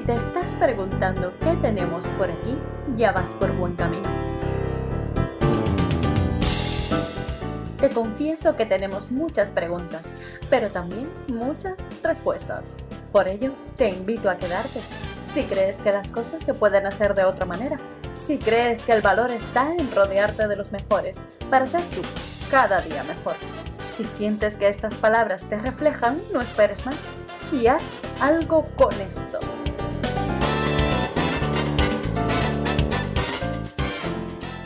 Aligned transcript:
Si 0.00 0.06
te 0.06 0.14
estás 0.14 0.54
preguntando 0.54 1.34
qué 1.40 1.56
tenemos 1.56 2.06
por 2.06 2.30
aquí, 2.30 2.56
ya 2.96 3.12
vas 3.12 3.34
por 3.34 3.52
buen 3.52 3.76
camino. 3.76 4.08
Te 7.78 7.90
confieso 7.90 8.56
que 8.56 8.64
tenemos 8.64 9.10
muchas 9.10 9.50
preguntas, 9.50 10.16
pero 10.48 10.70
también 10.70 11.06
muchas 11.28 11.88
respuestas. 12.02 12.76
Por 13.12 13.28
ello, 13.28 13.52
te 13.76 13.90
invito 13.90 14.30
a 14.30 14.38
quedarte. 14.38 14.80
Si 15.26 15.42
crees 15.42 15.80
que 15.80 15.92
las 15.92 16.10
cosas 16.10 16.42
se 16.42 16.54
pueden 16.54 16.86
hacer 16.86 17.14
de 17.14 17.24
otra 17.24 17.44
manera, 17.44 17.78
si 18.16 18.38
crees 18.38 18.84
que 18.84 18.92
el 18.92 19.02
valor 19.02 19.30
está 19.30 19.74
en 19.74 19.90
rodearte 19.90 20.48
de 20.48 20.56
los 20.56 20.72
mejores 20.72 21.24
para 21.50 21.66
ser 21.66 21.82
tú 21.90 22.00
cada 22.50 22.80
día 22.80 23.04
mejor. 23.04 23.36
Si 23.90 24.04
sientes 24.04 24.56
que 24.56 24.68
estas 24.68 24.94
palabras 24.94 25.50
te 25.50 25.58
reflejan, 25.58 26.16
no 26.32 26.40
esperes 26.40 26.86
más 26.86 27.04
y 27.52 27.66
haz 27.66 27.82
algo 28.18 28.64
con 28.76 28.98
esto. 29.02 29.49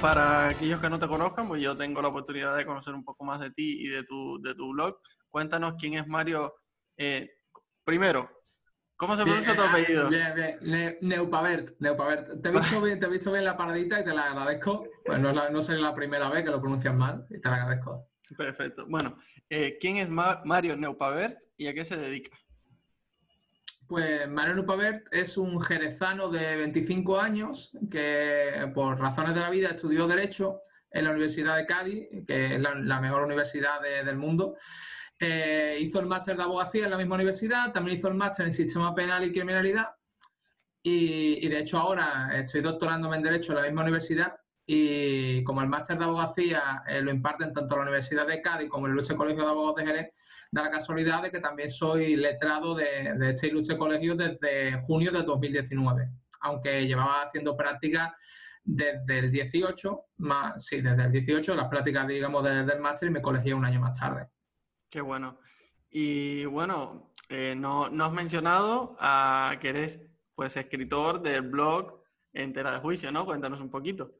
Para 0.04 0.50
aquellos 0.50 0.82
que 0.82 0.90
no 0.90 0.98
te 0.98 1.08
conozcan, 1.08 1.48
pues 1.48 1.62
yo 1.62 1.74
tengo 1.74 2.02
la 2.02 2.08
oportunidad 2.08 2.54
de 2.58 2.66
conocer 2.66 2.92
un 2.92 3.04
poco 3.04 3.24
más 3.24 3.40
de 3.40 3.50
ti 3.52 3.86
y 3.86 3.88
de 3.88 4.04
tu, 4.04 4.38
de 4.42 4.54
tu 4.54 4.72
blog. 4.72 4.98
Cuéntanos 5.30 5.76
quién 5.78 5.94
es 5.94 6.06
Mario. 6.06 6.56
Eh, 6.98 7.26
primero, 7.84 8.28
¿cómo 8.96 9.16
se 9.16 9.22
pronuncia 9.22 9.56
tu 9.56 9.62
eh, 9.62 9.66
apellido? 9.66 10.10
Bien, 10.10 10.34
bien. 10.34 10.98
Neupavert, 11.00 11.80
Neupavert. 11.80 12.42
Te 12.42 12.50
he, 12.50 12.52
visto 12.52 12.82
bien, 12.82 13.00
te 13.00 13.06
he 13.06 13.08
visto 13.08 13.32
bien 13.32 13.44
la 13.44 13.56
paradita 13.56 13.98
y 13.98 14.04
te 14.04 14.12
la 14.12 14.26
agradezco. 14.26 14.86
Pues 15.06 15.18
no, 15.20 15.30
es 15.30 15.36
la, 15.36 15.48
no 15.48 15.60
la 15.60 15.94
primera 15.94 16.28
vez 16.28 16.44
que 16.44 16.50
lo 16.50 16.60
pronuncias 16.60 16.94
mal 16.94 17.26
y 17.30 17.40
te 17.40 17.48
la 17.48 17.54
agradezco. 17.62 18.10
Perfecto. 18.36 18.84
Bueno, 18.86 19.16
eh, 19.48 19.78
¿quién 19.80 19.96
es 19.96 20.10
Mario 20.10 20.76
Neupavert 20.76 21.38
y 21.56 21.66
a 21.66 21.72
qué 21.72 21.82
se 21.82 21.96
dedica? 21.96 22.36
Pues 23.86 24.28
Mario 24.28 24.54
Nupavert 24.54 25.12
es 25.12 25.36
un 25.36 25.60
jerezano 25.60 26.28
de 26.28 26.56
25 26.56 27.20
años 27.20 27.76
que 27.90 28.70
por 28.74 28.98
razones 28.98 29.34
de 29.34 29.40
la 29.40 29.50
vida 29.50 29.70
estudió 29.70 30.06
Derecho 30.06 30.62
en 30.90 31.04
la 31.04 31.10
Universidad 31.10 31.56
de 31.56 31.66
Cádiz, 31.66 32.08
que 32.26 32.54
es 32.54 32.60
la, 32.60 33.00
mejor 33.00 33.22
universidad 33.24 33.80
del 33.82 34.16
mundo. 34.16 34.56
Eh, 35.18 35.78
hizo 35.80 36.00
el 36.00 36.06
máster 36.06 36.36
de 36.36 36.44
abogacía 36.44 36.84
en 36.84 36.90
la 36.90 36.96
misma 36.96 37.16
universidad, 37.16 37.72
también 37.72 37.98
hizo 37.98 38.08
el 38.08 38.14
máster 38.14 38.46
en 38.46 38.52
Sistema 38.52 38.94
Penal 38.94 39.24
y 39.24 39.32
Criminalidad 39.32 39.88
y, 40.86 41.48
de 41.48 41.60
hecho 41.60 41.78
ahora 41.78 42.28
estoy 42.34 42.60
doctorándome 42.60 43.16
en 43.16 43.22
Derecho 43.22 43.52
en 43.52 43.56
la 43.56 43.64
misma 43.64 43.82
universidad 43.82 44.34
y 44.66 45.42
como 45.44 45.62
el 45.62 45.68
máster 45.68 45.98
de 45.98 46.04
abogacía 46.04 46.82
eh, 46.86 47.00
lo 47.00 47.10
imparten 47.10 47.52
tanto 47.52 47.76
la 47.76 47.82
Universidad 47.82 48.26
de 48.26 48.40
Cádiz 48.40 48.68
como 48.68 48.86
el 48.86 48.92
Luche 48.92 49.16
Colegio 49.16 49.44
de 49.44 49.50
Abogados 49.50 49.76
de 49.76 49.86
Jerez, 49.86 50.10
da 50.54 50.62
la 50.62 50.70
casualidad 50.70 51.20
de 51.20 51.32
que 51.32 51.40
también 51.40 51.68
soy 51.68 52.14
letrado 52.14 52.76
de, 52.76 53.12
este 53.30 53.48
ilustre 53.48 53.76
colegio 53.76 54.14
desde 54.14 54.80
junio 54.82 55.10
de 55.10 55.24
2019, 55.24 56.08
aunque 56.42 56.86
llevaba 56.86 57.22
haciendo 57.22 57.56
prácticas 57.56 58.12
desde 58.62 59.18
el 59.18 59.32
18, 59.32 60.04
más, 60.18 60.64
sí, 60.64 60.80
desde 60.80 61.06
el 61.06 61.10
18, 61.10 61.56
las 61.56 61.66
prácticas, 61.66 62.06
digamos, 62.06 62.44
desde 62.44 62.72
el 62.72 62.80
máster 62.80 63.08
y 63.08 63.12
me 63.12 63.20
colegié 63.20 63.52
un 63.52 63.64
año 63.64 63.80
más 63.80 63.98
tarde. 63.98 64.28
Qué 64.88 65.00
bueno. 65.00 65.40
Y 65.90 66.44
bueno, 66.44 67.12
eh, 67.30 67.54
no, 67.56 67.90
no, 67.90 68.04
has 68.04 68.12
mencionado 68.12 68.96
a 69.00 69.56
que 69.60 69.70
eres 69.70 70.02
pues 70.36 70.56
escritor 70.56 71.20
del 71.20 71.42
blog 71.42 72.00
Entera 72.32 72.70
de 72.70 72.78
Juicio, 72.78 73.10
¿no? 73.10 73.26
Cuéntanos 73.26 73.60
un 73.60 73.70
poquito. 73.70 74.14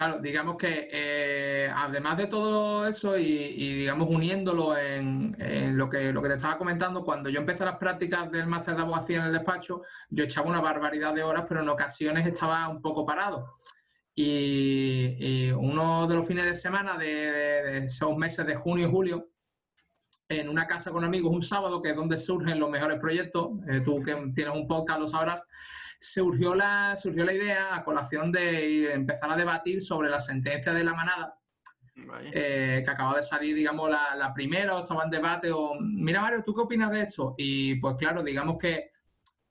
Claro, 0.00 0.18
digamos 0.18 0.56
que 0.56 0.88
eh, 0.90 1.70
además 1.76 2.16
de 2.16 2.26
todo 2.26 2.86
eso 2.86 3.18
y, 3.18 3.74
digamos 3.80 4.08
uniéndolo 4.08 4.74
en, 4.74 5.36
lo, 5.76 5.90
que, 5.90 6.10
lo 6.10 6.22
que 6.22 6.28
te 6.30 6.36
estaba 6.36 6.56
comentando, 6.56 7.04
cuando 7.04 7.28
yo 7.28 7.38
empecé 7.38 7.66
las 7.66 7.76
prácticas 7.76 8.30
del 8.30 8.46
máster 8.46 8.76
de 8.76 8.80
abogacía 8.80 9.18
en 9.18 9.24
el 9.24 9.32
despacho, 9.34 9.82
yo 10.08 10.24
echaba 10.24 10.48
una 10.48 10.62
barbaridad 10.62 11.12
de 11.12 11.22
horas, 11.22 11.44
pero 11.46 11.60
en 11.60 11.68
ocasiones 11.68 12.26
estaba 12.26 12.66
un 12.70 12.80
poco 12.80 13.04
parado. 13.04 13.58
Y, 14.14 15.50
uno 15.50 16.06
de 16.06 16.14
los 16.14 16.26
fines 16.26 16.46
de 16.46 16.54
semana 16.54 16.96
de, 16.96 17.84
esos 17.84 18.16
meses 18.16 18.46
de 18.46 18.54
junio 18.54 18.88
y 18.88 18.90
julio, 18.90 19.28
en 20.30 20.48
una 20.48 20.66
casa 20.66 20.92
con 20.92 21.04
amigos 21.04 21.30
un 21.30 21.42
sábado, 21.42 21.82
que 21.82 21.90
es 21.90 21.96
donde 21.96 22.16
surgen 22.16 22.58
los 22.58 22.70
mejores 22.70 22.98
proyectos, 22.98 23.50
eh, 23.68 23.82
tú 23.84 24.02
que 24.02 24.14
tienes 24.34 24.54
un 24.54 24.66
podcast 24.66 24.98
lo 24.98 25.06
sabrás, 25.06 25.46
surgió 26.00 26.54
la, 26.54 26.96
surgió 26.96 27.24
la 27.24 27.34
idea 27.34 27.74
a 27.74 27.84
colación 27.84 28.32
de 28.32 28.92
empezar 28.92 29.30
a 29.30 29.36
debatir 29.36 29.82
sobre 29.82 30.08
la 30.08 30.18
sentencia 30.18 30.72
de 30.72 30.82
la 30.82 30.94
manada, 30.94 31.38
eh, 32.32 32.80
que 32.82 32.90
acaba 32.90 33.16
de 33.16 33.22
salir, 33.22 33.54
digamos, 33.54 33.90
la, 33.90 34.32
primera, 34.34 34.74
o 34.74 34.78
estaba 34.78 35.04
en 35.04 35.10
debate, 35.10 35.52
o 35.52 35.74
mira 35.78 36.22
Mario, 36.22 36.42
¿tú 36.42 36.54
qué 36.54 36.62
opinas 36.62 36.90
de 36.90 37.02
esto? 37.02 37.34
Y 37.36 37.74
pues 37.74 37.96
claro, 37.96 38.22
digamos 38.22 38.56
que, 38.58 38.92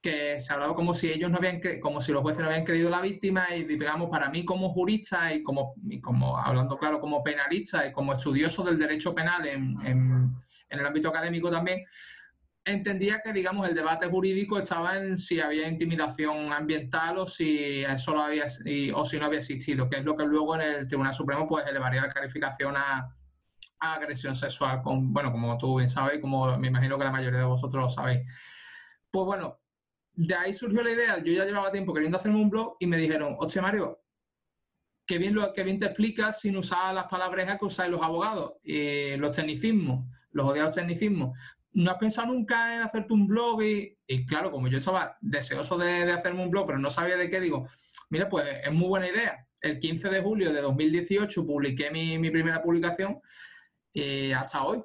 que 0.02 0.40
se 0.40 0.52
hablaba 0.52 0.74
como 0.74 0.96
si 0.96 1.12
ellos 1.12 1.30
no 1.30 1.38
habían, 1.38 1.62
como 1.80 2.02
si 2.02 2.12
los 2.12 2.24
jueces 2.24 2.42
no 2.42 2.48
habían 2.48 2.66
creído 2.66 2.90
la 2.90 3.02
víctima 3.02 3.56
y 3.56 3.66
digamos, 3.66 4.10
para 4.10 4.30
mí 4.30 4.44
como 4.44 4.74
jurista 4.74 5.32
y 5.32 5.44
como, 5.44 5.76
como 6.02 6.36
hablando 6.36 6.80
claro, 6.80 7.00
como 7.00 7.24
penalista 7.24 7.86
y 7.86 7.92
como 7.92 8.14
estudioso 8.14 8.64
del 8.64 8.80
derecho 8.80 9.14
penal 9.14 9.46
en, 9.46 9.78
en, 9.86 10.36
en 10.70 10.80
el 10.80 10.86
ámbito 10.86 11.10
académico 11.10 11.52
también, 11.52 11.86
entendía 12.72 13.22
que, 13.24 13.34
digamos, 13.34 13.68
el 13.68 13.76
debate 13.76 14.08
jurídico 14.08 14.58
estaba 14.58 14.98
en 14.98 15.18
si 15.18 15.40
había 15.40 15.68
intimidación 15.68 16.52
ambiental 16.52 17.20
o 17.20 17.26
si 17.26 17.84
solo 17.98 18.22
había 18.22 18.46
o 18.94 19.06
si 19.06 19.20
no 19.20 19.26
había 19.26 19.40
existido, 19.40 19.90
que 19.90 19.98
es 19.98 20.04
lo 20.04 20.16
que 20.16 20.26
luego 20.26 20.56
en 20.56 20.62
el 20.62 20.88
Tribunal 20.88 21.14
Supremo 21.14 21.48
pues 21.48 21.66
elevaría 21.68 22.02
la 22.02 22.10
calificación 22.10 22.76
a, 22.78 23.16
agresión 23.82 24.36
sexual, 24.36 24.82
con, 24.82 25.14
bueno, 25.14 25.32
como 25.32 25.58
tú 25.58 25.78
bien 25.78 25.90
sabes 25.90 26.20
como 26.20 26.58
me 26.58 26.68
imagino 26.68 26.98
que 26.98 27.06
la 27.06 27.12
mayoría 27.12 27.40
de 27.40 27.46
vosotros 27.46 27.84
lo 27.84 27.90
sabéis. 27.90 28.28
Pues 29.10 29.26
bueno, 29.26 29.60
de 30.14 30.36
ahí 30.36 30.54
surgió 30.54 30.84
la 30.84 30.92
idea, 30.92 31.18
yo 31.20 31.32
ya 31.32 31.46
llevaba 31.46 31.72
tiempo 31.72 31.94
queriendo 31.94 32.18
hacerme 32.18 32.42
un 32.42 32.50
blog 32.50 32.76
y 32.80 32.88
me 32.88 32.98
dijeron, 32.98 33.38
hostia 33.40 33.62
Mario, 33.62 34.04
qué 35.06 35.18
bien, 35.18 35.34
lo, 35.34 35.54
qué 35.54 35.64
bien 35.64 35.80
te 35.80 35.86
explicas 35.86 36.42
sin 36.42 36.58
usar 36.58 36.94
las 36.94 37.08
palabras 37.08 37.58
que 37.58 37.66
usáis 37.66 37.90
los 37.90 38.02
abogados, 38.02 38.54
y 38.64 39.16
los 39.16 39.32
tecnicismos, 39.32 40.06
los 40.32 40.46
odiados 40.46 40.76
tecnicismos. 40.76 41.38
¿No 41.72 41.92
has 41.92 41.98
pensado 41.98 42.28
nunca 42.34 42.76
en 42.76 42.82
hacerte 42.82 43.14
un 43.14 43.28
blog? 43.28 43.62
Y, 43.62 44.26
claro, 44.26 44.52
como 44.52 44.68
yo 44.68 44.80
estaba 44.80 45.18
deseoso 45.22 45.78
de, 45.78 46.12
hacerme 46.12 46.44
un 46.44 46.50
blog, 46.50 46.66
pero 46.66 46.80
no 46.80 46.90
sabía 46.90 47.16
de 47.16 47.30
qué, 47.30 47.40
digo, 47.40 47.68
mira, 48.10 48.28
pues 48.28 48.46
es 48.64 48.74
muy 48.74 48.88
buena 48.88 49.08
idea. 49.08 49.46
El 49.62 49.80
15 49.80 50.10
de 50.10 50.22
julio 50.22 50.52
de 50.52 50.62
2018 50.62 51.46
publiqué 51.46 51.92
mi, 51.92 52.30
primera 52.32 52.62
publicación 52.62 53.22
y 53.94 54.32
hasta 54.32 54.64
hoy. 54.64 54.82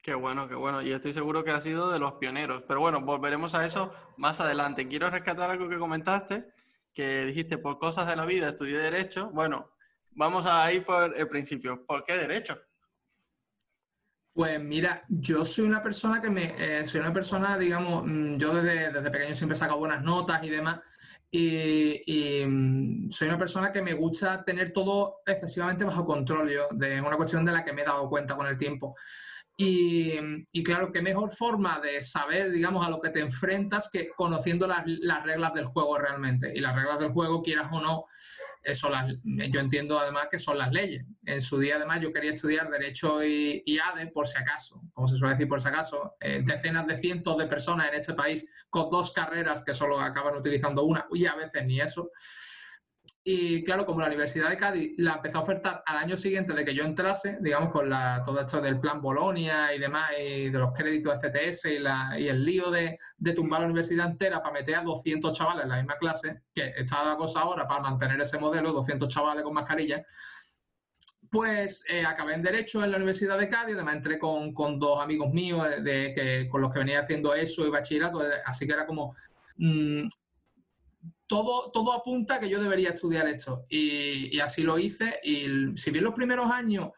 Qué 0.00 0.14
bueno, 0.14 0.48
qué 0.48 0.54
bueno. 0.54 0.82
Y 0.82 0.92
estoy 0.92 1.12
seguro 1.12 1.44
que 1.44 1.50
ha 1.50 1.60
sido 1.60 1.90
de 1.90 1.98
los 1.98 2.14
pioneros. 2.14 2.64
Pero 2.68 2.80
bueno, 2.80 3.00
volveremos 3.00 3.54
a 3.54 3.64
eso 3.64 3.92
más 4.16 4.40
adelante. 4.40 4.86
Quiero 4.88 5.10
rescatar 5.10 5.50
algo 5.50 5.68
que 5.68 5.78
comentaste, 5.78 6.44
que 6.92 7.24
dijiste, 7.24 7.58
por 7.58 7.78
cosas 7.78 8.06
de 8.08 8.16
la 8.16 8.26
vida 8.26 8.48
estudié 8.48 8.78
Derecho. 8.78 9.30
Bueno, 9.32 9.72
vamos 10.10 10.44
a 10.46 10.72
ir 10.72 10.84
por 10.84 11.16
el 11.16 11.28
principio. 11.28 11.84
¿Por 11.86 12.04
qué 12.04 12.14
Derecho? 12.16 12.60
Pues 14.34 14.58
mira, 14.62 15.04
yo 15.08 15.44
soy 15.44 15.66
una 15.66 15.82
persona 15.82 16.22
que 16.22 16.30
me, 16.30 16.54
eh, 16.58 16.86
soy 16.86 17.00
una 17.00 17.12
persona, 17.12 17.58
digamos, 17.58 18.04
mm, 18.06 18.36
yo 18.38 18.54
desde, 18.54 18.90
desde 18.90 19.10
pequeño 19.10 19.34
siempre 19.34 19.56
he 19.56 19.58
sacado 19.58 19.78
buenas 19.78 20.02
notas 20.02 20.42
y 20.42 20.48
demás, 20.48 20.80
y, 21.30 22.42
mm, 22.46 23.10
soy 23.10 23.28
una 23.28 23.38
persona 23.38 23.72
que 23.72 23.82
me 23.82 23.94
gusta 23.94 24.42
tener 24.44 24.72
todo 24.72 25.22
excesivamente 25.26 25.84
bajo 25.84 26.04
control, 26.06 26.50
yo, 26.50 26.68
de 26.70 27.00
una 27.00 27.16
cuestión 27.16 27.44
de 27.44 27.52
la 27.52 27.64
que 27.64 27.72
me 27.72 27.82
he 27.82 27.84
dado 27.84 28.08
cuenta 28.08 28.34
con 28.36 28.46
el 28.46 28.56
tiempo. 28.56 28.96
Y, 29.64 30.62
claro, 30.62 30.90
qué 30.90 31.02
mejor 31.02 31.30
forma 31.30 31.78
de 31.78 32.02
saber, 32.02 32.50
digamos, 32.50 32.86
a 32.86 32.90
lo 32.90 33.00
que 33.00 33.10
te 33.10 33.20
enfrentas 33.20 33.88
que 33.90 34.10
conociendo 34.10 34.66
las, 34.66 34.84
reglas 35.24 35.54
del 35.54 35.66
juego 35.66 35.98
realmente. 35.98 36.52
Y 36.54 36.60
las 36.60 36.74
reglas 36.74 36.98
del 36.98 37.12
juego, 37.12 37.42
quieras 37.42 37.68
o 37.70 37.80
no, 37.80 38.06
eso 38.62 38.88
las, 38.88 39.14
yo 39.22 39.60
entiendo 39.60 39.98
además 39.98 40.28
que 40.30 40.38
son 40.38 40.58
las 40.58 40.72
leyes. 40.72 41.04
En 41.24 41.40
su 41.40 41.58
día, 41.58 41.76
además, 41.76 42.00
yo 42.00 42.12
quería 42.12 42.32
estudiar 42.32 42.70
Derecho 42.70 43.24
y, 43.24 43.78
ADE 43.78 44.08
por 44.08 44.26
si 44.26 44.38
acaso, 44.38 44.82
como 44.92 45.06
se 45.06 45.16
suele 45.16 45.34
decir 45.34 45.48
por 45.48 45.60
si 45.60 45.68
acaso. 45.68 46.16
Eh, 46.20 46.42
decenas 46.44 46.86
de 46.86 46.96
cientos 46.96 47.36
de 47.38 47.46
personas 47.46 47.88
en 47.88 47.94
este 48.00 48.14
país 48.14 48.48
con 48.68 48.90
dos 48.90 49.12
carreras 49.12 49.62
que 49.64 49.74
solo 49.74 50.00
acaban 50.00 50.36
utilizando 50.36 50.84
una 50.84 51.06
y 51.12 51.26
a 51.26 51.34
veces 51.34 51.64
ni 51.64 51.80
eso. 51.80 52.10
Y 53.24 53.62
claro, 53.62 53.86
como 53.86 54.00
la 54.00 54.08
Universidad 54.08 54.50
de 54.50 54.56
Cádiz 54.56 54.94
la 54.98 55.14
empezó 55.14 55.38
a 55.38 55.42
ofertar 55.42 55.82
al 55.86 55.96
año 55.96 56.16
siguiente 56.16 56.54
de 56.54 56.64
que 56.64 56.74
yo 56.74 56.82
entrase, 56.82 57.38
digamos, 57.40 57.70
con 57.70 57.88
la, 57.88 58.20
todo 58.24 58.40
esto 58.40 58.60
del 58.60 58.80
plan 58.80 59.00
Bolonia 59.00 59.72
y 59.72 59.78
demás, 59.78 60.10
y 60.20 60.50
de 60.50 60.58
los 60.58 60.72
créditos 60.72 61.20
CTS 61.20 61.66
y, 61.66 61.78
la, 61.78 62.18
y 62.18 62.26
el 62.26 62.44
lío 62.44 62.68
de, 62.72 62.98
de, 63.16 63.32
tumbar 63.32 63.60
la 63.60 63.66
universidad 63.66 64.10
entera 64.10 64.42
para 64.42 64.54
meter 64.54 64.74
a 64.74 64.82
200 64.82 65.38
chavales 65.38 65.62
en 65.62 65.68
la 65.68 65.76
misma 65.76 65.96
clase, 65.98 66.42
que 66.52 66.72
está 66.76 67.04
la 67.04 67.16
cosa 67.16 67.42
ahora 67.42 67.66
para 67.68 67.80
mantener 67.80 68.20
ese 68.20 68.38
modelo, 68.38 68.72
200 68.72 69.08
chavales 69.08 69.44
con 69.44 69.54
mascarilla, 69.54 70.04
pues 71.30 71.84
eh, 71.88 72.04
acabé 72.04 72.34
en 72.34 72.42
Derecho 72.42 72.82
en 72.82 72.90
la 72.90 72.96
Universidad 72.96 73.38
de 73.38 73.48
Cádiz, 73.48 73.76
además 73.76 73.94
entré 73.94 74.18
con, 74.18 74.52
con 74.52 74.80
dos 74.80 75.00
amigos 75.00 75.32
míos 75.32 75.64
de, 75.82 76.12
que, 76.12 76.48
con 76.50 76.60
los 76.60 76.72
que 76.72 76.80
venía 76.80 76.98
haciendo 76.98 77.34
eso 77.34 77.64
y 77.64 77.70
bachillerato, 77.70 78.20
así 78.44 78.66
que 78.66 78.72
era 78.72 78.84
como... 78.84 79.14
Todo, 81.32 81.70
todo 81.70 81.94
apunta 81.94 82.34
a 82.34 82.40
que 82.40 82.50
yo 82.50 82.62
debería 82.62 82.90
estudiar 82.90 83.26
esto. 83.26 83.64
Y, 83.70 84.38
así 84.40 84.62
lo 84.62 84.78
hice. 84.78 85.18
Y 85.22 85.46
si 85.78 85.90
bien 85.90 86.04
los 86.04 86.12
primeros 86.12 86.50
años, 86.50 86.90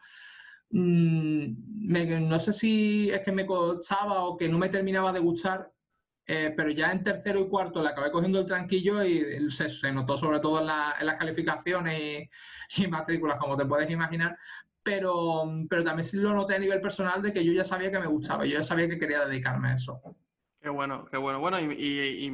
mm, 0.71 2.27
no 2.27 2.39
sé 2.39 2.51
si 2.51 3.09
es 3.09 3.21
que 3.21 3.31
me 3.31 3.45
costaba 3.45 4.25
o 4.25 4.35
que 4.35 4.49
no 4.49 4.57
me 4.57 4.67
terminaba 4.67 5.13
de 5.13 5.21
gustar, 5.21 5.71
eh, 6.27 6.53
pero 6.57 6.69
ya 6.71 6.91
en 6.91 7.01
tercero 7.01 7.39
y 7.39 7.47
cuarto 7.47 7.81
le 7.81 7.87
acabé 7.87 8.11
cogiendo 8.11 8.39
el 8.39 8.45
tranquillo 8.45 9.05
y 9.05 9.49
se, 9.51 9.93
notó 9.93 10.17
sobre 10.17 10.41
todo 10.41 10.59
en, 10.59 10.65
las 10.65 11.15
calificaciones 11.17 12.27
y, 12.77 12.87
matrículas, 12.87 13.37
como 13.39 13.55
te 13.55 13.65
puedes 13.65 13.89
imaginar. 13.89 14.37
Pero, 14.83 15.45
pero 15.69 15.81
también 15.81 16.07
lo 16.15 16.33
noté 16.33 16.55
a 16.55 16.59
nivel 16.59 16.81
personal 16.81 17.21
de 17.21 17.31
que 17.31 17.45
yo 17.45 17.53
ya 17.53 17.63
sabía 17.63 17.89
que 17.89 17.99
me 17.99 18.07
gustaba, 18.07 18.45
yo 18.45 18.57
ya 18.57 18.63
sabía 18.63 18.89
que 18.89 18.99
quería 18.99 19.25
dedicarme 19.25 19.69
a 19.69 19.75
eso. 19.75 20.01
Qué 20.65 20.71
bueno, 20.71 21.05
qué 21.11 21.17
bueno. 21.17 21.39
Bueno, 21.39 21.59
y, 21.59 22.33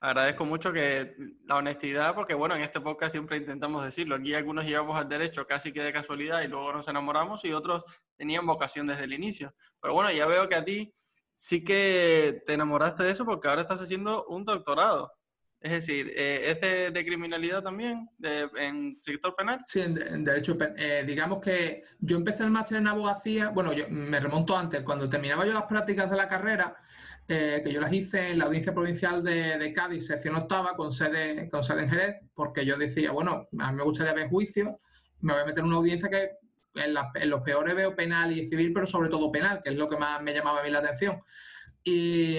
agradezco 0.00 0.44
mucho 0.44 0.72
que 0.72 1.16
la 1.46 1.56
honestidad, 1.56 2.14
porque 2.14 2.32
bueno, 2.32 2.54
en 2.54 2.62
este 2.62 2.80
podcast 2.80 3.10
siempre 3.10 3.38
intentamos 3.38 3.82
decirlo. 3.82 4.14
Aquí 4.14 4.34
algunos 4.34 4.64
llevamos 4.66 4.96
al 4.96 5.08
derecho 5.08 5.48
casi 5.48 5.72
que 5.72 5.82
de 5.82 5.92
casualidad 5.92 6.42
y 6.42 6.46
luego 6.46 6.72
nos 6.72 6.86
enamoramos 6.86 7.44
y 7.44 7.52
otros 7.52 7.82
tenían 8.16 8.46
vocación 8.46 8.86
desde 8.86 9.02
el 9.02 9.14
inicio. 9.14 9.52
Pero 9.80 9.94
bueno, 9.94 10.12
ya 10.12 10.26
veo 10.26 10.48
que 10.48 10.54
a 10.54 10.64
ti 10.64 10.94
sí 11.34 11.64
que 11.64 12.44
te 12.46 12.52
enamoraste 12.52 13.02
de 13.02 13.10
eso 13.10 13.24
porque 13.24 13.48
ahora 13.48 13.62
estás 13.62 13.82
haciendo 13.82 14.26
un 14.26 14.44
doctorado. 14.44 15.12
Es 15.62 15.70
decir, 15.70 16.12
eh, 16.16 16.50
¿es 16.50 16.92
de, 16.92 17.04
criminalidad 17.04 17.62
también 17.62 18.08
en 18.20 18.98
sector 19.00 19.36
penal? 19.36 19.60
Sí, 19.66 19.80
en, 19.80 20.24
derecho 20.24 20.58
penal. 20.58 20.74
Eh, 20.76 21.04
digamos 21.06 21.40
que 21.40 21.84
yo 22.00 22.16
empecé 22.16 22.42
el 22.42 22.50
máster 22.50 22.78
en 22.78 22.88
abogacía, 22.88 23.50
bueno, 23.50 23.72
yo 23.72 23.84
me 23.88 24.18
remonto 24.18 24.56
antes, 24.56 24.82
cuando 24.82 25.08
terminaba 25.08 25.46
yo 25.46 25.52
las 25.52 25.64
prácticas 25.64 26.10
de 26.10 26.16
la 26.16 26.28
carrera, 26.28 26.76
eh, 27.28 27.60
que 27.62 27.72
yo 27.72 27.80
las 27.80 27.92
hice 27.92 28.30
en 28.30 28.38
la 28.38 28.46
Audiencia 28.46 28.74
Provincial 28.74 29.22
de, 29.22 29.72
Cádiz, 29.72 30.04
sección 30.04 30.34
octava, 30.34 30.74
con 30.74 30.90
sede, 30.90 31.48
con 31.48 31.62
sede 31.62 31.84
en 31.84 31.90
Jerez, 31.90 32.16
porque 32.34 32.66
yo 32.66 32.76
decía, 32.76 33.12
bueno, 33.12 33.46
a 33.60 33.70
mí 33.70 33.78
me 33.78 33.84
gustaría 33.84 34.12
ver 34.14 34.28
juicios, 34.28 34.68
me 35.20 35.32
voy 35.32 35.42
a 35.42 35.46
meter 35.46 35.60
en 35.60 35.66
una 35.66 35.76
audiencia 35.76 36.10
que 36.10 36.30
en, 36.74 37.30
los 37.30 37.42
peores 37.42 37.76
veo 37.76 37.94
penal 37.94 38.36
y 38.36 38.48
civil, 38.48 38.72
pero 38.72 38.86
sobre 38.86 39.08
todo 39.08 39.30
penal, 39.30 39.60
que 39.62 39.70
es 39.70 39.76
lo 39.76 39.88
que 39.88 39.96
más 39.96 40.20
me 40.22 40.34
llamaba 40.34 40.60
a 40.60 40.62
mí 40.64 40.70
la 40.70 40.80
atención. 40.80 41.22
Y, 41.84 42.38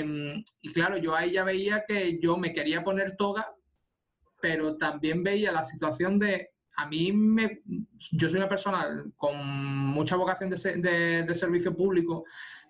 y, 0.61 0.73
claro, 0.73 0.97
yo 0.97 1.15
ahí 1.15 1.33
ya 1.33 1.43
veía 1.43 1.83
que 1.87 2.19
yo 2.19 2.37
me 2.37 2.53
quería 2.53 2.83
poner 2.83 3.17
toga, 3.17 3.53
pero 4.41 4.77
también 4.77 5.23
veía 5.23 5.51
la 5.51 5.63
situación 5.63 6.17
de, 6.17 6.51
a 6.77 6.85
mí 6.87 7.11
me, 7.11 7.61
yo 8.11 8.29
soy 8.29 8.37
una 8.37 8.49
persona 8.49 9.03
con 9.17 9.37
mucha 9.45 10.15
vocación 10.15 10.49
de, 10.49 10.57
de, 10.77 11.23
de 11.23 11.35
servicio 11.35 11.75
público 11.75 12.23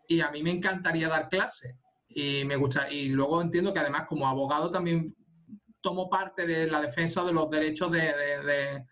y 0.08 0.22
a 0.22 0.32
mí 0.32 0.42
me 0.42 0.52
encantaría 0.52 1.08
dar 1.08 1.30
clases 1.30 1.76
y 2.08 2.44
me 2.46 2.56
gusta 2.56 2.90
y 2.92 3.10
luego 3.10 3.42
entiendo 3.42 3.74
que 3.74 3.80
además 3.80 4.06
como 4.08 4.28
abogado 4.28 4.70
también 4.70 5.16
tomo 5.82 6.10
parte 6.10 6.46
de 6.46 6.68
la 6.68 6.82
defensa 6.82 7.24
de 7.24 7.34
los 7.34 7.50
derechos 7.50 7.92
de, 7.92 8.86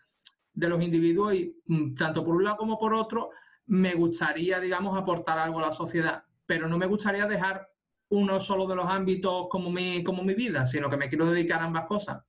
los 0.54 0.82
individuos 0.82 1.34
y 1.34 1.56
mm, 1.66 1.94
tanto 1.94 2.24
por 2.24 2.36
un 2.36 2.44
lado 2.44 2.56
como 2.58 2.78
por 2.78 2.94
otro 2.94 3.30
me 3.66 3.94
gustaría, 3.94 4.60
digamos, 4.60 4.98
aportar 4.98 5.38
algo 5.38 5.60
a 5.60 5.62
la 5.62 5.70
sociedad, 5.70 6.24
pero 6.44 6.68
no 6.68 6.76
me 6.76 6.86
gustaría 6.86 7.26
dejar 7.26 7.68
uno 8.12 8.40
solo 8.40 8.66
de 8.66 8.76
los 8.76 8.86
ámbitos 8.86 9.48
como 9.48 9.70
mi, 9.70 10.02
como 10.04 10.22
mi 10.22 10.34
vida, 10.34 10.66
sino 10.66 10.88
que 10.88 10.96
me 10.96 11.08
quiero 11.08 11.30
dedicar 11.30 11.60
a 11.60 11.64
ambas 11.64 11.86
cosas. 11.86 12.22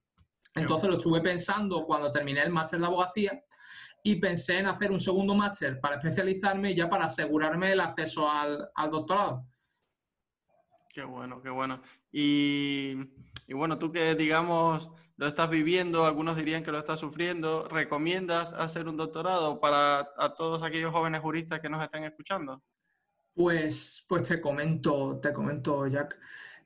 Entonces 0.55 0.89
lo 0.89 0.97
estuve 0.97 1.21
pensando 1.21 1.85
cuando 1.85 2.11
terminé 2.11 2.41
el 2.41 2.51
máster 2.51 2.79
de 2.79 2.85
abogacía 2.85 3.43
y 4.03 4.15
pensé 4.15 4.59
en 4.59 4.67
hacer 4.67 4.91
un 4.91 4.99
segundo 4.99 5.35
máster 5.35 5.79
para 5.79 5.95
especializarme 5.95 6.73
ya 6.75 6.89
para 6.89 7.05
asegurarme 7.05 7.71
el 7.71 7.79
acceso 7.79 8.29
al, 8.29 8.69
al 8.75 8.91
doctorado. 8.91 9.45
Qué 10.93 11.03
bueno, 11.03 11.41
qué 11.41 11.49
bueno. 11.49 11.81
Y, 12.11 12.95
bueno, 13.49 13.77
tú 13.77 13.91
que 13.91 14.15
digamos 14.15 14.89
lo 15.17 15.27
estás 15.27 15.49
viviendo, 15.49 16.05
algunos 16.05 16.37
dirían 16.37 16.63
que 16.63 16.71
lo 16.71 16.79
estás 16.79 16.99
sufriendo, 16.99 17.67
¿recomiendas 17.67 18.53
hacer 18.53 18.87
un 18.87 18.97
doctorado 18.97 19.59
para 19.59 20.11
a 20.17 20.33
todos 20.35 20.63
aquellos 20.63 20.91
jóvenes 20.91 21.21
juristas 21.21 21.59
que 21.59 21.69
nos 21.69 21.83
están 21.83 22.03
escuchando? 22.03 22.63
Pues, 23.33 24.05
pues 24.07 24.23
te 24.23 24.39
comento, 24.39 25.19
te 25.21 25.33
comento, 25.33 25.87
Jack. 25.87 26.19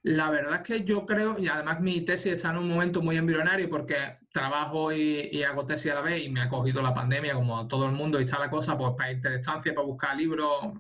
La 0.04 0.30
verdad 0.30 0.56
es 0.56 0.62
que 0.62 0.84
yo 0.84 1.06
creo, 1.06 1.38
y 1.40 1.48
además 1.48 1.82
mi 1.82 2.02
tesis 2.02 2.34
está 2.34 2.52
en 2.52 2.58
un 2.58 2.70
momento 2.70 3.02
muy 3.02 3.18
embrionario 3.18 3.70
porque 3.70 4.20
trabajo 4.32 4.92
y, 4.94 5.44
hago 5.44 5.66
tesis 5.66 5.92
a 5.92 5.96
la 5.96 6.02
vez 6.02 6.24
y 6.24 6.30
me 6.30 6.42
ha 6.42 6.50
cogido 6.50 6.82
la 6.82 6.94
pandemia 6.94 7.34
como 7.34 7.68
todo 7.68 7.86
el 7.88 7.92
mundo 7.94 8.20
y 8.20 8.24
está 8.24 8.40
la 8.40 8.50
cosa 8.50 8.78
pues 8.78 8.94
para 8.98 9.12
irte 9.12 9.30
de 9.30 9.38
estancia, 9.38 9.74
para 9.74 9.88
buscar 9.88 10.16
libros 10.16 10.74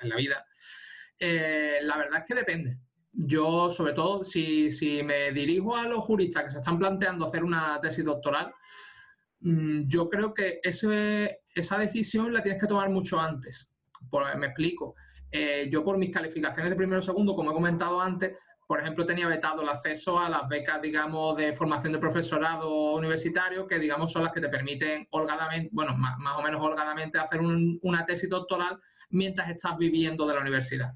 en 0.00 0.08
la 0.08 0.16
vida. 0.16 0.46
Eh, 1.18 1.78
la 1.82 1.96
verdad 1.96 2.20
es 2.20 2.24
que 2.26 2.34
depende 2.34 2.78
yo, 3.12 3.70
sobre 3.70 3.92
todo, 3.92 4.24
si, 4.24 4.70
me 5.04 5.32
dirijo 5.32 5.76
a 5.76 5.86
los 5.86 6.04
juristas 6.04 6.44
que 6.44 6.50
se 6.50 6.58
están 6.58 6.78
planteando 6.78 7.26
hacer 7.26 7.44
una 7.44 7.78
tesis 7.80 8.04
doctoral, 8.04 8.52
mm, 9.40 9.82
yo 9.86 10.08
creo 10.08 10.32
que 10.32 10.60
esa 10.62 11.78
decisión 11.78 12.32
la 12.32 12.42
tienes 12.42 12.60
que 12.60 12.66
tomar 12.66 12.88
mucho 12.90 13.20
antes. 13.20 13.68
me 14.36 14.46
explico. 14.46 14.94
Eh, 15.32 15.68
yo 15.70 15.82
por 15.82 15.96
mis 15.96 16.10
calificaciones 16.10 16.70
de 16.70 16.76
primero 16.76 16.98
o 16.98 17.02
segundo, 17.02 17.34
como 17.34 17.50
he 17.50 17.54
comentado 17.54 18.00
antes, 18.00 18.36
por 18.66 18.80
ejemplo, 18.80 19.04
tenía 19.04 19.26
vetado 19.26 19.62
el 19.62 19.68
acceso 19.68 20.18
a 20.18 20.28
las 20.28 20.48
becas, 20.48 20.80
digamos, 20.80 21.36
de 21.36 21.52
formación 21.52 21.92
de 21.92 21.98
profesorado 21.98 22.92
universitario, 22.92 23.66
que, 23.66 23.78
digamos, 23.78 24.12
son 24.12 24.22
las 24.22 24.32
que 24.32 24.40
te 24.40 24.48
permiten 24.48 25.06
holgadamente, 25.10 25.68
bueno, 25.72 25.96
más, 25.96 26.16
o 26.38 26.42
menos 26.42 26.60
holgadamente 26.60 27.18
hacer 27.18 27.40
una 27.40 28.06
tesis 28.06 28.30
doctoral 28.30 28.78
mientras 29.10 29.50
estás 29.50 29.76
viviendo 29.76 30.26
de 30.26 30.34
la 30.34 30.40
universidad. 30.40 30.94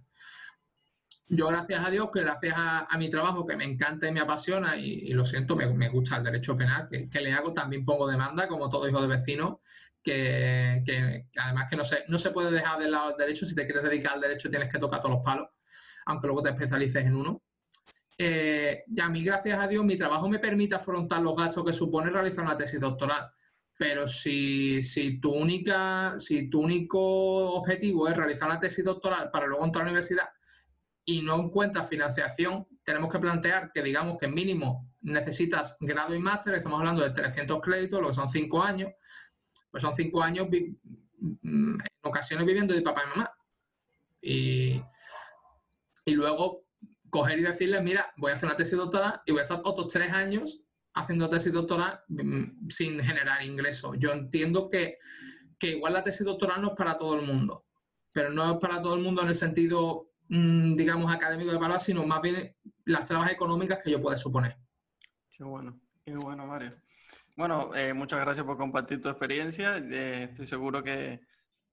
Yo 1.29 1.49
gracias 1.49 1.85
a 1.85 1.91
Dios, 1.91 2.09
que 2.13 2.21
gracias 2.21 2.55
a, 2.57 2.97
mi 2.99 3.11
trabajo 3.11 3.45
que 3.45 3.57
me 3.57 3.65
encanta 3.65 4.07
y 4.07 4.13
me 4.13 4.21
apasiona, 4.21 4.77
y, 4.77 5.09
lo 5.09 5.25
siento, 5.25 5.57
me, 5.57 5.89
gusta 5.89 6.19
el 6.19 6.23
derecho 6.23 6.57
penal, 6.57 6.89
que, 6.89 7.21
le 7.21 7.33
hago, 7.33 7.53
también 7.53 7.85
pongo 7.85 8.09
demanda, 8.09 8.47
como 8.47 8.69
todo 8.69 8.89
hijo 8.89 9.03
de 9.03 9.09
vecino, 9.09 9.61
que, 10.07 11.27
además 11.37 11.67
que 11.69 11.77
no 11.77 11.85
se, 11.85 12.05
no 12.09 12.19
se 12.19 12.31
puede 12.31 12.53
dejar 12.53 12.79
de 12.79 12.89
lado 12.89 13.11
el 13.11 13.17
derecho, 13.17 13.45
si 13.45 13.55
te 13.55 13.65
quieres 13.65 13.83
dedicar 13.83 14.15
al 14.15 14.21
derecho 14.21 14.49
tienes 14.49 14.71
que 14.71 14.79
tocar 14.79 15.01
todos 15.01 15.17
los 15.17 15.25
palos, 15.25 15.49
aunque 16.07 16.29
luego 16.29 16.43
te 16.43 16.51
especialices 16.51 17.05
en 17.05 17.17
uno. 17.17 17.43
Eh, 18.17 18.85
y 18.87 19.01
a 19.01 19.09
mí, 19.09 19.25
gracias 19.25 19.59
a 19.59 19.67
Dios, 19.67 19.85
mi 19.85 19.97
trabajo 19.97 20.29
me 20.29 20.39
permite 20.39 20.77
afrontar 20.77 21.21
los 21.21 21.37
gastos 21.37 21.65
que 21.65 21.73
supone 21.73 22.11
realizar 22.11 22.45
una 22.45 22.57
tesis 22.57 22.81
doctoral. 22.81 23.31
Pero 23.79 24.07
si, 24.07 24.81
si, 24.81 25.21
tu 25.21 25.33
única, 25.33 26.15
si 26.19 26.49
tu 26.49 26.61
único 26.61 26.99
objetivo 27.57 28.09
es 28.09 28.17
realizar 28.17 28.49
una 28.49 28.61
tesis 28.61 28.85
doctoral 28.85 29.31
para 29.31 29.47
luego 29.47 29.65
entrar 29.65 29.83
a 29.83 29.85
la 29.87 29.91
universidad 29.91 30.29
y 31.05 31.21
no 31.21 31.37
encuentras 31.37 31.89
financiación, 31.89 32.67
tenemos 32.85 33.13
que 33.13 33.19
plantear 33.19 33.71
que 33.73 33.83
digamos 33.83 34.17
que 34.19 34.29
mínimo 34.29 34.89
necesitas 35.03 35.77
grado 35.81 36.15
y 36.15 36.19
máster, 36.19 36.55
estamos 36.55 36.79
hablando 36.79 37.03
de 37.03 37.11
300 37.11 37.61
créditos, 37.61 38.01
lo 38.01 38.09
que 38.09 38.15
son 38.15 38.29
5 38.29 38.63
años, 38.63 38.93
pues 39.77 39.83
son 39.83 39.95
5 39.95 40.23
años 40.23 40.49
mm, 40.49 41.75
en 41.75 41.79
ocasiones 42.03 42.47
viviendo 42.47 42.75
de 42.75 42.83
papá 42.83 43.03
y 43.05 43.09
mamá. 43.09 43.31
Y, 44.21 44.83
y 46.05 46.15
luego 46.15 46.65
coger 47.11 47.39
y 47.39 47.43
decirles, 47.43 47.83
mira, 47.83 48.13
voy 48.17 48.31
a 48.31 48.35
hacer 48.35 48.49
una 48.49 48.57
tesis 48.57 48.77
doctoral 48.77 49.21
y 49.25 49.33
voy 49.33 49.41
a 49.41 49.43
estar 49.45 49.61
otros 49.65 49.93
3 49.93 50.13
años 50.13 50.61
haciendo 50.95 51.29
tesis 51.29 51.53
doctoral 51.53 52.01
mm, 52.09 52.69
sin 52.69 53.01
generar 53.01 53.45
ingresos. 53.45 53.97
Yo 53.99 54.13
entiendo 54.13 54.69
que, 54.71 54.99
que 55.59 55.73
igual 55.73 55.93
la 55.93 56.05
tesis 56.05 56.25
doctoral 56.25 56.63
no 56.63 56.69
es 56.69 56.77
para 56.77 56.97
todo 56.99 57.15
el 57.15 57.27
mundo, 57.27 57.67
pero 58.13 58.31
no 58.31 58.53
es 58.53 58.59
para 58.59 58.81
todo 58.81 58.95
el 58.95 59.03
mundo 59.03 59.23
en 59.23 59.29
el 59.29 59.35
sentido 59.35 60.11
Mm, 60.29 60.75
digamos, 60.75 61.13
académico 61.13 61.53
de 61.53 61.59
palabras, 61.59 61.85
sino 61.85 62.05
más 62.05 62.21
bien 62.21 62.55
las 62.85 63.05
trabas 63.05 63.31
económicas 63.31 63.81
que 63.83 63.91
yo 63.91 64.01
pueda 64.01 64.17
suponer. 64.17 64.57
Qué 65.31 65.45
bueno, 65.45 65.79
qué 66.05 66.17
bueno, 66.17 66.47
Mario. 66.47 66.73
Bueno, 67.37 67.75
eh, 67.75 67.93
muchas 67.93 68.19
gracias 68.21 68.47
por 68.47 68.57
compartir 68.57 69.03
tu 69.03 69.11
experiencia. 69.11 69.77
Eh, 69.77 70.25
estoy 70.31 70.47
seguro 70.47 70.83
que, 70.83 71.21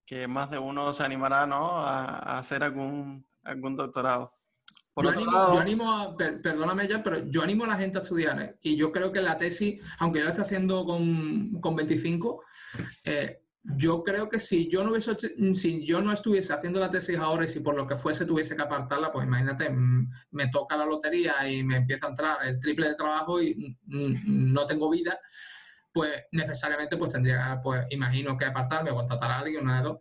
que, 0.05 0.27
más 0.27 0.51
de 0.51 0.59
uno 0.59 0.91
se 0.91 1.03
animará 1.03 1.47
¿no? 1.47 1.77
a, 1.77 2.37
hacer 2.37 2.63
algún, 2.63 3.25
algún 3.43 3.77
doctorado. 3.77 4.33
Por 4.93 5.05
yo, 5.05 5.11
animo, 5.11 5.31
yo, 5.31 5.59
animo, 5.59 5.91
a, 5.91 6.17
perdóname 6.17 6.87
ya, 6.87 7.01
pero 7.01 7.25
yo 7.29 7.41
animo 7.41 7.63
a 7.63 7.67
la 7.67 7.77
gente 7.77 7.97
a 7.97 8.01
estudiar. 8.01 8.41
¿eh? 8.41 8.57
Y 8.61 8.75
yo 8.75 8.91
creo 8.91 9.13
que 9.13 9.21
la 9.21 9.37
tesis, 9.37 9.81
aunque 9.99 10.19
yo 10.19 10.25
la 10.25 10.31
estoy 10.31 10.43
haciendo 10.43 10.85
con, 10.85 11.61
con 11.61 11.77
25, 11.77 12.43
eh, 13.05 13.43
yo 13.63 14.03
creo 14.03 14.27
que 14.27 14.39
si 14.39 14.67
yo 14.67 14.83
no 14.83 14.91
hubiese, 14.91 15.15
si 15.53 15.85
yo 15.85 16.01
no 16.01 16.11
estuviese 16.11 16.51
haciendo 16.51 16.81
la 16.81 16.91
tesis 16.91 17.17
ahora 17.17 17.45
y 17.45 17.47
si 17.47 17.61
por 17.61 17.75
lo 17.75 17.87
que 17.87 17.95
fuese 17.95 18.25
tuviese 18.25 18.57
que 18.57 18.61
apartarla, 18.61 19.11
pues 19.11 19.25
imagínate, 19.25 19.69
me 19.69 20.49
toca 20.49 20.75
la 20.75 20.85
lotería 20.85 21.49
y 21.49 21.63
me 21.63 21.77
empieza 21.77 22.07
a 22.07 22.09
entrar 22.09 22.37
el 22.45 22.59
triple 22.59 22.89
de 22.89 22.95
trabajo 22.95 23.41
y 23.41 23.77
no 23.87 24.65
tengo 24.67 24.89
vida, 24.89 25.17
pues 25.93 26.25
necesariamente 26.31 26.97
pues 26.97 27.13
tendría, 27.13 27.59
pues 27.63 27.85
imagino 27.91 28.37
que 28.37 28.45
apartarme 28.45 28.91
o 28.91 28.95
contratar 28.95 29.31
a 29.31 29.39
alguien, 29.39 29.63
una 29.63 29.77
de 29.77 29.83
dos. 29.83 29.99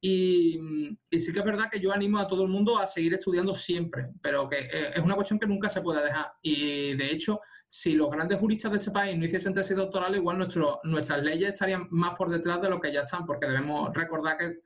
Y, 0.00 0.98
y, 1.10 1.20
sí 1.20 1.32
que 1.32 1.38
es 1.38 1.44
verdad 1.44 1.70
que 1.70 1.80
yo 1.80 1.92
animo 1.92 2.18
a 2.18 2.26
todo 2.26 2.42
el 2.42 2.50
mundo 2.50 2.78
a 2.78 2.86
seguir 2.86 3.14
estudiando 3.14 3.54
siempre, 3.54 4.10
pero 4.20 4.48
que 4.48 4.58
eh, 4.58 4.90
es 4.94 4.98
una 4.98 5.14
cuestión 5.14 5.38
que 5.38 5.46
nunca 5.46 5.68
se 5.68 5.80
puede 5.80 6.02
dejar. 6.02 6.32
Y 6.42 6.94
de 6.94 7.10
hecho, 7.10 7.40
si 7.66 7.94
los 7.94 8.10
grandes 8.10 8.38
juristas 8.38 8.70
de 8.70 8.78
este 8.78 8.90
país 8.90 9.16
no 9.16 9.24
hiciesen 9.24 9.54
tesis 9.54 9.76
doctoral, 9.76 10.14
igual 10.14 10.38
nuestro, 10.38 10.80
nuestras 10.84 11.22
leyes 11.22 11.54
estarían 11.54 11.88
más 11.90 12.14
por 12.14 12.30
detrás 12.30 12.60
de 12.60 12.68
lo 12.68 12.80
que 12.80 12.92
ya 12.92 13.02
están, 13.02 13.24
porque 13.24 13.46
debemos 13.46 13.94
recordar 13.94 14.36
que 14.36 14.60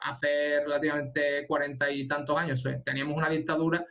hace 0.00 0.60
relativamente 0.64 1.46
cuarenta 1.46 1.90
y 1.90 2.08
tantos 2.08 2.36
años 2.36 2.64
eh, 2.66 2.82
teníamos 2.84 3.16
una 3.16 3.28
dictadura 3.28 3.84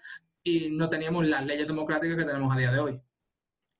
y 0.44 0.70
no 0.70 0.90
teníamos 0.90 1.26
las 1.28 1.46
leyes 1.46 1.68
democráticas 1.68 2.18
que 2.18 2.26
tenemos 2.26 2.54
a 2.54 2.60
día 2.60 2.72
de 2.72 2.80
hoy. 2.80 3.02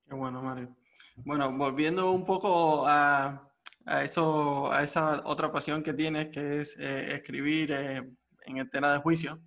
Qué 0.08 0.14
bueno, 0.14 0.42
Mario. 0.42 0.74
Bueno, 1.24 1.56
volviendo 1.56 2.10
un 2.12 2.24
poco 2.24 2.86
a, 2.86 3.50
a 3.86 4.04
eso, 4.04 4.72
a 4.72 4.82
esa 4.82 5.22
otra 5.24 5.52
pasión 5.52 5.82
que 5.82 5.94
tienes, 5.94 6.28
que 6.28 6.60
es 6.60 6.76
eh, 6.78 7.14
escribir 7.14 7.72
eh, 7.72 8.02
en 8.46 8.56
el 8.58 8.68
tema 8.70 8.92
de 8.92 8.98
juicio, 9.00 9.40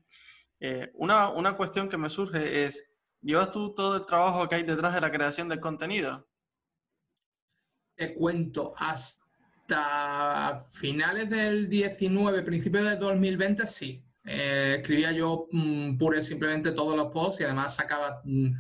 una, 0.93 1.27
una 1.27 1.57
cuestión 1.57 1.89
que 1.89 1.97
me 1.97 2.09
surge 2.09 2.63
es, 2.63 2.85
¿Llevas 3.23 3.51
tú 3.51 3.73
todo 3.73 3.95
el 3.95 4.05
trabajo 4.05 4.47
que 4.49 4.55
hay 4.55 4.63
detrás 4.63 4.93
de 4.93 4.99
la 4.99 5.09
creación 5.09 5.47
del 5.47 5.61
contenido? 5.61 6.27
Te 7.95 8.13
cuento, 8.13 8.73
hasta 8.75 10.65
finales 10.69 11.29
del 11.29 11.69
19, 11.69 12.41
principios 12.41 12.83
del 12.83 12.99
2020, 12.99 13.65
sí. 13.65 14.03
Eh, 14.25 14.75
escribía 14.79 15.13
yo 15.13 15.47
mm, 15.51 15.97
pure 15.97 16.21
simplemente 16.21 16.71
todos 16.73 16.97
los 16.97 17.11
posts 17.13 17.41
y 17.41 17.43
además 17.45 17.75
sacaba 17.75 18.21
mm, 18.25 18.51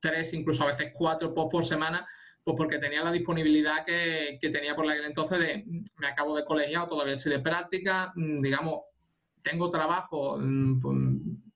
tres, 0.00 0.34
incluso 0.34 0.64
a 0.64 0.68
veces 0.68 0.92
cuatro 0.92 1.32
posts 1.32 1.52
por 1.52 1.64
semana, 1.64 2.04
pues 2.50 2.56
porque 2.56 2.78
tenía 2.78 3.02
la 3.02 3.12
disponibilidad 3.12 3.84
que, 3.84 4.38
que 4.40 4.50
tenía 4.50 4.74
por 4.74 4.88
aquel 4.88 5.04
entonces 5.04 5.38
de 5.38 5.64
mm, 5.66 5.84
me 5.98 6.08
acabo 6.08 6.36
de 6.36 6.44
colegiado, 6.44 6.88
todavía 6.88 7.14
estoy 7.14 7.32
de 7.32 7.40
práctica, 7.40 8.12
digamos, 8.16 8.80
tengo 9.42 9.70
trabajo, 9.70 10.38
pues, 10.82 10.98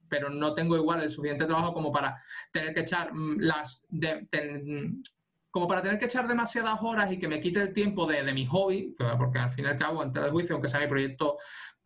pero 0.09 0.31
no 0.31 0.55
tengo 0.55 0.77
igual 0.77 1.03
el 1.03 1.11
suficiente 1.11 1.45
trabajo 1.45 1.75
como 1.75 1.91
para 1.91 2.23
tener 2.53 2.73
que 2.73 2.81
echar 2.81 3.11
las 3.39 3.85
como 5.51 5.69
para 5.69 5.83
tener 5.83 5.99
que 5.99 6.07
echar 6.07 6.27
demasiadas 6.27 6.79
horas 6.83 7.13
y 7.13 7.19
que 7.19 7.29
me 7.29 7.41
quite 7.41 7.61
el 7.61 7.73
tiempo 7.73 8.07
de, 8.07 8.25
de 8.25 8.33
mi 8.33 8.45
hobby, 8.45 8.95
porque 9.17 9.39
al 9.39 9.51
fin 9.51 9.65
y 9.65 9.69
al 9.69 9.77
cabo, 9.77 10.03
entre 10.03 10.25
el 10.25 10.33
juicio, 10.33 10.55
aunque 10.55 10.69
sea 10.69 10.81
mi 10.81 10.89
proyecto 10.89 11.37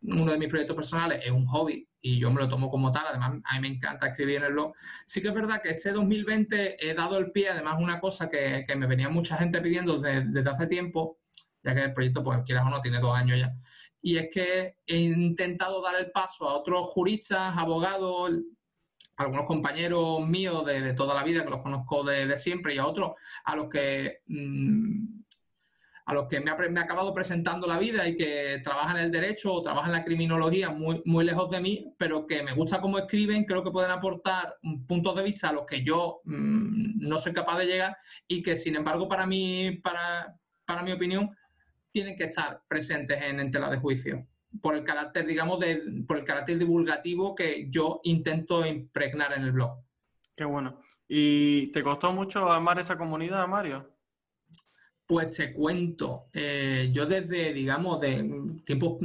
uno 0.01 0.31
de 0.31 0.37
mis 0.37 0.47
proyectos 0.47 0.75
personales 0.75 1.21
es 1.25 1.31
un 1.31 1.45
hobby 1.47 1.87
y 2.01 2.19
yo 2.19 2.31
me 2.31 2.41
lo 2.41 2.47
tomo 2.47 2.69
como 2.69 2.91
tal, 2.91 3.05
además 3.07 3.41
a 3.43 3.55
mí 3.55 3.61
me 3.61 3.75
encanta 3.75 4.07
escribir 4.07 4.37
en 4.37 4.43
el 4.43 4.53
blog. 4.53 4.73
Sí 5.05 5.21
que 5.21 5.27
es 5.27 5.33
verdad 5.33 5.61
que 5.61 5.69
este 5.69 5.91
2020 5.91 6.89
he 6.89 6.93
dado 6.93 7.17
el 7.17 7.31
pie, 7.31 7.49
además 7.49 7.75
una 7.79 7.99
cosa 7.99 8.29
que, 8.29 8.63
que 8.65 8.75
me 8.75 8.87
venía 8.87 9.09
mucha 9.09 9.37
gente 9.37 9.61
pidiendo 9.61 9.99
desde, 9.99 10.49
hace 10.49 10.67
tiempo, 10.67 11.19
ya 11.63 11.75
que 11.75 11.83
el 11.83 11.93
proyecto, 11.93 12.23
pues 12.23 12.39
quieras 12.45 12.65
o 12.65 12.69
no, 12.69 12.79
tiene 12.81 12.99
dos 12.99 13.17
años 13.17 13.39
ya, 13.39 13.53
y 14.01 14.17
es 14.17 14.29
que 14.31 14.77
he 14.85 14.97
intentado 14.97 15.81
dar 15.81 15.95
el 15.95 16.11
paso 16.11 16.47
a 16.47 16.53
otros 16.57 16.87
juristas, 16.87 17.57
abogados, 17.57 18.31
algunos 19.17 19.45
compañeros 19.45 20.25
míos 20.25 20.65
de, 20.65 20.93
toda 20.93 21.13
la 21.13 21.23
vida 21.23 21.43
que 21.43 21.49
los 21.49 21.61
conozco 21.61 22.03
de, 22.05 22.37
siempre 22.37 22.75
y 22.75 22.77
a 22.77 22.87
otros 22.87 23.11
a 23.43 23.55
los 23.55 23.69
que... 23.69 24.21
Mm, 24.27 25.18
a 26.09 26.13
los 26.15 26.27
que 26.27 26.39
me 26.39 26.51
me 26.69 26.79
ha, 26.79 26.83
acabado 26.83 27.13
presentando 27.13 27.67
la 27.67 27.77
vida 27.77 28.07
y 28.07 28.15
que 28.15 28.61
trabajan 28.63 28.97
el 28.97 29.11
derecho 29.11 29.53
o 29.53 29.61
trabajan 29.61 29.91
la 29.91 30.03
criminología 30.03 30.71
muy, 30.71 31.03
muy 31.05 31.23
lejos 31.23 31.51
de 31.51 31.61
mí, 31.61 31.93
pero 31.99 32.25
que 32.25 32.41
me 32.41 32.55
gusta 32.55 32.81
cómo 32.81 32.97
escriben, 32.97 33.45
creo 33.45 33.63
que 33.63 33.69
pueden 33.69 33.91
aportar 33.91 34.57
puntos 34.87 35.15
de 35.15 35.21
vista 35.21 35.49
a 35.49 35.53
los 35.53 35.67
que 35.67 35.83
yo 35.83 36.21
mm, 36.23 37.07
no 37.07 37.19
soy 37.19 37.31
capaz 37.31 37.59
de 37.59 37.67
llegar 37.67 37.95
y 38.27 38.41
que, 38.41 38.57
sin 38.57 38.75
embargo, 38.75 39.07
para 39.07 39.27
mí, 39.27 39.79
para, 39.83 40.35
para 40.65 40.81
mi 40.81 40.91
opinión, 40.91 41.29
tienen 41.91 42.15
que 42.15 42.23
estar 42.23 42.63
presentes 42.67 43.21
en, 43.21 43.39
en 43.39 43.51
tela 43.51 43.69
de 43.69 43.77
juicio 43.77 44.25
por 44.63 44.73
el 44.75 44.83
carácter, 44.83 45.27
digamos, 45.27 45.59
de, 45.59 46.03
por 46.07 46.17
el 46.17 46.23
carácter 46.23 46.57
divulgativo 46.57 47.35
que 47.35 47.67
yo 47.69 48.01
intento 48.03 48.65
impregnar 48.65 49.33
en 49.33 49.43
el 49.43 49.51
blog. 49.51 49.77
Qué 50.35 50.43
bueno. 50.43 50.81
¿Y 51.07 51.71
te 51.71 51.83
costó 51.83 52.11
mucho 52.13 52.51
armar 52.51 52.79
esa 52.79 52.97
comunidad, 52.97 53.47
Mario? 53.47 53.98
Pues 55.09 55.31
te 55.31 55.51
cuento, 55.51 56.27
eh, 56.33 56.91
yo 56.93 57.07
desde, 57.07 57.51
digamos, 57.51 57.99
de 57.99 58.61
tiempos, 58.63 58.99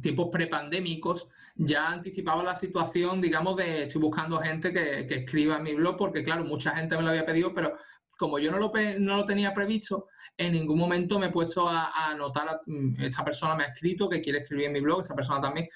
tiempos 0.00 0.28
prepandémicos 0.30 1.26
ya 1.56 1.90
anticipaba 1.90 2.44
la 2.44 2.54
situación, 2.54 3.20
digamos, 3.20 3.56
de 3.56 3.82
estoy 3.82 4.00
buscando 4.00 4.38
gente 4.38 4.72
que, 4.72 5.04
que, 5.04 5.16
escriba 5.16 5.56
en 5.56 5.64
mi 5.64 5.74
blog, 5.74 5.96
porque 5.96 6.22
claro, 6.22 6.44
mucha 6.44 6.76
gente 6.76 6.96
me 6.96 7.02
lo 7.02 7.08
había 7.08 7.26
pedido, 7.26 7.52
pero 7.52 7.76
como 8.16 8.38
yo 8.38 8.52
no 8.52 8.58
lo, 8.58 8.72
no 9.00 9.16
lo 9.16 9.24
tenía 9.24 9.52
previsto, 9.52 10.06
en 10.36 10.52
ningún 10.52 10.78
momento 10.78 11.18
me 11.18 11.26
he 11.26 11.30
puesto 11.30 11.68
a, 11.68 11.86
a 11.86 12.10
anotar, 12.10 12.60
mm, 12.64 13.02
esta 13.02 13.24
persona 13.24 13.56
me 13.56 13.64
ha 13.64 13.68
escrito 13.68 14.08
que 14.08 14.20
quiere 14.20 14.38
escribir 14.38 14.66
en 14.66 14.74
mi 14.74 14.80
blog, 14.80 15.00
esta 15.00 15.16
persona 15.16 15.40
también, 15.40 15.68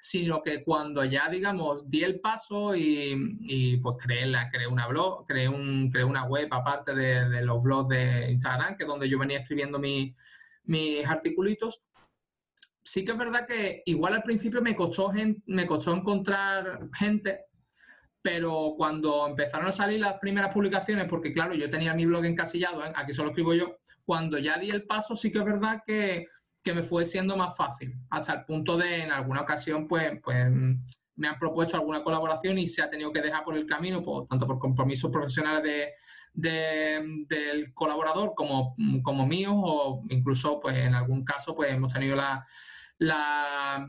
sino 0.00 0.42
que 0.42 0.64
cuando 0.64 1.04
ya, 1.04 1.28
digamos, 1.28 1.88
di 1.88 2.02
el 2.02 2.20
paso 2.20 2.74
y, 2.74 3.76
pues 3.82 3.96
creé, 4.02 4.24
la, 4.26 4.48
creé 4.50 4.66
una 4.66 4.86
blog, 4.86 5.26
creé, 5.26 5.46
un, 5.46 5.90
creé 5.90 6.04
una 6.04 6.24
web 6.24 6.48
aparte 6.50 6.94
de, 6.94 7.42
los 7.42 7.62
blogs 7.62 7.90
de 7.90 8.30
Instagram, 8.30 8.78
que 8.78 8.84
es 8.84 8.88
donde 8.88 9.10
yo 9.10 9.18
venía 9.18 9.40
escribiendo 9.40 9.78
mis 9.78 11.06
articulitos, 11.06 11.82
sí 12.82 13.04
que 13.04 13.12
es 13.12 13.18
verdad 13.18 13.46
que 13.46 13.82
igual 13.84 14.14
al 14.14 14.22
principio 14.22 14.62
me 14.62 14.74
costó, 14.74 15.12
me 15.46 15.66
costó 15.66 15.94
encontrar 15.94 16.88
gente, 16.94 17.44
pero 18.22 18.74
cuando 18.78 19.26
empezaron 19.26 19.68
a 19.68 19.72
salir 19.72 20.00
las 20.00 20.14
primeras 20.14 20.52
publicaciones, 20.52 21.06
porque 21.08 21.30
claro, 21.30 21.52
yo 21.52 21.68
tenía 21.68 21.92
mi 21.92 22.06
blog 22.06 22.24
encasillado, 22.24 22.86
¿eh? 22.86 22.92
aquí 22.96 23.12
solo 23.12 23.30
escribo 23.30 23.52
yo, 23.52 23.80
cuando 24.06 24.38
ya 24.38 24.56
di 24.56 24.70
el 24.70 24.86
paso 24.86 25.14
sí 25.14 25.30
que 25.30 25.40
es 25.40 25.44
verdad 25.44 25.82
que 25.86 26.26
que 26.62 26.74
me 26.74 26.82
fue 26.82 27.06
siendo 27.06 27.36
más 27.36 27.56
fácil, 27.56 27.94
hasta 28.10 28.34
el 28.34 28.44
punto 28.44 28.76
de 28.76 29.04
en 29.04 29.12
alguna 29.12 29.42
ocasión 29.42 29.88
pues, 29.88 30.20
pues 30.22 30.50
me 30.50 31.28
han 31.28 31.38
propuesto 31.38 31.76
alguna 31.76 32.02
colaboración 32.02 32.58
y 32.58 32.66
se 32.66 32.82
ha 32.82 32.90
tenido 32.90 33.12
que 33.12 33.20
dejar 33.20 33.44
por 33.44 33.56
el 33.56 33.66
camino, 33.66 34.02
pues, 34.02 34.28
tanto 34.28 34.46
por 34.46 34.58
compromisos 34.58 35.10
profesionales 35.10 35.62
de, 35.62 37.26
del 37.28 37.74
colaborador 37.74 38.34
como, 38.34 38.74
como 39.02 39.26
míos 39.26 39.54
o 39.56 40.04
incluso 40.08 40.60
pues 40.60 40.76
en 40.76 40.94
algún 40.94 41.24
caso 41.24 41.54
pues 41.54 41.72
hemos 41.72 41.92
tenido 41.92 42.16
la, 42.16 42.46
la, 42.98 43.86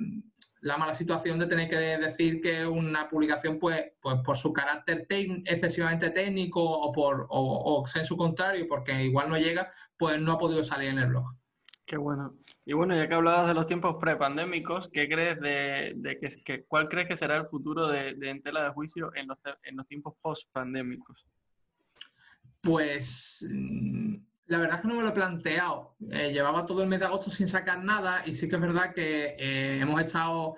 mala 0.78 0.94
situación 0.94 1.40
de 1.40 1.46
tener 1.46 1.70
que 1.70 1.76
decir 1.76 2.42
que 2.42 2.66
una 2.66 3.08
publicación 3.08 3.60
pues, 3.60 3.94
pues 4.02 4.18
por 4.26 4.38
su 4.38 4.52
carácter 4.52 5.06
excesivamente 5.46 6.10
técnico 6.10 6.64
o 6.64 6.92
por 6.92 7.28
o, 7.30 7.84
o 7.84 7.86
en 7.96 8.06
su 8.06 8.18
contrario 8.18 8.66
porque 8.68 9.04
igual 9.04 9.30
no 9.30 9.38
llega 9.38 9.72
pues 9.98 10.20
no 10.20 10.34
ha 10.34 10.38
podido 10.38 10.64
salir 10.64 10.90
en 10.90 11.00
el 11.00 11.10
blog. 11.10 11.26
Qué 11.86 11.98
bueno. 11.98 12.41
Y 12.66 12.74
bueno, 12.74 12.96
ya 12.96 13.08
que 13.08 13.16
hablabas 13.16 13.48
de 13.48 13.56
los 13.56 13.66
tiempos 13.66 13.96
prepandémicos, 14.00 14.88
¿qué 14.90 15.10
crees 15.10 15.40
de, 15.40 16.20
que, 16.46 16.64
cuál 16.66 16.88
crees 16.88 17.08
que 17.08 17.18
será 17.18 17.38
el 17.38 17.48
futuro 17.48 17.88
de, 17.88 18.14
de 18.14 18.30
Entela 18.30 18.64
de 18.64 18.70
Juicio 18.70 19.12
en 19.16 19.28
los, 19.28 19.38
en 19.64 19.78
los 19.78 19.88
tiempos 19.88 20.14
post-pandémicos? 20.22 21.26
Pues 22.62 23.48
mm, 23.50 24.16
la 24.46 24.60
verdad 24.60 24.76
es 24.76 24.82
que 24.82 24.88
no 24.88 24.96
me 24.96 25.02
lo 25.02 25.10
he 25.10 25.14
planteado. 25.14 25.96
Eh, 26.12 26.32
llevaba 26.32 26.66
todo 26.66 26.84
el 26.84 26.90
mes 26.90 27.00
de 27.00 27.08
agosto 27.08 27.32
sin 27.32 27.48
sacar 27.48 27.84
nada 27.84 28.22
y 28.26 28.34
sí 28.34 28.48
que 28.48 28.56
es 28.56 28.62
verdad 28.62 28.94
que 28.94 29.36
eh, 29.40 29.80
hemos 29.80 30.00
estado 30.00 30.56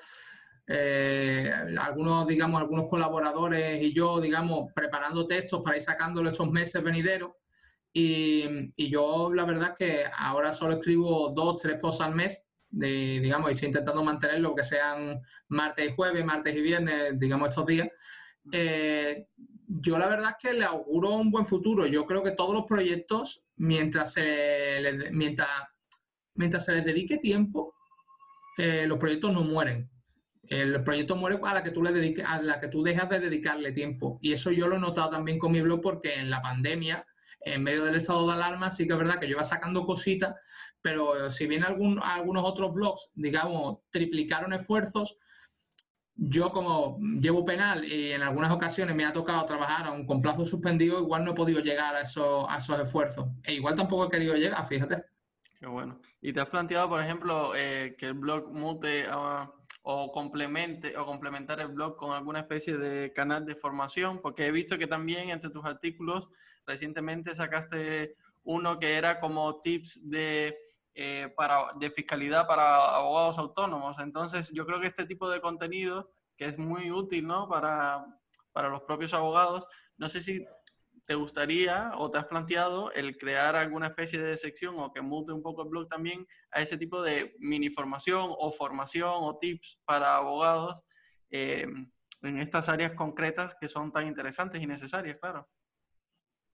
eh, 0.68 1.52
algunos, 1.80 2.28
digamos, 2.28 2.60
algunos 2.60 2.90
colaboradores 2.90 3.82
y 3.82 3.94
yo, 3.94 4.20
digamos, 4.20 4.74
preparando 4.74 5.26
textos 5.26 5.62
para 5.64 5.78
ir 5.78 5.84
sacándolo 5.84 6.30
estos 6.30 6.50
meses 6.52 6.84
venideros 6.84 7.32
y, 7.94 8.90
yo 8.90 9.32
la 9.34 9.46
verdad 9.46 9.76
que 9.78 10.06
ahora 10.18 10.52
solo 10.52 10.74
escribo 10.74 11.30
dos, 11.30 11.62
tres 11.62 11.80
posts 11.80 12.02
al 12.02 12.16
mes. 12.16 12.44
De, 12.70 13.20
digamos, 13.20 13.52
estoy 13.52 13.68
intentando 13.68 14.04
mantenerlo 14.04 14.56
que 14.56 14.64
sean 14.64 15.22
martes 15.50 15.90
y 15.90 15.96
jueves, 15.96 16.26
martes 16.26 16.56
y 16.56 16.62
viernes, 16.62 17.20
digamos, 17.20 17.50
estos 17.50 17.68
días. 17.68 17.88
Eh, 18.52 19.28
yo 19.68 20.00
la 20.00 20.08
verdad 20.08 20.32
es 20.32 20.36
que 20.42 20.58
le 20.58 20.66
auguro 20.66 21.12
un 21.12 21.30
buen 21.30 21.46
futuro. 21.46 21.86
Yo 21.86 22.06
creo 22.08 22.24
que 22.24 22.32
todos 22.32 22.54
los 22.54 22.66
proyectos, 22.66 23.44
mientras 23.58 24.14
se 24.14 24.82
les, 24.82 25.12
mientras, 25.12 25.50
mientras 26.34 26.66
se 26.66 26.74
les 26.74 26.86
dedique 26.86 27.20
tiempo, 27.20 27.76
eh, 28.58 28.86
los 28.88 28.98
proyectos 28.98 29.32
no 29.32 29.44
mueren. 29.44 29.90
El 30.48 30.84
proyecto 30.84 31.16
muere 31.16 31.40
a 31.44 31.54
la 31.54 31.64
que 31.64 31.72
tú 31.72 31.84
le 31.84 31.92
dediques, 31.92 32.26
a 32.26 32.42
la 32.42 32.60
que 32.60 32.68
tú 32.68 32.82
dejas 32.82 33.08
de 33.10 33.20
dedicarle 33.20 33.72
tiempo. 33.72 34.18
Y 34.20 34.34
eso 34.34 34.50
yo 34.50 34.68
lo 34.68 34.78
he 34.78 34.80
notado 34.80 35.12
también 35.12 35.38
con 35.38 35.52
mi 35.52 35.62
blog 35.62 35.82
porque 35.82 36.16
en 36.16 36.32
la 36.32 36.42
pandemia 36.42 37.06
en 37.46 37.64
medio 37.64 37.84
del 37.84 37.96
estado 37.96 38.28
de 38.28 38.34
alarma, 38.34 38.72
sí 38.72 38.88
que 38.88 38.94
es 38.94 39.00
verdad 39.00 39.20
que 39.20 39.28
yo 39.28 39.34
iba 39.34 39.44
sacando 39.44 39.86
cositas, 39.86 40.36
pero 40.82 41.30
si 41.30 41.48
bien 41.48 41.64
algún, 41.64 42.00
algunos 42.04 42.44
otros 42.44 42.74
blogs, 42.74 43.10
digamos, 43.14 43.80
triplicaron 43.90 44.54
esfuerzos, 44.54 45.18
yo 46.16 46.52
como 46.52 47.00
llevo 47.20 47.44
penal 47.44 47.84
y 47.86 48.12
en 48.12 48.22
algunas 48.22 48.52
ocasiones 48.52 48.96
me 48.96 49.06
ha 49.06 49.14
tocado 49.14 49.46
trabajar 49.46 49.88
aún 49.88 50.06
con 50.06 50.22
plazo 50.22 50.46
suspendido, 50.46 51.00
igual 51.00 51.26
no 51.26 51.32
he 51.32 51.36
podido 51.36 51.60
llegar 51.60 51.96
a 51.96 52.02
esos, 52.02 52.46
a 52.48 52.58
esos 52.58 52.80
esfuerzos. 52.80 53.28
E 53.44 53.54
igual 53.54 53.76
tampoco 53.76 54.06
he 54.06 54.10
querido 54.10 54.36
llegar, 54.36 54.66
fíjate. 54.68 55.04
Qué 55.60 55.66
bueno. 55.68 56.00
¿Y 56.22 56.34
te 56.34 56.42
has 56.42 56.50
planteado, 56.50 56.90
por 56.90 57.02
ejemplo, 57.02 57.56
eh, 57.56 57.96
que 57.98 58.08
el 58.08 58.14
blog 58.14 58.52
mute 58.52 59.06
o 59.86 60.12
complemente 60.12 60.98
o 60.98 61.06
complementar 61.06 61.60
el 61.62 61.70
blog 61.70 61.96
con 61.98 62.12
alguna 62.12 62.40
especie 62.42 62.78
de 62.78 63.12
canal 63.14 63.46
de 63.46 63.56
formación? 63.56 64.20
Porque 64.22 64.46
he 64.46 64.52
visto 64.52 64.78
que 64.78 64.88
también 64.88 65.30
entre 65.30 65.50
tus 65.50 65.66
artículos 65.66 66.30
Recientemente 66.66 67.36
sacaste 67.36 68.16
uno 68.44 68.80
que 68.80 68.98
era 68.98 69.20
como 69.20 69.62
tips 69.62 70.00
de, 70.04 70.58
eh, 70.96 71.34
para, 71.36 71.68
de 71.80 71.92
fiscalidad 71.92 72.48
para 72.48 72.96
abogados 72.96 73.38
autónomos. 73.38 74.00
Entonces, 74.00 74.52
yo 74.54 74.66
creo 74.66 74.80
que 74.80 74.88
este 74.88 75.06
tipo 75.06 75.30
de 75.30 75.42
contenido, 75.42 76.12
que 76.38 76.46
es 76.46 76.58
muy 76.58 76.92
útil 76.92 77.28
¿no? 77.28 77.48
para, 77.48 78.06
para 78.52 78.70
los 78.70 78.82
propios 78.84 79.14
abogados, 79.14 79.68
no 79.98 80.10
sé 80.10 80.22
si 80.22 80.46
te 81.06 81.16
gustaría 81.16 81.92
o 81.98 82.10
te 82.10 82.18
has 82.18 82.26
planteado 82.26 82.92
el 82.94 83.18
crear 83.18 83.56
alguna 83.56 83.88
especie 83.88 84.20
de 84.20 84.38
sección 84.38 84.76
o 84.78 84.92
que 84.92 85.02
mute 85.02 85.34
un 85.34 85.42
poco 85.42 85.64
el 85.64 85.70
blog 85.70 85.88
también 85.90 86.26
a 86.52 86.62
ese 86.62 86.78
tipo 86.78 87.02
de 87.02 87.36
mini 87.40 87.70
formación 87.70 88.30
o 88.30 88.52
formación 88.52 89.12
o 89.14 89.38
tips 89.38 89.82
para 89.86 90.16
abogados 90.16 90.82
eh, 91.30 91.68
en 92.22 92.38
estas 92.38 92.70
áreas 92.70 92.94
concretas 92.94 93.56
que 93.60 93.68
son 93.68 93.92
tan 93.92 94.08
interesantes 94.08 94.62
y 94.62 94.68
necesarias, 94.68 95.18
claro. 95.20 95.50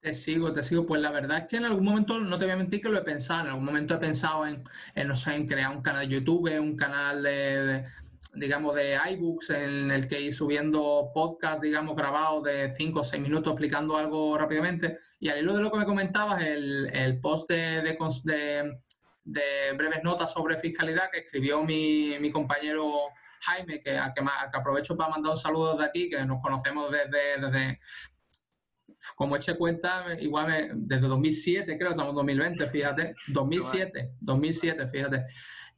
Te 0.02 0.14
sigo, 0.14 0.54
te 0.54 0.64
sigo. 0.64 0.86
Pues 0.86 1.02
la 1.02 1.12
verdad 1.12 1.40
es 1.40 1.48
que 1.48 1.58
en 1.58 1.66
algún 1.66 1.84
momento, 1.84 2.20
no 2.20 2.38
te 2.38 2.46
voy 2.46 2.54
a 2.54 2.58
mentir 2.58 2.82
que 2.82 2.88
lo 2.88 2.98
he 2.98 3.04
pensado, 3.04 3.42
en 3.42 3.48
algún 3.48 3.66
momento 3.66 3.96
he 3.96 3.98
pensado 3.98 4.48
en, 4.48 4.64
no 5.06 5.16
sé, 5.16 5.36
en 5.36 5.46
crear 5.46 5.76
un 5.76 5.82
canal 5.82 6.08
de 6.08 6.16
YouTube, 6.16 6.58
un 6.58 6.78
canal 6.78 7.22
de, 7.22 7.86
digamos, 8.34 8.76
de 8.76 8.98
iBooks 9.12 9.50
en 9.50 9.92
el 9.92 10.08
que 10.08 10.22
ir 10.22 10.34
subiendo 10.34 11.12
podcast, 11.14 11.62
digamos, 11.62 11.98
grabados 11.98 12.46
de 12.46 12.72
5 12.72 13.00
o 13.02 13.04
6 13.04 13.22
minutos 13.22 13.52
explicando 13.52 13.98
algo 13.98 14.38
rápidamente. 14.38 15.00
Y 15.20 15.28
al 15.28 15.40
hilo 15.40 15.54
de 15.54 15.62
lo 15.62 15.72
que 15.72 15.80
me 15.80 15.86
comentabas, 15.86 16.44
el, 16.44 16.90
el 16.94 17.20
post 17.20 17.50
de, 17.50 17.82
de, 17.82 18.80
de, 19.26 19.74
breves 19.76 20.02
notas 20.02 20.32
sobre 20.32 20.58
fiscalidad 20.58 21.12
que 21.12 21.20
escribió 21.20 21.62
mi, 21.62 22.18
mi 22.22 22.32
compañero 22.32 23.10
Jaime, 23.42 23.82
que, 23.82 23.92
que, 23.92 24.14
que, 24.16 24.58
aprovecho 24.58 24.96
para 24.96 25.10
mandar 25.10 25.34
un 25.34 25.38
saludo 25.38 25.78
de 25.78 25.86
aquí, 25.86 26.10
que 26.10 26.26
nos 26.26 26.42
conocemos 26.42 26.90
desde 26.90 27.80
como 29.16 29.36
eche 29.36 29.56
cuenta, 29.58 30.06
igual 30.20 30.72
desde 30.76 31.08
2007, 31.08 31.78
creo, 31.78 31.92
estamos 31.92 32.12
en 32.12 32.16
2020, 32.16 32.68
fíjate, 32.68 33.16
2007, 33.28 34.12
2007, 34.20 34.88
fíjate. 34.88 35.26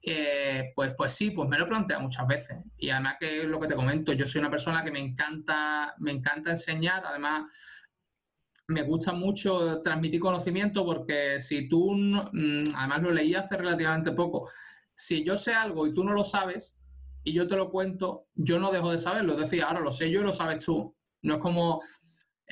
Eh, 0.04 0.72
pues, 0.76 0.94
pues 0.98 1.12
sí, 1.12 1.30
pues 1.32 1.48
me 1.48 1.58
lo 1.58 1.66
he 1.66 1.68
planteado 1.68 2.02
muchas 2.02 2.28
veces. 2.28 2.58
Y 2.78 2.90
además 2.90 3.18
que 3.20 3.42
es 3.42 3.46
lo 3.46 3.60
que 3.60 3.68
te 3.68 3.76
comento, 3.76 4.14
yo 4.14 4.26
soy 4.26 4.40
una 4.40 4.50
persona 4.50 4.84
que 4.84 4.92
me 4.92 5.00
encanta, 5.00 5.94
me 6.00 6.12
encanta 6.12 6.52
enseñar, 6.52 7.04
además 7.06 7.44
me 8.68 8.84
gusta 8.84 9.12
mucho 9.12 9.82
transmitir 9.82 10.20
conocimiento 10.20 10.86
porque 10.86 11.40
si 11.40 11.68
tú, 11.68 11.94
mm, 11.94 12.64
además 12.76 13.02
lo 13.02 13.12
leí 13.12 13.36
hace 13.36 13.58
relativamente 13.58 14.12
poco, 14.14 14.50
si 14.96 15.24
yo 15.24 15.38
sé 15.38 15.54
algo 15.54 15.86
y 15.86 15.94
tú 15.94 16.04
no 16.04 16.14
lo 16.14 16.24
sabes 16.24 16.78
y 17.24 17.34
yo 17.34 17.48
te 17.48 17.56
lo 17.56 17.70
cuento, 17.70 18.28
yo 18.34 18.60
no 18.60 18.72
dejo 18.72 18.92
de 18.92 19.00
saberlo. 19.00 19.34
Es 19.34 19.40
decir, 19.42 19.62
ahora 19.62 19.80
lo 19.80 19.92
sé 19.92 20.10
yo 20.10 20.22
y 20.22 20.24
lo 20.24 20.34
sabes 20.34 20.66
tú. 20.66 20.96
No 21.24 21.36
es 21.36 21.40
como 21.40 21.82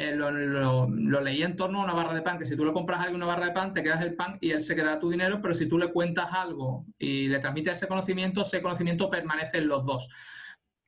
eh, 0.01 0.15
lo, 0.15 0.87
leí 1.19 1.43
en 1.43 1.57
torno 1.57 1.81
a 1.81 1.83
una 1.83 1.93
barra 1.93 2.13
de 2.13 2.21
pan, 2.21 2.39
que 2.39 2.45
si 2.45 2.55
tú 2.55 2.63
le 2.63 2.71
compras 2.71 2.99
a 2.99 3.03
alguien 3.03 3.17
una 3.17 3.25
barra 3.25 3.47
de 3.47 3.51
pan, 3.51 3.73
te 3.73 3.83
quedas 3.83 4.01
el 4.01 4.15
pan 4.15 4.37
y 4.39 4.51
él 4.51 4.61
se 4.61 4.73
queda 4.73 4.97
tu 4.97 5.09
dinero, 5.09 5.41
pero 5.41 5.53
si 5.53 5.67
tú 5.67 5.77
le 5.77 5.91
cuentas 5.91 6.31
algo 6.31 6.85
y 6.97 7.27
le 7.27 7.39
transmites 7.39 7.73
ese 7.73 7.87
conocimiento, 7.89 8.43
ese 8.43 8.61
conocimiento 8.61 9.09
permanece 9.09 9.57
en 9.57 9.67
los 9.67 9.85
dos. 9.85 10.07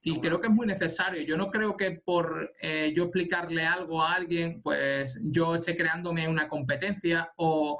Y 0.01 0.17
creo 0.21 0.39
que 0.39 0.47
es 0.47 0.53
muy 0.53 0.65
necesario. 0.65 1.23
Yo 1.23 1.35
no 1.35 1.51
creo 1.51 1.75
que 1.75 1.91
por 1.91 2.53
eh, 2.61 2.93
yo 2.95 3.03
explicarle 3.03 3.65
algo 3.65 4.01
a 4.01 4.13
alguien, 4.13 4.61
pues 4.61 5.19
yo 5.21 5.55
esté 5.55 5.75
creándome 5.75 6.29
una 6.29 6.47
competencia 6.47 7.33
o 7.35 7.79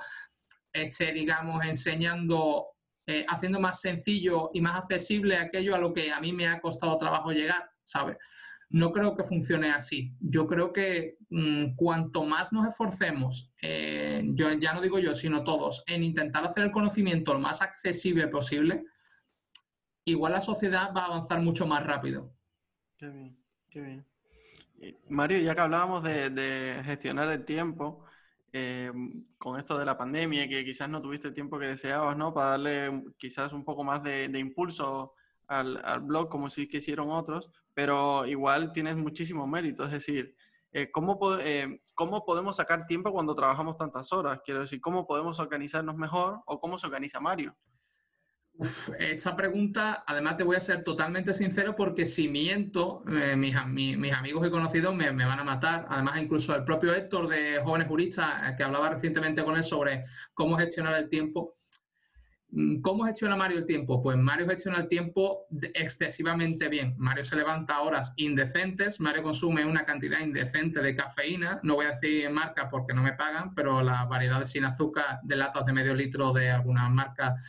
esté, 0.74 1.14
digamos, 1.14 1.64
enseñando, 1.64 2.72
eh, 3.08 3.26
haciendo 3.30 3.58
más 3.62 3.80
sencillo 3.80 4.50
y 4.54 4.60
más 4.60 4.76
accesible 4.80 5.38
aquello 5.38 5.76
a 5.76 5.80
lo 5.80 5.94
que 5.94 6.12
a 6.12 6.20
mí 6.20 6.34
me 6.34 6.50
ha 6.50 6.60
costado 6.60 6.98
trabajo 6.98 7.32
llegar, 7.32 7.72
¿sabes? 7.86 8.18
No 8.72 8.92
creo 8.94 9.16
que 9.16 9.24
funcione 9.24 9.72
así. 9.72 10.16
Yo 10.20 10.48
creo 10.48 10.72
que 10.72 11.18
mm, 11.30 11.76
cuanto 11.76 12.24
más 12.24 12.54
nos 12.54 12.68
esforcemos, 12.68 13.52
eh, 13.62 14.24
yo 14.34 14.52
ya 14.54 14.74
no 14.74 14.82
digo 14.82 14.98
yo, 14.98 15.14
sino 15.14 15.44
todos, 15.44 15.84
en 15.88 16.04
intentar 16.04 16.46
hacer 16.46 16.64
el 16.64 16.72
conocimiento 16.72 17.34
lo 17.34 17.40
más 17.40 17.62
accesible 17.62 18.28
posible, 18.28 18.86
igual 20.06 20.34
la 20.34 20.42
sociedad 20.42 20.94
va 20.96 21.02
a 21.04 21.06
avanzar 21.08 21.42
mucho 21.42 21.68
más 21.68 21.86
rápido. 21.86 22.34
Qué 22.98 23.10
bien, 23.10 23.38
qué 23.70 23.82
bien. 23.82 24.08
Mario, 25.10 25.40
ya 25.40 25.54
que 25.54 25.62
hablábamos 25.62 26.04
de, 26.04 26.82
gestionar 26.86 27.30
el 27.30 27.44
tiempo, 27.44 28.06
eh, 28.54 28.92
con 29.38 29.60
esto 29.60 29.78
de 29.78 29.86
la 29.86 29.98
pandemia, 29.98 30.48
que 30.48 30.64
quizás 30.64 30.90
no 30.90 31.02
tuviste 31.02 31.28
el 31.28 31.34
tiempo 31.34 31.60
que 31.60 31.68
deseabas, 31.68 32.18
¿no? 32.18 32.34
Para 32.34 32.52
darle 32.52 33.04
quizás 33.18 33.54
un 33.54 33.64
poco 33.64 33.84
más 33.84 34.04
de, 34.04 34.30
de 34.30 34.40
impulso 34.40 35.14
al, 35.52 35.82
al, 35.84 36.02
blog 36.02 36.30
como 36.30 36.50
sí 36.50 36.68
que 36.68 36.78
hicieron 36.78 37.12
otros, 37.12 37.50
pero 37.74 38.26
igual 38.26 38.72
tienes 38.72 38.98
muchísimo 38.98 39.46
mérito. 39.48 39.86
Es 39.86 39.92
decir, 39.92 40.36
eh, 40.74 40.90
¿cómo, 40.90 41.20
eh, 41.40 41.82
¿cómo 41.96 42.24
podemos 42.26 42.56
sacar 42.56 42.86
tiempo 42.86 43.12
cuando 43.12 43.36
trabajamos 43.36 43.76
tantas 43.76 44.12
horas? 44.14 44.42
Quiero 44.44 44.62
decir, 44.62 44.80
¿cómo 44.80 45.06
podemos 45.06 45.40
organizarnos 45.40 45.98
mejor 45.98 46.42
o 46.46 46.60
cómo 46.60 46.78
se 46.78 46.88
organiza 46.88 47.20
Mario? 47.20 47.56
esta 49.00 49.36
pregunta, 49.36 50.04
además 50.06 50.38
te 50.38 50.44
voy 50.44 50.56
a 50.56 50.60
ser 50.60 50.84
totalmente 50.84 51.34
sincero 51.34 51.76
porque 51.76 52.06
si 52.06 52.28
miento, 52.28 53.04
eh, 53.10 53.36
mis, 53.36 53.56
mis, 53.66 54.14
amigos 54.14 54.46
y 54.46 54.52
conocidos 54.52 54.94
me, 54.94 55.12
me, 55.12 55.26
van 55.26 55.40
a 55.40 55.44
matar. 55.44 55.88
Además, 55.90 56.22
incluso 56.22 56.56
el 56.56 56.64
propio 56.64 56.94
Héctor 56.94 57.28
de 57.28 57.62
Jóvenes 57.64 57.88
Juristas, 57.88 58.56
que 58.56 58.64
hablaba 58.64 58.90
recientemente 58.90 59.44
con 59.44 59.56
él 59.56 59.64
sobre 59.64 60.06
cómo 60.34 60.58
gestionar 60.58 60.94
el 60.96 61.10
tiempo, 61.10 61.56
¿Cómo 62.82 63.06
gestiona 63.06 63.38
Mario 63.38 63.60
el 63.60 63.66
tiempo? 63.66 64.04
Pues 64.04 64.18
Mario 64.18 64.46
gestiona 64.46 64.80
el 64.80 64.90
tiempo 64.90 65.46
excesivamente 65.74 66.68
bien. 66.68 66.96
Mario 66.98 67.24
se 67.24 67.38
levanta 67.38 67.76
a 67.76 67.82
horas 67.82 68.12
indecentes, 68.18 69.00
Mario 69.00 69.24
consume 69.24 69.64
una 69.64 69.86
cantidad 69.86 70.20
indecente 70.20 70.82
de 70.82 70.94
cafeína, 70.94 71.62
no 71.64 71.76
voy 71.76 71.86
a 71.86 71.92
decir 71.92 72.30
marca 72.30 72.70
porque 72.70 72.94
no 72.94 73.04
me 73.04 73.14
pagan, 73.14 73.56
pero 73.56 73.82
las 73.82 74.08
variedades 74.10 74.50
sin 74.50 74.66
azúcar 74.66 75.22
de 75.24 75.38
latas 75.38 75.66
de 75.66 75.72
medio 75.72 75.96
litro 75.96 76.34
de 76.34 76.50
algunas 76.50 76.92
marcas 76.92 77.42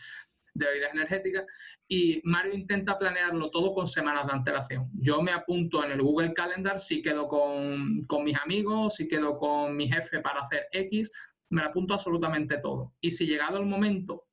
de 0.55 0.67
bebidas 0.67 0.93
energéticas 0.93 1.47
y 1.89 2.21
Mario 2.23 2.55
intenta 2.55 2.97
planearlo 2.97 3.51
todo 3.51 3.75
con 3.75 3.89
semanas 3.89 4.27
de 4.27 4.35
antelación. 4.35 4.89
Yo 4.95 5.21
me 5.21 5.33
apunto 5.33 5.85
en 5.85 5.91
el 5.91 6.03
Google 6.03 6.33
Calendar 6.33 6.79
si 6.79 7.03
quedo 7.03 7.27
con, 7.27 8.05
con 8.05 8.23
mis 8.23 8.39
amigos, 8.39 8.95
si 8.95 9.09
quedo 9.09 9.37
con 9.37 9.77
mi 9.77 9.89
jefe 9.89 10.21
para 10.21 10.41
hacer 10.43 10.69
X, 10.71 11.11
me 11.49 11.63
apunto 11.63 11.95
absolutamente 11.95 12.59
todo. 12.59 12.95
Y 13.01 13.11
si 13.11 13.27
llegado 13.27 13.59
el 13.59 13.67
momento 13.67 14.27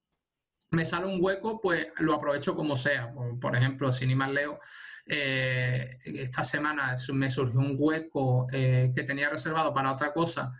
me 0.71 0.85
sale 0.85 1.07
un 1.07 1.19
hueco, 1.21 1.59
pues 1.61 1.87
lo 1.97 2.13
aprovecho 2.13 2.55
como 2.55 2.75
sea. 2.75 3.11
Por, 3.39 3.55
ejemplo, 3.55 3.91
sin 3.91 4.11
ir 4.11 4.17
más 4.17 4.31
leo, 4.31 4.59
eh, 5.05 5.97
esta 6.05 6.43
semana 6.43 6.95
me 7.13 7.29
surgió 7.29 7.59
un 7.59 7.75
hueco 7.77 8.47
eh, 8.51 8.91
que 8.95 9.03
tenía 9.03 9.29
reservado 9.29 9.73
para 9.73 9.91
otra 9.91 10.13
cosa 10.13 10.53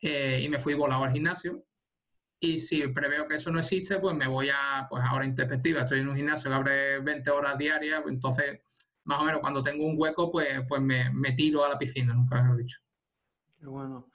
eh, 0.00 0.40
y 0.42 0.48
me 0.48 0.58
fui 0.58 0.74
volado 0.74 1.04
al 1.04 1.12
gimnasio. 1.12 1.64
Y 2.42 2.58
si 2.58 2.86
preveo 2.88 3.28
que 3.28 3.34
eso 3.34 3.50
no 3.50 3.58
existe, 3.58 3.98
pues 3.98 4.16
me 4.16 4.26
voy 4.26 4.48
a, 4.48 4.86
pues 4.88 5.02
ahora 5.06 5.26
en 5.26 5.34
perspectiva, 5.34 5.82
estoy 5.82 6.00
en 6.00 6.08
un 6.08 6.16
gimnasio 6.16 6.50
que 6.50 6.56
abre 6.56 7.00
20 7.00 7.30
horas 7.30 7.58
diarias, 7.58 8.00
pues 8.00 8.14
entonces 8.14 8.60
más 9.04 9.20
o 9.20 9.24
menos 9.24 9.40
cuando 9.40 9.62
tengo 9.62 9.86
un 9.86 9.94
hueco, 9.98 10.30
pues, 10.30 10.48
pues 10.66 10.80
me, 10.80 11.10
me 11.12 11.32
tiro 11.32 11.64
a 11.64 11.68
la 11.68 11.78
piscina, 11.78 12.14
nunca 12.14 12.40
mejor 12.40 12.56
dicho. 12.56 12.78
Qué 13.58 13.66
bueno. 13.66 14.09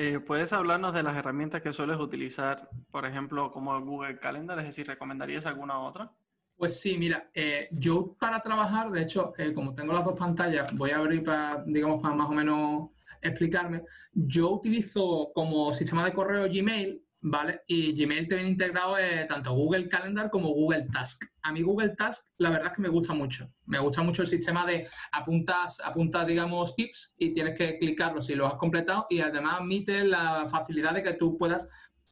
Eh, 0.00 0.20
¿Puedes 0.20 0.52
hablarnos 0.52 0.94
de 0.94 1.02
las 1.02 1.16
herramientas 1.16 1.60
que 1.60 1.72
sueles 1.72 1.96
utilizar, 1.96 2.70
por 2.92 3.04
ejemplo, 3.04 3.50
como 3.50 3.80
Google 3.80 4.20
Calendar? 4.20 4.56
Es 4.60 4.66
decir, 4.66 4.86
¿recomendarías 4.86 5.44
alguna 5.44 5.80
otra? 5.80 6.12
Pues 6.56 6.78
sí, 6.78 6.96
mira, 6.96 7.28
eh, 7.34 7.66
yo 7.72 8.14
para 8.16 8.40
trabajar, 8.40 8.92
de 8.92 9.02
hecho, 9.02 9.32
eh, 9.36 9.52
como 9.52 9.74
tengo 9.74 9.92
las 9.92 10.04
dos 10.04 10.16
pantallas, 10.16 10.72
voy 10.72 10.90
a 10.90 10.98
abrir 10.98 11.24
para, 11.24 11.64
digamos, 11.66 12.00
para 12.00 12.14
más 12.14 12.30
o 12.30 12.32
menos 12.32 12.90
explicarme. 13.20 13.82
Yo 14.12 14.50
utilizo 14.50 15.32
como 15.34 15.72
sistema 15.72 16.04
de 16.04 16.12
correo 16.12 16.46
Gmail 16.48 17.02
¿vale? 17.20 17.62
Y 17.66 17.92
Gmail 17.94 18.28
te 18.28 18.36
viene 18.36 18.50
integrado 18.50 18.96
tanto 19.28 19.52
Google 19.52 19.88
Calendar 19.88 20.30
como 20.30 20.48
Google 20.50 20.86
Task. 20.92 21.24
A 21.42 21.52
mí 21.52 21.62
Google 21.62 21.94
Task, 21.96 22.26
la 22.38 22.50
verdad 22.50 22.68
es 22.68 22.72
que 22.74 22.82
me 22.82 22.88
gusta 22.88 23.14
mucho. 23.14 23.50
Me 23.66 23.78
gusta 23.78 24.02
mucho 24.02 24.22
el 24.22 24.28
sistema 24.28 24.64
de 24.64 24.88
apuntas, 25.12 25.80
apuntas, 25.84 26.26
digamos, 26.26 26.74
tips 26.76 27.14
y 27.16 27.32
tienes 27.32 27.56
que 27.56 27.78
clicarlo 27.78 28.22
si 28.22 28.34
lo 28.34 28.46
has 28.46 28.54
completado 28.54 29.06
y 29.10 29.20
además 29.20 29.56
admite 29.60 30.04
la 30.04 30.46
facilidad 30.50 30.94
de 30.94 31.02
que 31.02 31.14
tú 31.14 31.36
puedas, 31.36 31.68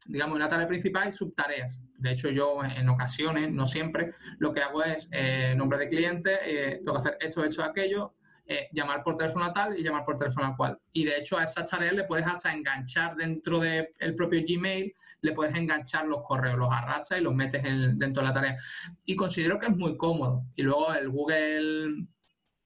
digamos, 0.07 0.35
una 0.35 0.49
tarea 0.49 0.67
principal 0.67 1.07
y 1.07 1.11
subtareas. 1.11 1.81
De 1.97 2.11
hecho, 2.11 2.29
yo 2.29 2.63
en 2.63 2.89
ocasiones, 2.89 3.51
no 3.51 3.65
siempre, 3.65 4.13
lo 4.39 4.53
que 4.53 4.61
hago 4.61 4.83
es 4.83 5.09
eh, 5.11 5.53
nombre 5.55 5.79
de 5.79 5.89
cliente, 5.89 6.37
eh, 6.45 6.77
tengo 6.77 6.93
que 6.93 6.99
hacer 6.99 7.17
esto, 7.21 7.43
esto, 7.43 7.63
aquello, 7.63 8.16
eh, 8.49 8.69
llamar 8.71 9.03
por 9.03 9.17
teléfono 9.17 9.43
a 9.43 9.51
tal 9.51 9.77
y 9.77 9.83
llamar 9.83 10.05
por 10.05 10.17
teléfono 10.17 10.47
a 10.47 10.55
cual. 10.55 10.79
Y 10.93 11.03
de 11.03 11.17
hecho 11.17 11.37
a 11.37 11.43
esas 11.43 11.69
tareas 11.69 11.93
le 11.93 12.05
puedes 12.05 12.25
hasta 12.25 12.53
enganchar 12.53 13.15
dentro 13.15 13.59
del 13.59 14.15
propio 14.15 14.41
Gmail, 14.47 14.93
le 15.21 15.31
puedes 15.33 15.53
enganchar 15.55 16.05
los 16.05 16.23
correos, 16.23 16.57
los 16.57 16.71
arrastras 16.71 17.19
y 17.19 17.23
los 17.23 17.33
metes 17.33 17.61
dentro 17.63 18.21
de 18.21 18.27
la 18.29 18.33
tarea. 18.33 18.57
Y 19.03 19.15
considero 19.15 19.59
que 19.59 19.67
es 19.67 19.75
muy 19.75 19.97
cómodo. 19.97 20.45
Y 20.55 20.63
luego 20.63 20.93
el 20.93 21.09
Google, 21.09 22.07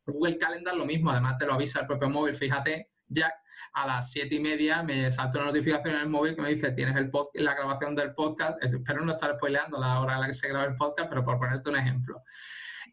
Google 0.06 0.38
Calendar 0.38 0.76
lo 0.76 0.86
mismo, 0.86 1.10
además 1.10 1.38
te 1.39 1.46
lo 1.48 1.54
avisa 1.54 1.80
el 1.80 1.88
propio 1.88 2.10
móvil. 2.10 2.36
Fíjate, 2.36 2.89
ya 3.08 3.34
a 3.74 3.88
las 3.88 4.12
siete 4.12 4.36
y 4.36 4.39
media 4.39 4.84
me 4.84 5.10
salta 5.10 5.39
una 5.39 5.48
notificación 5.48 5.96
en 5.96 6.02
el 6.02 6.10
móvil 6.10 6.36
que 6.36 6.41
me 6.41 6.50
dice 6.50 6.72
tienes 6.72 6.96
el 6.96 7.10
la 7.36 7.56
grabación 7.56 7.96
del 7.96 8.13
podcast. 8.13 8.63
Espero 8.63 9.04
no 9.04 9.13
estar 9.13 9.36
spoileando 9.36 9.80
la 9.80 10.00
hora 10.00 10.15
en 10.15 10.22
la 10.22 10.28
que 10.28 10.34
se 10.34 10.48
graba 10.48 10.65
el 10.65 10.76
podcast, 10.76 11.10
pero 11.10 11.24
por 11.24 11.39
ponerte 11.39 11.70
un 11.70 11.78
ejemplo. 11.78 12.22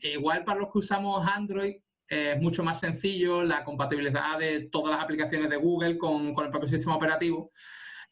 igual 0.00 0.44
para 0.44 0.60
los 0.60 0.72
que 0.72 0.78
usamos 0.78 1.26
Android, 1.26 1.76
es 2.08 2.40
mucho 2.40 2.64
más 2.64 2.80
sencillo 2.80 3.44
la 3.44 3.64
compatibilidad 3.64 4.38
de 4.38 4.68
todas 4.70 4.94
las 4.94 5.04
aplicaciones 5.04 5.50
de 5.50 5.56
Google 5.56 5.98
con, 5.98 6.32
con 6.32 6.46
el 6.46 6.50
propio 6.50 6.68
sistema 6.68 6.96
operativo. 6.96 7.52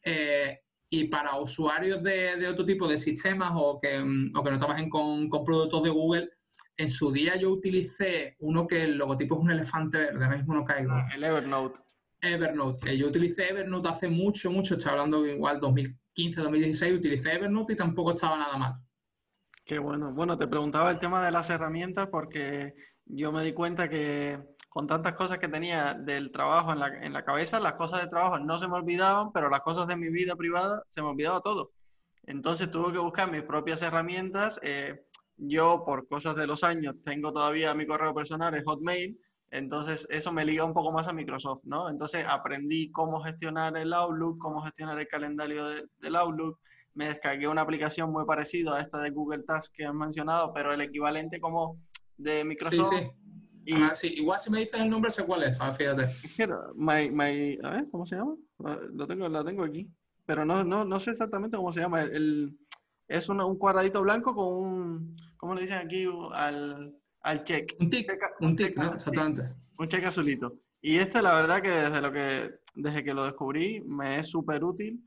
Eh, 0.03 0.59
y 0.89 1.05
para 1.05 1.37
usuarios 1.37 2.01
de, 2.01 2.37
de, 2.37 2.47
otro 2.47 2.63
tipo 2.63 2.87
de 2.87 2.97
sistemas 2.97 3.51
o 3.55 3.79
que, 3.81 3.99
o 3.99 4.43
que 4.43 4.51
no 4.51 4.57
trabajen 4.57 4.89
con, 4.89 5.27
con, 5.27 5.43
productos 5.43 5.83
de 5.83 5.89
Google, 5.89 6.29
en 6.77 6.89
su 6.89 7.11
día 7.11 7.35
yo 7.35 7.51
utilicé 7.51 8.35
uno 8.39 8.67
que 8.67 8.83
el 8.83 8.97
logotipo 8.97 9.35
es 9.35 9.41
un 9.41 9.51
elefante 9.51 9.97
verde, 9.97 10.23
ahora 10.23 10.37
mismo 10.37 10.53
no 10.53 10.63
caigo. 10.63 10.91
Ah, 10.93 11.07
el 11.13 11.23
Evernote. 11.23 11.81
Evernote, 12.21 12.87
que 12.87 12.97
yo 12.97 13.07
utilicé 13.07 13.49
Evernote 13.49 13.89
hace 13.89 14.07
mucho, 14.07 14.49
mucho, 14.49 14.75
estoy 14.75 14.91
hablando 14.91 15.25
igual 15.25 15.59
2015, 15.59 16.41
2016, 16.41 16.93
utilicé 16.93 17.33
Evernote 17.33 17.73
y 17.73 17.75
tampoco 17.75 18.11
estaba 18.11 18.37
nada 18.37 18.57
mal. 18.57 18.75
Qué 19.65 19.79
bueno. 19.79 20.11
Bueno, 20.13 20.37
te 20.37 20.47
preguntaba 20.47 20.91
el 20.91 20.99
tema 20.99 21.23
de 21.25 21.31
las 21.31 21.49
herramientas 21.49 22.07
porque 22.07 22.73
yo 23.09 23.31
me 23.31 23.43
di 23.43 23.53
cuenta 23.53 23.89
que 23.89 24.39
con 24.69 24.87
tantas 24.87 25.13
cosas 25.13 25.39
que 25.39 25.47
tenía 25.47 25.93
del 25.95 26.31
trabajo 26.31 26.71
en 26.73 26.79
la, 26.79 26.87
en 26.87 27.13
la, 27.13 27.25
cabeza, 27.25 27.59
las 27.59 27.73
cosas 27.73 28.01
de 28.01 28.09
trabajo 28.09 28.39
no 28.39 28.59
se 28.59 28.67
me 28.67 28.75
olvidaban, 28.75 29.31
pero 29.33 29.49
las 29.49 29.61
cosas 29.61 29.87
de 29.87 29.95
mi 29.95 30.09
vida 30.09 30.35
privada 30.35 30.83
se 30.87 31.01
me 31.01 31.07
olvidaba 31.09 31.41
todo. 31.41 31.71
Entonces 32.23 32.69
tuve 32.69 32.93
que 32.93 32.99
buscar 32.99 33.31
mis 33.31 33.43
propias 33.43 33.81
herramientas, 33.81 34.59
eh, 34.61 35.03
yo 35.37 35.83
por 35.85 36.07
cosas 36.07 36.35
de 36.35 36.47
los 36.47 36.63
años 36.63 36.95
tengo 37.05 37.31
todavía 37.31 37.73
mi 37.73 37.87
correo 37.87 38.13
personal, 38.13 38.53
es 38.55 38.63
Hotmail, 38.65 39.19
entonces 39.49 40.05
eso 40.09 40.31
me 40.31 40.43
liga 40.43 40.65
un 40.65 40.73
poco 40.73 40.91
más 40.91 41.07
a 41.07 41.13
Microsoft, 41.13 41.61
¿no? 41.63 41.89
Entonces 41.89 42.25
aprendí 42.27 42.91
cómo 42.91 43.21
gestionar 43.21 43.77
el 43.77 43.93
Outlook, 43.93 44.37
cómo 44.39 44.61
gestionar 44.61 44.99
el 44.99 45.07
calendario 45.07 45.65
del 45.99 46.15
Outlook, 46.15 46.59
me 46.97 47.07
descargué 47.07 47.47
una 47.47 47.61
aplicación 47.61 48.11
muy 48.11 48.25
parecida 48.25 48.75
a 48.75 48.81
esta 48.81 48.97
de 48.97 49.11
Google 49.11 49.43
Task 49.43 49.71
que 49.73 49.85
han 49.85 49.97
mencionado, 49.97 50.51
pero 50.53 50.73
el 50.73 50.81
equivalente 50.81 51.39
como 51.39 51.79
de 52.17 52.43
Microsoft. 52.43 52.89
Sí, 52.89 52.97
sí. 52.97 53.11
Y, 53.65 53.75
sí. 53.93 54.13
Igual 54.15 54.39
si 54.39 54.49
me 54.49 54.59
dices 54.59 54.79
el 54.79 54.89
nombre 54.89 55.11
sé 55.11 55.25
cuál 55.25 55.43
es, 55.43 55.59
ah, 55.59 55.71
fíjate. 55.71 56.07
My, 56.75 57.11
my, 57.11 57.59
a 57.63 57.69
ver, 57.71 57.89
¿cómo 57.91 58.05
se 58.05 58.15
llama? 58.15 58.35
Ah, 58.63 58.77
lo 58.93 59.07
tengo, 59.07 59.27
lo 59.27 59.43
tengo 59.43 59.63
aquí. 59.63 59.89
Pero 60.25 60.45
no, 60.45 60.63
no, 60.63 60.83
no 60.85 60.99
sé 60.99 61.11
exactamente 61.11 61.57
cómo 61.57 61.71
se 61.71 61.81
llama. 61.81 62.03
El, 62.03 62.57
es 63.07 63.29
un 63.29 63.57
cuadradito 63.57 64.01
blanco 64.01 64.35
con 64.35 64.47
un, 64.47 65.15
¿cómo 65.37 65.55
le 65.55 65.61
dicen 65.61 65.77
aquí? 65.77 66.05
Al, 66.33 66.93
al 67.21 67.43
check. 67.43 67.73
Un 67.79 67.89
tick, 67.89 68.11
un, 68.41 68.55
tick, 68.55 68.77
exactamente. 68.77 69.43
Un 69.77 69.87
check 69.87 70.05
azulito. 70.05 70.59
Y 70.81 70.97
este, 70.97 71.21
la 71.21 71.33
verdad 71.33 71.61
que 71.61 71.69
desde, 71.69 72.01
lo 72.01 72.11
que 72.11 72.51
desde 72.75 73.03
que 73.03 73.13
lo 73.13 73.25
descubrí, 73.25 73.81
me 73.81 74.19
es 74.19 74.29
súper 74.29 74.63
útil 74.63 75.06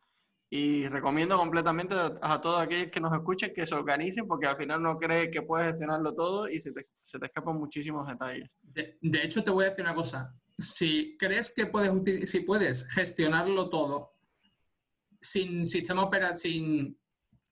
y 0.50 0.88
recomiendo 0.88 1.38
completamente 1.38 1.94
a, 2.20 2.40
todos 2.40 2.60
aquellos 2.60 2.90
que 2.90 3.00
nos 3.00 3.12
escuchen 3.12 3.52
que 3.54 3.66
se 3.66 3.74
organicen 3.74 4.26
porque 4.26 4.46
al 4.46 4.56
final 4.56 4.82
no 4.82 4.98
crees 4.98 5.28
que 5.30 5.42
puedes 5.42 5.68
gestionarlo 5.68 6.12
todo 6.12 6.48
y 6.48 6.58
se 6.60 6.72
te, 6.72 6.88
se 7.00 7.20
te 7.20 7.26
escapan 7.26 7.56
muchísimos 7.56 8.08
detalles. 8.08 8.58
De, 8.62 9.22
hecho, 9.22 9.44
te 9.44 9.50
voy 9.50 9.64
a 9.64 9.70
decir 9.70 9.84
una 9.84 9.94
cosa. 9.94 10.34
Si 10.58 11.16
crees 11.18 11.54
que 11.54 11.66
puedes, 11.66 12.28
si 12.28 12.40
puedes 12.40 12.86
gestionarlo 12.88 13.70
todo 13.70 14.12
sin 15.20 15.64
sistema 15.64 16.02
operativo, 16.02 16.36
sin 16.40 17.00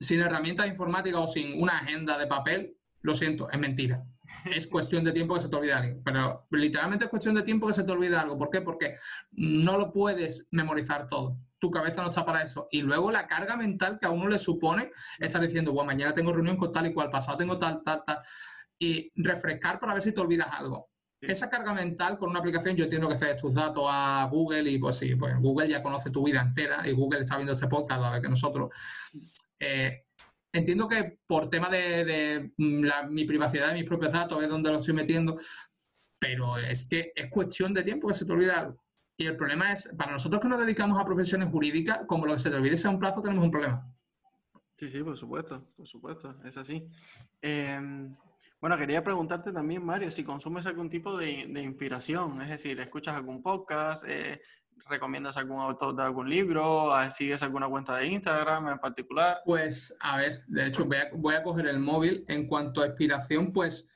sin 0.00 0.20
herramientas 0.20 0.68
informáticas 0.68 1.20
o 1.20 1.28
sin 1.28 1.60
una 1.60 1.78
agenda 1.78 2.18
de 2.18 2.26
papel, 2.26 2.76
lo 3.02 3.14
siento, 3.14 3.50
es 3.50 3.58
mentira. 3.58 4.04
Es 4.54 4.66
cuestión 4.66 5.04
de 5.04 5.12
tiempo 5.12 5.34
que 5.34 5.40
se 5.40 5.48
te 5.48 5.56
olvide 5.56 5.72
algo. 5.72 6.02
Pero 6.04 6.46
literalmente 6.50 7.06
es 7.06 7.10
cuestión 7.10 7.34
de 7.34 7.42
tiempo 7.42 7.66
que 7.66 7.72
se 7.72 7.84
te 7.84 7.92
olvide 7.92 8.16
algo. 8.16 8.38
¿Por 8.38 8.50
qué? 8.50 8.60
Porque 8.60 8.96
no 9.32 9.78
lo 9.78 9.92
puedes 9.92 10.46
memorizar 10.50 11.08
todo. 11.08 11.38
Tu 11.58 11.70
cabeza 11.70 12.02
no 12.02 12.10
está 12.10 12.24
para 12.24 12.42
eso. 12.42 12.68
Y 12.70 12.82
luego 12.82 13.10
la 13.10 13.26
carga 13.26 13.56
mental 13.56 13.98
que 13.98 14.06
a 14.06 14.10
uno 14.10 14.28
le 14.28 14.38
supone 14.38 14.92
estar 15.18 15.40
diciendo, 15.40 15.72
bueno, 15.72 15.86
mañana 15.86 16.14
tengo 16.14 16.32
reunión 16.32 16.56
con 16.56 16.72
tal 16.72 16.86
y 16.86 16.92
cual, 16.92 17.10
pasado 17.10 17.38
tengo 17.38 17.58
tal, 17.58 17.82
tal, 17.84 18.02
tal. 18.06 18.18
Y 18.78 19.10
refrescar 19.16 19.80
para 19.80 19.94
ver 19.94 20.02
si 20.02 20.12
te 20.12 20.20
olvidas 20.20 20.48
algo. 20.50 20.90
Esa 21.20 21.50
carga 21.50 21.74
mental 21.74 22.16
con 22.16 22.30
una 22.30 22.38
aplicación, 22.38 22.76
yo 22.76 22.84
entiendo 22.84 23.08
que 23.08 23.16
cedes 23.16 23.40
tus 23.40 23.54
datos 23.54 23.84
a 23.88 24.28
Google 24.30 24.70
y 24.70 24.78
pues 24.78 24.96
sí, 24.96 25.16
pues 25.16 25.34
Google 25.40 25.68
ya 25.68 25.82
conoce 25.82 26.10
tu 26.10 26.24
vida 26.24 26.40
entera 26.40 26.86
y 26.86 26.92
Google 26.92 27.20
está 27.20 27.36
viendo 27.36 27.54
este 27.54 27.66
podcast 27.66 27.98
a 27.98 28.02
la 28.02 28.10
vez 28.12 28.22
que 28.22 28.28
nosotros. 28.28 28.70
Eh, 29.58 30.04
entiendo 30.52 30.88
que 30.88 31.18
por 31.26 31.50
tema 31.50 31.68
de, 31.68 32.52
mm, 32.56 32.86
mi 33.10 33.24
privacidad 33.24 33.68
de 33.68 33.74
mis 33.74 33.84
propios 33.84 34.12
datos 34.12 34.42
es 34.42 34.48
donde 34.48 34.70
lo 34.70 34.78
estoy 34.78 34.94
metiendo, 34.94 35.36
pero 36.20 36.56
es 36.56 36.86
que 36.86 37.12
es 37.14 37.30
cuestión 37.30 37.74
de 37.74 37.82
tiempo 37.82 38.08
que 38.08 38.14
se 38.14 38.24
te 38.24 38.32
olvida 38.32 38.60
algo. 38.60 38.84
Y 39.20 39.26
el 39.26 39.36
problema 39.36 39.72
es, 39.72 39.92
para 39.98 40.12
nosotros 40.12 40.40
que 40.40 40.48
nos 40.48 40.60
dedicamos 40.60 40.96
a 40.96 41.04
profesiones 41.04 41.50
jurídicas, 41.50 42.02
como 42.06 42.24
lo 42.24 42.34
que 42.34 42.38
se 42.38 42.50
te 42.50 42.56
olvide 42.56 42.76
sea 42.76 42.92
un 42.92 43.00
plazo, 43.00 43.20
tenemos 43.20 43.44
un 43.44 43.50
problema. 43.50 43.92
Sí, 44.76 44.88
sí, 44.88 45.02
por 45.02 45.16
supuesto, 45.16 45.66
por 45.76 45.88
supuesto, 45.88 46.36
es 46.44 46.56
así. 46.56 46.88
Em, 47.42 48.16
bueno, 48.60 48.76
quería 48.76 49.02
preguntarte 49.02 49.52
también, 49.52 49.84
Mario, 49.84 50.12
si 50.12 50.22
consumes 50.22 50.66
algún 50.66 50.88
tipo 50.88 51.16
de, 51.18 51.32
inspiración, 51.60 52.40
es 52.42 52.48
decir, 52.48 52.78
escuchas 52.78 53.16
algún 53.16 53.42
podcast, 53.42 54.04
eh, 54.06 54.40
recomiendas 54.88 55.36
algún 55.36 55.60
autor 55.60 55.96
de 55.96 56.04
algún 56.04 56.30
libro? 56.30 56.92
¿Sigues 57.10 57.42
alguna 57.42 57.68
cuenta 57.68 57.96
de 57.96 58.06
Instagram 58.06 58.68
en 58.68 58.78
particular? 58.78 59.40
Pues, 59.44 59.96
a 59.98 60.16
ver, 60.16 60.44
de 60.46 60.68
hecho, 60.68 60.86
voy 61.12 61.34
a, 61.34 61.42
coger 61.42 61.66
el 61.66 61.80
móvil. 61.80 62.24
En 62.28 62.46
cuanto 62.46 62.82
a 62.82 62.86
inspiración, 62.86 63.52
pues 63.52 63.88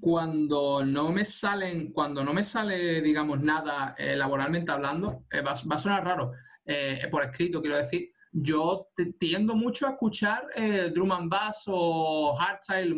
cuando 0.00 0.84
no 0.84 1.10
me 1.10 1.24
salen, 1.24 1.92
cuando 1.92 2.24
no 2.24 2.32
me 2.32 2.42
sale, 2.42 3.00
digamos, 3.00 3.40
nada 3.40 3.94
eh, 3.98 4.16
laboralmente 4.16 4.70
hablando, 4.70 5.24
eh, 5.30 5.40
va, 5.40 5.52
a 5.52 5.78
sonar 5.78 6.04
raro, 6.04 6.32
eh, 6.64 7.06
por 7.10 7.24
escrito, 7.24 7.60
quiero 7.60 7.76
decir, 7.76 8.12
yo 8.30 8.88
tiendo 9.18 9.54
mucho 9.54 9.86
a 9.86 9.92
escuchar 9.92 10.46
drum 10.92 11.12
and 11.12 11.30
bass 11.30 11.64
o 11.66 12.36
hardstyle, 12.36 12.94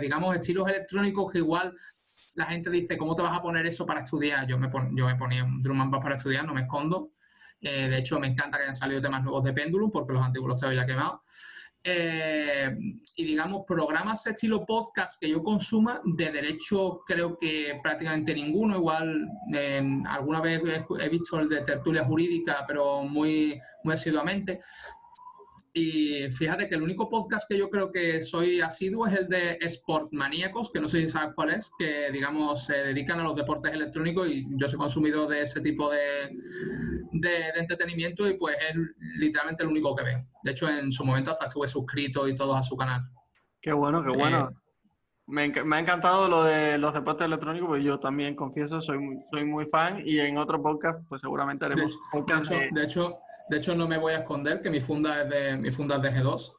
digamos, 0.00 0.34
estilos 0.34 0.68
electrónicos 0.68 1.32
que 1.32 1.38
igual 1.38 1.74
la 2.34 2.46
gente 2.46 2.70
dice, 2.70 2.96
¿cómo 2.96 3.14
te 3.14 3.22
vas 3.22 3.36
a 3.36 3.42
poner 3.42 3.66
eso 3.66 3.84
para 3.84 4.00
estudiar? 4.00 4.46
Yo 4.46 4.58
me, 4.58 4.70
yo 4.94 5.06
me 5.06 5.16
ponía 5.16 5.44
un 5.44 5.60
drum 5.60 5.80
and 5.80 5.90
bass 5.90 6.02
para 6.02 6.16
estudiar, 6.16 6.44
no 6.44 6.54
me 6.54 6.62
escondo. 6.62 7.12
Eh, 7.60 7.88
de 7.88 7.98
hecho, 7.98 8.18
me 8.18 8.26
encanta 8.26 8.56
que 8.56 8.64
hayan 8.64 8.74
salido 8.74 9.00
temas 9.00 9.22
nuevos 9.22 9.44
de 9.44 9.52
Pendulum, 9.52 9.90
porque 9.90 10.12
los 10.12 10.24
antiguos 10.24 10.48
los 10.48 10.60
tengo 10.60 10.72
ya 10.72 10.86
quemados. 10.86 11.20
Eh, 11.82 12.76
y 13.16 13.24
digamos, 13.24 13.64
programas 13.66 14.26
estilo 14.26 14.66
podcast 14.66 15.18
que 15.18 15.30
yo 15.30 15.42
consuma, 15.42 16.02
de 16.04 16.30
derecho 16.30 17.00
creo 17.06 17.38
que 17.38 17.80
prácticamente 17.82 18.34
ninguno. 18.34 18.76
Igual 18.76 19.28
alguna 20.06 20.40
vez 20.40 20.62
he, 21.00 21.08
visto 21.08 21.38
el 21.38 21.48
de 21.48 21.62
tertulia 21.62 22.04
jurídica, 22.04 22.64
pero 22.66 23.02
muy, 23.02 23.58
muy 23.84 23.94
asiduamente. 23.94 24.60
Y 25.72 26.28
fíjate 26.32 26.68
que 26.68 26.74
el 26.74 26.82
único 26.82 27.08
podcast 27.08 27.48
que 27.48 27.56
yo 27.56 27.70
creo 27.70 27.92
que 27.92 28.22
soy 28.22 28.60
asiduo 28.60 29.06
es 29.06 29.14
el 29.14 29.28
de 29.28 29.58
Sport 29.60 30.12
Maníacos, 30.12 30.72
que 30.72 30.80
no 30.80 30.88
sé 30.88 31.00
si 31.00 31.08
sabes 31.08 31.32
cuál 31.34 31.50
es, 31.50 31.70
que 31.78 32.10
digamos 32.10 32.66
se 32.66 32.74
dedican 32.82 33.20
a 33.20 33.22
los 33.22 33.36
deportes 33.36 33.72
electrónicos 33.72 34.28
y 34.28 34.46
yo 34.56 34.68
soy 34.68 34.78
consumido 34.78 35.28
de 35.28 35.42
ese 35.42 35.60
tipo 35.60 35.88
de, 35.88 36.36
de, 37.12 37.48
entretenimiento 37.56 38.28
y 38.28 38.34
pues 38.34 38.56
es 38.68 38.76
literalmente 39.18 39.62
el 39.62 39.68
único 39.68 39.94
que 39.94 40.04
veo. 40.04 40.26
De 40.42 40.50
hecho, 40.52 40.68
en 40.68 40.90
su 40.92 41.04
momento 41.04 41.30
hasta 41.30 41.46
estuve 41.46 41.66
suscrito 41.66 42.28
y 42.28 42.36
todo 42.36 42.56
a 42.56 42.62
su 42.62 42.76
canal. 42.76 43.02
Qué 43.60 43.72
bueno, 43.72 44.02
qué 44.02 44.16
bueno. 44.16 44.50
Me, 45.26 45.52
me, 45.64 45.76
ha 45.76 45.80
encantado 45.80 46.28
lo 46.28 46.42
de 46.42 46.76
los 46.78 46.92
deportes 46.92 47.26
electrónicos, 47.26 47.68
pues 47.68 47.84
yo 47.84 48.00
también 48.00 48.34
confieso, 48.34 48.82
soy 48.82 48.98
muy, 48.98 49.18
soy 49.30 49.44
muy 49.44 49.66
fan 49.66 50.02
y 50.04 50.18
en 50.18 50.36
otro 50.38 50.60
podcast 50.60 50.98
pues 51.08 51.20
seguramente 51.20 51.66
haremos 51.66 51.96
podcast 52.10 52.50
de 52.50 52.82
hecho 52.82 53.20
de 53.50 53.56
hecho, 53.56 53.74
no 53.74 53.88
me 53.88 53.98
voy 53.98 54.12
a 54.12 54.18
esconder 54.18 54.62
que 54.62 54.70
mi 54.70 54.80
funda 54.80 55.22
es 55.22 55.28
de, 55.28 55.56
mi 55.56 55.72
funda 55.72 55.98
de 55.98 56.12
G2, 56.12 56.52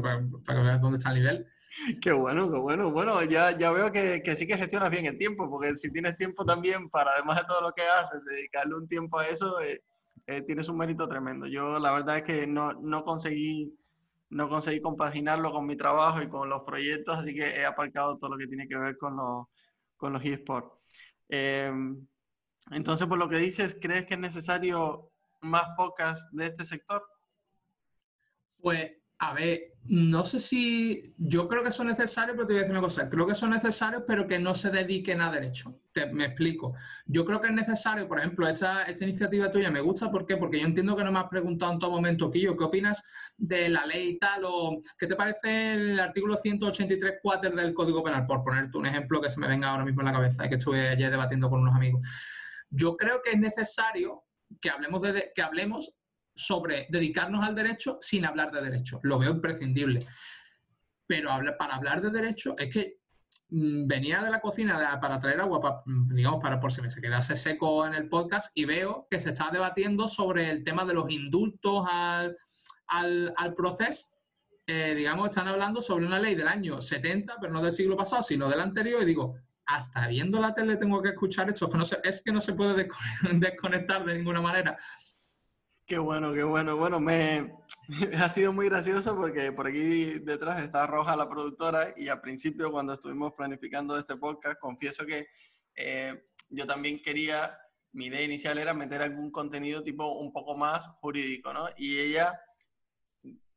para, 0.00 0.20
que 0.20 0.62
veas 0.62 0.80
dónde 0.80 0.98
está 0.98 1.10
el 1.10 1.16
nivel. 1.16 1.46
Qué 2.02 2.12
bueno, 2.12 2.50
qué 2.50 2.58
bueno. 2.58 2.90
Bueno, 2.90 3.22
ya, 3.24 3.56
ya 3.56 3.72
veo 3.72 3.90
que, 3.90 4.22
que, 4.22 4.36
sí 4.36 4.46
que 4.46 4.56
gestionas 4.56 4.90
bien 4.90 5.06
el 5.06 5.18
tiempo, 5.18 5.48
porque 5.48 5.76
si 5.76 5.90
tienes 5.90 6.16
tiempo 6.16 6.44
también 6.44 6.88
para, 6.90 7.12
además 7.12 7.40
de 7.40 7.46
todo 7.48 7.62
lo 7.62 7.72
que 7.72 7.82
haces, 7.82 8.20
dedicarle 8.24 8.74
un 8.74 8.88
tiempo 8.88 9.18
a 9.18 9.26
eso, 9.26 9.60
eh, 9.60 9.82
eh, 10.26 10.42
tienes 10.42 10.68
un 10.68 10.76
mérito 10.76 11.08
tremendo. 11.08 11.46
Yo 11.46 11.78
la 11.78 11.92
verdad 11.92 12.18
es 12.18 12.22
que 12.24 12.46
no, 12.46 12.72
no, 12.74 13.04
conseguí, 13.04 13.74
no 14.30 14.48
conseguí 14.48 14.80
compaginarlo 14.80 15.50
con 15.50 15.66
mi 15.66 15.76
trabajo 15.76 16.22
y 16.22 16.28
con 16.28 16.48
los 16.48 16.62
proyectos, 16.62 17.18
así 17.18 17.34
que 17.34 17.60
he 17.60 17.64
aparcado 17.64 18.18
todo 18.18 18.30
lo 18.30 18.38
que 18.38 18.46
tiene 18.46 18.68
que 18.68 18.76
ver 18.76 18.98
con 18.98 19.16
los, 19.16 19.46
con 19.96 20.12
los 20.12 20.24
eSports. 20.24 20.76
Eh, 21.28 21.72
entonces, 22.70 23.06
por 23.06 23.18
lo 23.18 23.28
que 23.28 23.38
dices, 23.38 23.76
¿crees 23.80 24.06
que 24.06 24.14
es 24.14 24.20
necesario 24.20 25.10
más 25.40 25.64
pocas 25.76 26.28
de 26.32 26.46
este 26.46 26.64
sector? 26.64 27.02
Pues, 28.60 28.92
a 29.22 29.32
ver, 29.34 29.74
no 29.84 30.24
sé 30.24 30.40
si. 30.40 31.14
Yo 31.16 31.46
creo 31.46 31.62
que 31.62 31.70
son 31.70 31.86
necesarios, 31.86 32.34
pero 32.34 32.44
te 32.44 32.54
voy 32.54 32.58
a 32.58 32.62
decir 32.62 32.76
una 32.76 32.80
cosa. 32.80 33.08
Creo 33.08 33.24
que 33.24 33.34
son 33.34 33.50
necesarios, 33.50 34.02
pero 34.04 34.26
que 34.26 34.40
no 34.40 34.52
se 34.52 34.70
dediquen 34.70 35.20
a 35.20 35.30
derecho. 35.30 35.80
Te, 35.92 36.06
me 36.06 36.24
explico. 36.24 36.74
Yo 37.06 37.24
creo 37.24 37.40
que 37.40 37.46
es 37.46 37.54
necesario, 37.54 38.08
por 38.08 38.18
ejemplo, 38.18 38.48
esta, 38.48 38.82
esta 38.82 39.04
iniciativa 39.04 39.48
tuya 39.48 39.70
me 39.70 39.80
gusta. 39.80 40.10
¿Por 40.10 40.26
qué? 40.26 40.36
Porque 40.36 40.58
yo 40.58 40.66
entiendo 40.66 40.96
que 40.96 41.04
no 41.04 41.12
me 41.12 41.20
has 41.20 41.28
preguntado 41.28 41.72
en 41.72 41.78
todo 41.78 41.92
momento, 41.92 42.32
Quillo, 42.32 42.56
¿qué 42.56 42.64
opinas 42.64 43.00
de 43.36 43.68
la 43.68 43.86
ley 43.86 44.08
y 44.08 44.18
tal? 44.18 44.42
O, 44.44 44.80
¿Qué 44.98 45.06
te 45.06 45.14
parece 45.14 45.74
el 45.74 46.00
artículo 46.00 46.36
183 46.36 47.20
4 47.22 47.50
del 47.54 47.74
Código 47.74 48.02
Penal? 48.02 48.26
Por 48.26 48.42
ponerte 48.42 48.76
un 48.76 48.86
ejemplo 48.86 49.20
que 49.20 49.30
se 49.30 49.38
me 49.38 49.46
venga 49.46 49.68
ahora 49.68 49.84
mismo 49.84 50.00
en 50.00 50.06
la 50.06 50.12
cabeza 50.14 50.46
y 50.46 50.48
que 50.48 50.56
estuve 50.56 50.88
ayer 50.88 51.12
debatiendo 51.12 51.48
con 51.48 51.60
unos 51.60 51.76
amigos. 51.76 52.04
Yo 52.70 52.96
creo 52.96 53.22
que 53.22 53.30
es 53.30 53.38
necesario 53.38 54.24
que 54.60 54.68
hablemos, 54.68 55.00
de, 55.00 55.30
que 55.32 55.42
hablemos 55.42 55.94
sobre 56.34 56.86
dedicarnos 56.90 57.46
al 57.46 57.54
derecho 57.54 57.98
sin 58.00 58.24
hablar 58.24 58.50
de 58.50 58.62
derecho. 58.62 59.00
Lo 59.02 59.18
veo 59.18 59.32
imprescindible. 59.32 60.06
Pero 61.06 61.30
para 61.58 61.74
hablar 61.74 62.00
de 62.00 62.10
derecho 62.10 62.54
es 62.58 62.72
que 62.72 62.98
mm, 63.50 63.86
venía 63.86 64.22
de 64.22 64.30
la 64.30 64.40
cocina 64.40 64.98
para 65.00 65.18
traer 65.18 65.40
agua, 65.40 65.82
mm, 65.84 66.14
digamos, 66.14 66.40
para 66.40 66.58
por 66.58 66.72
si 66.72 66.80
me 66.80 66.90
se 66.90 67.00
quedase 67.00 67.36
seco 67.36 67.86
en 67.86 67.94
el 67.94 68.08
podcast 68.08 68.50
y 68.54 68.64
veo 68.64 69.06
que 69.10 69.20
se 69.20 69.30
está 69.30 69.50
debatiendo 69.50 70.08
sobre 70.08 70.50
el 70.50 70.64
tema 70.64 70.84
de 70.84 70.94
los 70.94 71.10
indultos 71.10 71.86
al, 71.90 72.36
al, 72.86 73.54
proceso. 73.54 74.10
Eh, 74.66 74.94
digamos, 74.96 75.28
están 75.28 75.48
hablando 75.48 75.82
sobre 75.82 76.06
una 76.06 76.18
ley 76.20 76.34
del 76.34 76.48
año 76.48 76.80
70, 76.80 77.36
pero 77.40 77.52
no 77.52 77.62
del 77.62 77.72
siglo 77.72 77.96
pasado, 77.96 78.22
sino 78.22 78.48
del 78.48 78.60
anterior, 78.60 79.02
y 79.02 79.06
digo, 79.06 79.34
hasta 79.66 80.06
viendo 80.06 80.40
la 80.40 80.54
tele 80.54 80.76
tengo 80.76 81.02
que 81.02 81.10
escuchar 81.10 81.48
esto, 81.48 81.70
es 82.02 82.22
que 82.22 82.32
no 82.32 82.40
se 82.40 82.52
puede 82.52 82.88
desconectar 83.34 84.04
de 84.04 84.14
ninguna 84.14 84.40
manera. 84.40 84.78
Qué 85.92 85.98
bueno, 85.98 86.32
qué 86.32 86.42
bueno. 86.42 86.74
Bueno, 86.78 87.00
me 87.00 87.54
ha 88.18 88.30
sido 88.30 88.50
muy 88.50 88.70
gracioso 88.70 89.14
porque 89.14 89.52
por 89.52 89.66
aquí 89.66 90.20
detrás 90.20 90.62
está 90.62 90.86
Roja, 90.86 91.14
la 91.16 91.28
productora, 91.28 91.92
y 91.98 92.08
al 92.08 92.22
principio 92.22 92.72
cuando 92.72 92.94
estuvimos 92.94 93.34
planificando 93.34 93.98
este 93.98 94.16
podcast, 94.16 94.58
confieso 94.58 95.04
que 95.04 95.26
eh, 95.74 96.28
yo 96.48 96.66
también 96.66 97.02
quería, 97.02 97.58
mi 97.92 98.06
idea 98.06 98.22
inicial 98.22 98.56
era 98.56 98.72
meter 98.72 99.02
algún 99.02 99.30
contenido 99.30 99.82
tipo 99.82 100.10
un 100.14 100.32
poco 100.32 100.56
más 100.56 100.88
jurídico, 101.02 101.52
¿no? 101.52 101.68
Y 101.76 101.98
ella 101.98 102.40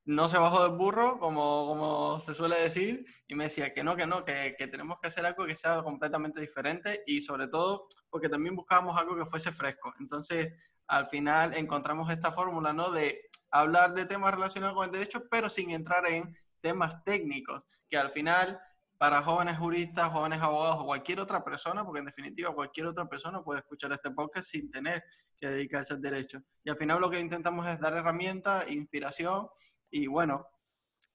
no 0.03 0.27
se 0.27 0.37
bajó 0.37 0.61
del 0.61 0.77
burro, 0.77 1.17
como, 1.19 1.67
como 1.67 2.19
se 2.19 2.33
suele 2.33 2.59
decir, 2.59 3.05
y 3.29 3.35
me 3.35 3.45
decía 3.45 3.73
que 3.73 3.81
no, 3.81 3.95
que 3.95 4.07
no, 4.07 4.25
que, 4.25 4.55
que, 4.57 4.67
tenemos 4.67 4.97
que 4.99 5.07
hacer 5.07 5.25
algo 5.25 5.45
que 5.45 5.55
sea 5.55 5.81
completamente 5.83 6.41
diferente 6.41 7.01
y 7.07 7.21
sobre 7.21 7.47
todo 7.47 7.87
porque 8.09 8.27
también 8.27 8.57
buscábamos 8.57 8.97
algo 8.97 9.15
que 9.15 9.25
fuese 9.25 9.53
fresco. 9.53 9.93
Entonces, 10.01 10.49
al 10.87 11.07
final 11.07 11.53
encontramos 11.55 12.11
esta 12.11 12.31
fórmula, 12.31 12.73
¿no? 12.73 12.91
De 12.91 13.29
hablar 13.51 13.93
de 13.93 14.05
temas 14.05 14.33
relacionados 14.33 14.75
con 14.75 14.85
el 14.85 14.91
derecho, 14.91 15.23
pero 15.29 15.49
sin 15.49 15.71
entrar 15.71 16.05
en 16.07 16.35
temas 16.61 17.03
técnicos, 17.03 17.63
que 17.89 17.97
al 17.97 18.09
final 18.09 18.59
para 18.97 19.21
jóvenes 19.21 19.57
juristas, 19.57 20.11
jóvenes 20.11 20.41
abogados 20.41 20.77
o 20.79 20.85
cualquier 20.85 21.19
otra 21.19 21.43
persona, 21.43 21.83
porque 21.83 21.99
en 21.99 22.05
definitiva 22.05 22.53
cualquier 22.53 22.87
otra 22.87 23.07
persona 23.07 23.43
puede 23.43 23.59
escuchar 23.59 23.91
este 23.91 24.11
podcast 24.11 24.49
sin 24.49 24.71
tener 24.71 25.03
que 25.37 25.49
dedicarse 25.49 25.93
al 25.93 26.01
derecho. 26.01 26.41
Y 26.63 26.69
al 26.69 26.77
final 26.77 27.01
lo 27.01 27.09
que 27.09 27.19
intentamos 27.19 27.67
es 27.69 27.79
dar 27.79 27.93
herramientas, 27.93 28.69
inspiración 28.69 29.47
y 29.89 30.07
bueno, 30.07 30.47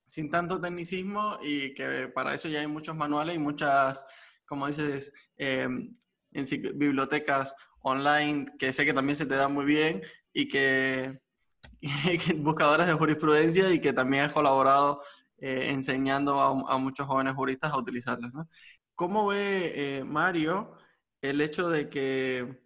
sin 0.05 0.29
tanto 0.29 0.61
tecnicismo 0.61 1.37
y 1.41 1.73
que 1.73 2.09
para 2.13 2.33
eso 2.35 2.47
ya 2.47 2.59
hay 2.59 2.67
muchos 2.67 2.95
manuales 2.95 3.35
y 3.35 3.39
muchas, 3.39 4.05
como 4.45 4.67
dices, 4.67 5.11
eh, 5.37 5.67
bibliotecas 6.31 7.55
online 7.81 8.45
que 8.59 8.73
sé 8.73 8.85
que 8.85 8.93
también 8.93 9.15
se 9.15 9.25
te 9.25 9.35
da 9.35 9.47
muy 9.47 9.65
bien 9.65 10.01
y 10.33 10.47
que, 10.47 11.19
buscadores 12.37 12.87
de 12.87 12.93
jurisprudencia 12.93 13.71
y 13.71 13.79
que 13.79 13.93
también 13.93 14.25
has 14.25 14.33
colaborado 14.33 15.01
eh, 15.37 15.71
enseñando 15.71 16.39
a, 16.39 16.77
muchos 16.77 17.07
jóvenes 17.07 17.33
juristas 17.33 17.71
a 17.71 17.77
utilizarlas. 17.77 18.33
¿no? 18.33 18.47
¿Cómo 18.95 19.27
ve 19.27 19.99
eh, 19.99 20.03
Mario 20.03 20.73
el 21.21 21.41
hecho 21.41 21.69
de 21.69 21.89
que 21.89 22.61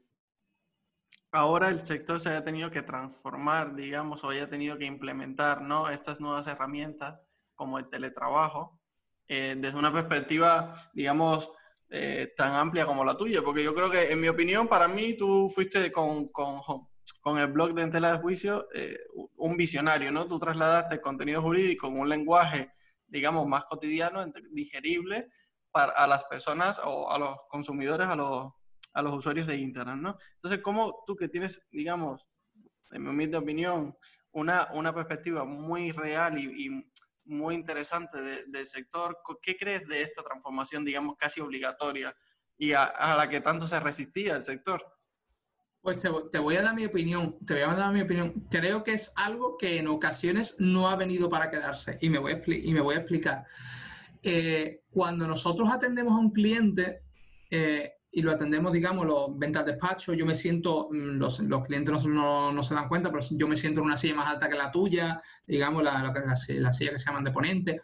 ahora 1.32 1.70
el 1.70 1.80
sector 1.82 2.20
se 2.20 2.30
haya 2.30 2.44
tenido 2.44 2.72
que 2.72 2.82
transformar, 2.82 3.76
digamos, 3.76 4.24
o 4.24 4.30
haya 4.30 4.50
tenido 4.50 4.78
que 4.78 4.86
implementar 4.86 5.62
¿no? 5.62 5.90
estas 5.90 6.22
nuevas 6.22 6.48
herramientas 6.48 7.20
como 7.56 7.80
el 7.80 7.90
teletrabajo, 7.90 8.80
eh, 9.28 9.56
desde 9.58 9.78
una 9.78 9.92
perspectiva, 9.94 10.76
digamos, 10.94 11.52
eh, 11.98 12.34
tan 12.36 12.52
amplia 12.52 12.86
como 12.86 13.06
la 13.06 13.16
tuya, 13.16 13.42
porque 13.42 13.64
yo 13.64 13.74
creo 13.74 13.90
que, 13.90 14.12
en 14.12 14.20
mi 14.20 14.28
opinión, 14.28 14.68
para 14.68 14.90
mí, 14.90 15.16
tú 15.16 15.50
fuiste 15.50 15.94
con, 15.94 16.28
con, 16.28 16.60
con 17.22 17.38
el 17.38 17.48
blog 17.48 17.74
de 17.74 17.84
Entela 17.84 18.12
de 18.12 18.18
Juicio 18.18 18.68
eh, 18.74 18.98
un 19.38 19.56
visionario, 19.56 20.12
¿no? 20.12 20.28
Tú 20.28 20.38
trasladaste 20.38 21.00
contenido 21.00 21.42
jurídico 21.42 21.88
en 21.88 21.98
un 21.98 22.10
lenguaje, 22.10 22.70
digamos, 23.08 23.48
más 23.48 23.64
cotidiano, 23.64 24.26
digerible 24.52 25.30
para 25.72 26.06
las 26.06 26.26
personas 26.26 26.82
o 26.84 27.10
a 27.10 27.18
los 27.18 27.38
consumidores, 27.48 28.08
a 28.08 28.16
los, 28.18 28.52
a 28.94 29.02
los 29.02 29.14
usuarios 29.14 29.48
de 29.48 29.56
Internet, 29.56 29.96
¿no? 29.96 30.18
Entonces, 30.36 30.62
¿cómo 30.62 31.02
tú 31.08 31.16
que 31.16 31.30
tienes, 31.30 31.66
digamos, 31.72 32.28
en 32.92 33.04
mi 33.04 33.10
humilde 33.10 33.38
opinión, 33.38 33.98
una, 34.32 34.68
una 34.74 34.94
perspectiva 34.94 35.46
muy 35.46 35.94
real 35.94 36.38
y, 36.38 36.66
y 36.68 36.92
muy 37.26 37.56
interesante 37.56 38.20
del 38.48 38.66
sector. 38.66 39.20
¿Qué 39.42 39.58
crees 39.58 39.88
de 39.88 40.02
esta 40.02 40.24
transformación, 40.24 40.86
digamos, 40.86 41.16
casi 41.18 41.42
obligatoria 41.42 42.16
y 42.58 42.74
a, 42.74 43.16
la 43.18 43.28
que 43.30 43.42
tanto 43.42 43.68
se 43.68 43.80
resistía 43.80 44.36
el 44.36 44.44
sector? 44.44 44.86
Pues 45.82 46.02
te, 46.32 46.40
voy 46.40 46.56
a 46.56 46.64
dar 46.64 46.74
mi 46.74 46.86
opinión, 46.86 47.38
te 47.46 47.54
voy 47.54 47.64
a 47.64 47.76
dar 47.76 47.94
mi 47.94 48.02
opinión. 48.02 48.48
Creo 48.50 48.84
que 48.84 48.94
es 48.94 49.14
algo 49.16 49.58
que 49.58 49.78
en 49.78 49.88
ocasiones 49.88 50.56
no 50.60 50.90
ha 50.90 50.96
venido 50.96 51.30
para 51.30 51.52
quedarse 51.52 51.98
y 52.02 52.10
me 52.10 52.18
voy 52.18 52.34
a, 52.34 52.42
y 52.48 52.74
me 52.74 52.82
voy 52.82 52.96
a 52.96 53.00
explicar. 53.00 53.46
Eh, 54.24 54.82
cuando 54.90 55.28
nosotros 55.28 55.70
atendemos 55.72 56.14
a 56.14 56.20
un 56.20 56.32
cliente, 56.32 57.04
eh, 57.52 57.95
y 58.18 58.22
lo 58.22 58.32
atendemos, 58.32 58.72
digamos, 58.72 59.06
los 59.06 59.38
ventas 59.38 59.66
despacho, 59.66 60.14
yo 60.14 60.26
me 60.26 60.36
siento, 60.36 60.88
mm, 60.90 61.18
los, 61.18 61.42
los 61.42 61.62
clientes 61.68 62.06
no, 62.08 62.50
no, 62.50 62.64
se 62.64 62.74
dan 62.74 62.88
cuenta, 62.88 63.12
pero 63.12 63.22
yo 63.32 63.46
me 63.46 63.58
siento 63.58 63.82
en 63.82 63.88
una 63.88 63.98
silla 63.98 64.16
más 64.16 64.30
alta 64.30 64.48
que 64.48 64.56
la 64.56 64.72
tuya, 64.72 65.22
digamos, 65.46 65.84
la, 65.84 66.02
la, 66.02 66.14
la, 66.14 66.72
silla 66.72 66.92
que 66.92 66.98
se 66.98 67.06
llaman 67.06 67.26
de 67.26 67.32
ponente, 67.32 67.82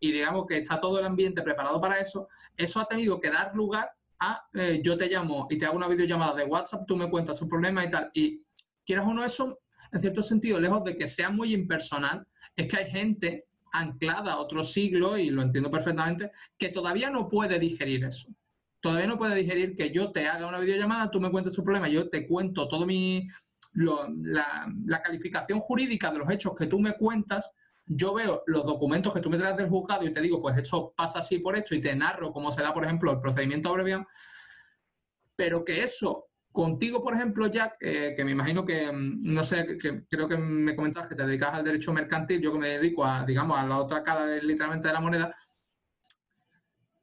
y 0.00 0.10
digamos 0.10 0.46
que 0.48 0.56
está 0.56 0.80
todo 0.80 0.98
el 0.98 1.06
ambiente 1.06 1.42
preparado 1.42 1.80
para 1.80 2.00
eso, 2.00 2.26
eso 2.56 2.80
ha 2.80 2.86
tenido 2.86 3.20
que 3.20 3.30
dar 3.30 3.54
lugar 3.54 3.88
a, 4.18 4.48
eh, 4.52 4.80
yo 4.82 4.96
te 4.96 5.08
llamo 5.08 5.46
y 5.48 5.56
te 5.56 5.66
hago 5.66 5.76
una 5.76 5.86
videollamada 5.86 6.34
de 6.34 6.44
WhatsApp, 6.44 6.84
tú 6.84 6.96
me 6.96 7.08
cuentas 7.08 7.38
tu 7.38 7.48
problema 7.48 7.84
y 7.84 7.90
tal, 7.90 8.10
y 8.12 8.42
quieras 8.84 9.06
o 9.06 9.14
no 9.14 9.24
eso, 9.24 9.60
en 9.92 10.00
cierto 10.00 10.24
sentido, 10.24 10.58
lejos 10.58 10.82
de 10.82 10.96
que 10.96 11.06
sea 11.06 11.30
muy 11.30 11.54
impersonal, 11.54 12.26
es 12.56 12.68
que 12.68 12.78
hay 12.78 12.90
gente 12.90 13.44
anclada 13.72 14.32
a 14.32 14.40
otro 14.40 14.64
siglo, 14.64 15.16
y 15.16 15.30
lo 15.30 15.40
entiendo 15.40 15.70
perfectamente, 15.70 16.32
que 16.58 16.70
todavía 16.70 17.10
no 17.10 17.28
puede 17.28 17.60
digerir 17.60 18.04
eso 18.04 18.28
todavía 18.80 19.06
no 19.06 19.18
puede 19.18 19.34
digerir 19.34 19.74
que 19.74 19.90
yo 19.90 20.12
te 20.12 20.26
haga 20.26 20.46
una 20.46 20.58
videollamada, 20.58 21.10
tú 21.10 21.20
me 21.20 21.30
cuentes 21.30 21.54
tu 21.54 21.64
problema, 21.64 21.88
yo 21.88 22.08
te 22.08 22.26
cuento 22.26 22.68
todo 22.68 22.86
mi 22.86 23.26
la, 23.72 25.02
calificación 25.02 25.60
jurídica 25.60 26.10
de 26.10 26.18
los 26.18 26.30
hechos 26.30 26.54
que 26.54 26.66
tú 26.66 26.78
me 26.80 26.94
cuentas, 26.94 27.50
yo 27.86 28.14
veo 28.14 28.42
los 28.46 28.64
documentos 28.64 29.14
que 29.14 29.20
tú 29.20 29.30
me 29.30 29.38
traes 29.38 29.56
del 29.56 29.68
juzgado 29.68 30.04
y 30.04 30.12
te 30.12 30.20
digo, 30.20 30.40
pues 30.42 30.56
esto 30.58 30.92
pasa 30.96 31.20
así 31.20 31.38
por 31.38 31.56
esto 31.56 31.74
y 31.74 31.80
te 31.80 31.94
narro 31.94 32.32
cómo 32.32 32.52
se 32.52 32.62
da, 32.62 32.74
por 32.74 32.84
ejemplo, 32.84 33.12
el 33.12 33.20
procedimiento 33.20 33.68
abreviado, 33.68 34.06
pero 35.36 35.64
que 35.64 35.82
eso 35.82 36.26
contigo, 36.52 37.02
por 37.02 37.14
ejemplo, 37.14 37.46
Jack, 37.46 37.76
eh, 37.80 38.14
que 38.16 38.24
me 38.24 38.32
imagino 38.32 38.64
que, 38.64 38.90
mm, 38.90 39.20
no 39.22 39.44
sé, 39.44 39.64
que, 39.78 40.04
creo 40.08 40.28
que 40.28 40.36
me 40.36 40.74
comentabas 40.74 41.08
que 41.08 41.14
te 41.14 41.24
dedicas 41.24 41.54
al 41.54 41.64
derecho 41.64 41.92
mercantil, 41.92 42.40
yo 42.40 42.52
que 42.52 42.58
me 42.58 42.68
dedico 42.70 43.04
a, 43.04 43.24
digamos, 43.24 43.56
a 43.56 43.64
la 43.64 43.78
otra 43.78 44.02
cara 44.02 44.26
de, 44.26 44.42
literalmente 44.42 44.88
de 44.88 44.94
la 44.94 45.00
moneda, 45.00 45.36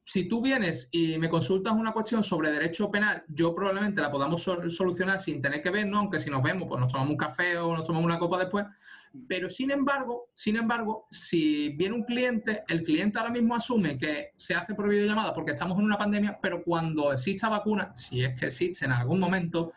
si 0.08 0.28
tú 0.28 0.40
vienes 0.40 0.88
y 0.92 1.18
me 1.18 1.28
consultas 1.28 1.72
una 1.72 1.92
cuestión 1.92 2.22
sobre 2.22 2.52
derecho 2.52 2.88
penal, 2.92 3.24
yo 3.26 3.52
probablemente 3.52 4.00
la 4.00 4.08
podamos 4.08 4.40
solucionar 4.40 5.18
sin 5.18 5.42
tener 5.42 5.60
que 5.60 5.70
vernos, 5.70 5.98
aunque 5.98 6.20
si 6.20 6.30
nos 6.30 6.44
vemos, 6.44 6.68
pues 6.68 6.80
nos 6.80 6.92
tomamos 6.92 7.10
un 7.10 7.16
café 7.16 7.58
o 7.58 7.76
nos 7.76 7.84
tomamos 7.84 8.06
una 8.06 8.18
copa 8.20 8.38
después. 8.38 8.64
Pero 9.26 9.50
sin 9.50 9.72
embargo, 9.72 10.30
sin 10.32 10.54
embargo, 10.58 11.08
si 11.10 11.70
viene 11.70 11.96
un 11.96 12.04
cliente, 12.04 12.62
el 12.68 12.84
cliente 12.84 13.18
ahora 13.18 13.32
mismo 13.32 13.56
asume 13.56 13.98
que 13.98 14.30
se 14.36 14.54
hace 14.54 14.76
por 14.76 14.88
videollamada 14.88 15.34
porque 15.34 15.50
estamos 15.50 15.76
en 15.76 15.84
una 15.84 15.98
pandemia, 15.98 16.38
pero 16.40 16.62
cuando 16.62 17.12
exista 17.12 17.48
vacuna, 17.48 17.90
si 17.96 18.22
es 18.22 18.38
que 18.38 18.46
existe 18.46 18.84
en 18.84 18.92
algún 18.92 19.18
momento, 19.18 19.72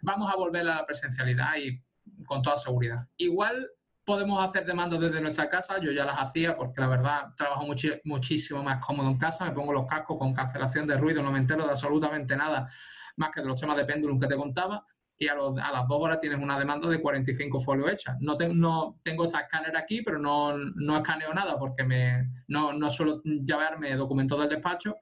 vamos 0.00 0.32
a 0.32 0.36
volver 0.36 0.62
a 0.62 0.76
la 0.76 0.86
presencialidad 0.86 1.56
y 1.58 1.78
con 2.24 2.40
toda 2.40 2.56
seguridad. 2.56 3.06
Igual 3.18 3.68
podemos 4.06 4.42
hacer 4.42 4.64
demandas 4.64 5.00
desde 5.00 5.20
nuestra 5.20 5.48
casa, 5.48 5.78
yo 5.80 5.90
ya 5.90 6.06
las 6.06 6.16
hacía 6.18 6.56
porque 6.56 6.80
la 6.80 6.86
verdad 6.86 7.34
trabajo 7.36 7.66
muchísimo 8.04 8.62
más 8.62 8.78
cómodo 8.78 9.10
en 9.10 9.18
casa, 9.18 9.44
me 9.44 9.50
pongo 9.50 9.72
los 9.72 9.86
cascos 9.86 10.16
con 10.16 10.32
cancelación 10.32 10.86
de 10.86 10.96
ruido, 10.96 11.22
no 11.22 11.32
me 11.32 11.38
entero 11.38 11.64
de 11.64 11.72
absolutamente 11.72 12.36
nada 12.36 12.68
más 13.16 13.30
que 13.30 13.40
de 13.40 13.48
los 13.48 13.60
temas 13.60 13.76
de 13.76 13.84
péndulo 13.84 14.18
que 14.18 14.28
te 14.28 14.36
contaba. 14.36 14.86
Y 15.18 15.28
a, 15.28 15.34
las 15.34 15.88
dos 15.88 15.98
horas 15.98 16.20
tienes 16.20 16.38
una 16.38 16.58
demanda 16.58 16.88
de 16.88 17.00
45 17.00 17.58
folios 17.58 17.90
hechas. 17.90 18.16
No, 18.20 18.36
no 18.54 19.00
tengo 19.02 19.24
esta 19.24 19.40
escáner 19.40 19.74
aquí, 19.74 20.02
pero 20.02 20.18
no, 20.18 20.56
no 20.56 20.96
escaneo 20.96 21.32
nada 21.32 21.58
porque 21.58 21.84
me, 21.84 22.44
no, 22.48 22.74
no 22.74 22.90
suelo 22.90 23.22
llevarme 23.22 23.96
documentos 23.96 24.38
del 24.38 24.50
despacho 24.50 24.98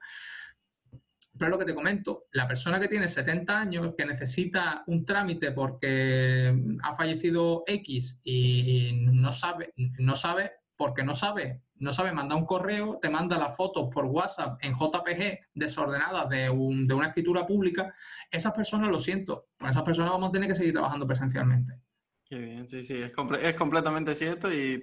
pero 1.37 1.47
es 1.47 1.51
lo 1.51 1.59
que 1.59 1.71
te 1.71 1.75
comento, 1.75 2.25
la 2.31 2.47
persona 2.47 2.79
que 2.79 2.87
tiene 2.87 3.07
70 3.07 3.59
años, 3.59 3.93
que 3.97 4.05
necesita 4.05 4.83
un 4.87 5.03
trámite 5.03 5.51
porque 5.51 6.53
ha 6.81 6.95
fallecido 6.95 7.63
X 7.67 8.19
y 8.23 8.91
no 8.93 9.31
sabe, 9.31 9.73
no 9.75 10.15
sabe, 10.15 10.51
porque 10.77 11.03
no 11.03 11.15
sabe, 11.15 11.61
no 11.75 11.91
sabe 11.91 12.13
mandar 12.13 12.37
un 12.37 12.45
correo, 12.45 12.99
te 13.01 13.09
manda 13.09 13.37
las 13.37 13.55
fotos 13.55 13.89
por 13.93 14.05
WhatsApp 14.05 14.57
en 14.63 14.73
JPG 14.73 15.39
desordenadas 15.53 16.29
de, 16.29 16.49
un, 16.49 16.87
de 16.87 16.93
una 16.93 17.07
escritura 17.07 17.45
pública, 17.45 17.93
esas 18.31 18.53
personas, 18.53 18.89
lo 18.89 18.99
siento, 18.99 19.49
con 19.57 19.69
esas 19.69 19.83
personas 19.83 20.11
vamos 20.11 20.29
a 20.29 20.31
tener 20.31 20.49
que 20.49 20.55
seguir 20.55 20.73
trabajando 20.73 21.05
presencialmente. 21.05 21.79
Qué 22.25 22.37
bien, 22.39 22.67
sí, 22.67 22.83
sí, 22.83 22.95
es, 22.95 23.11
es 23.41 23.55
completamente 23.55 24.15
cierto 24.15 24.51
y 24.51 24.81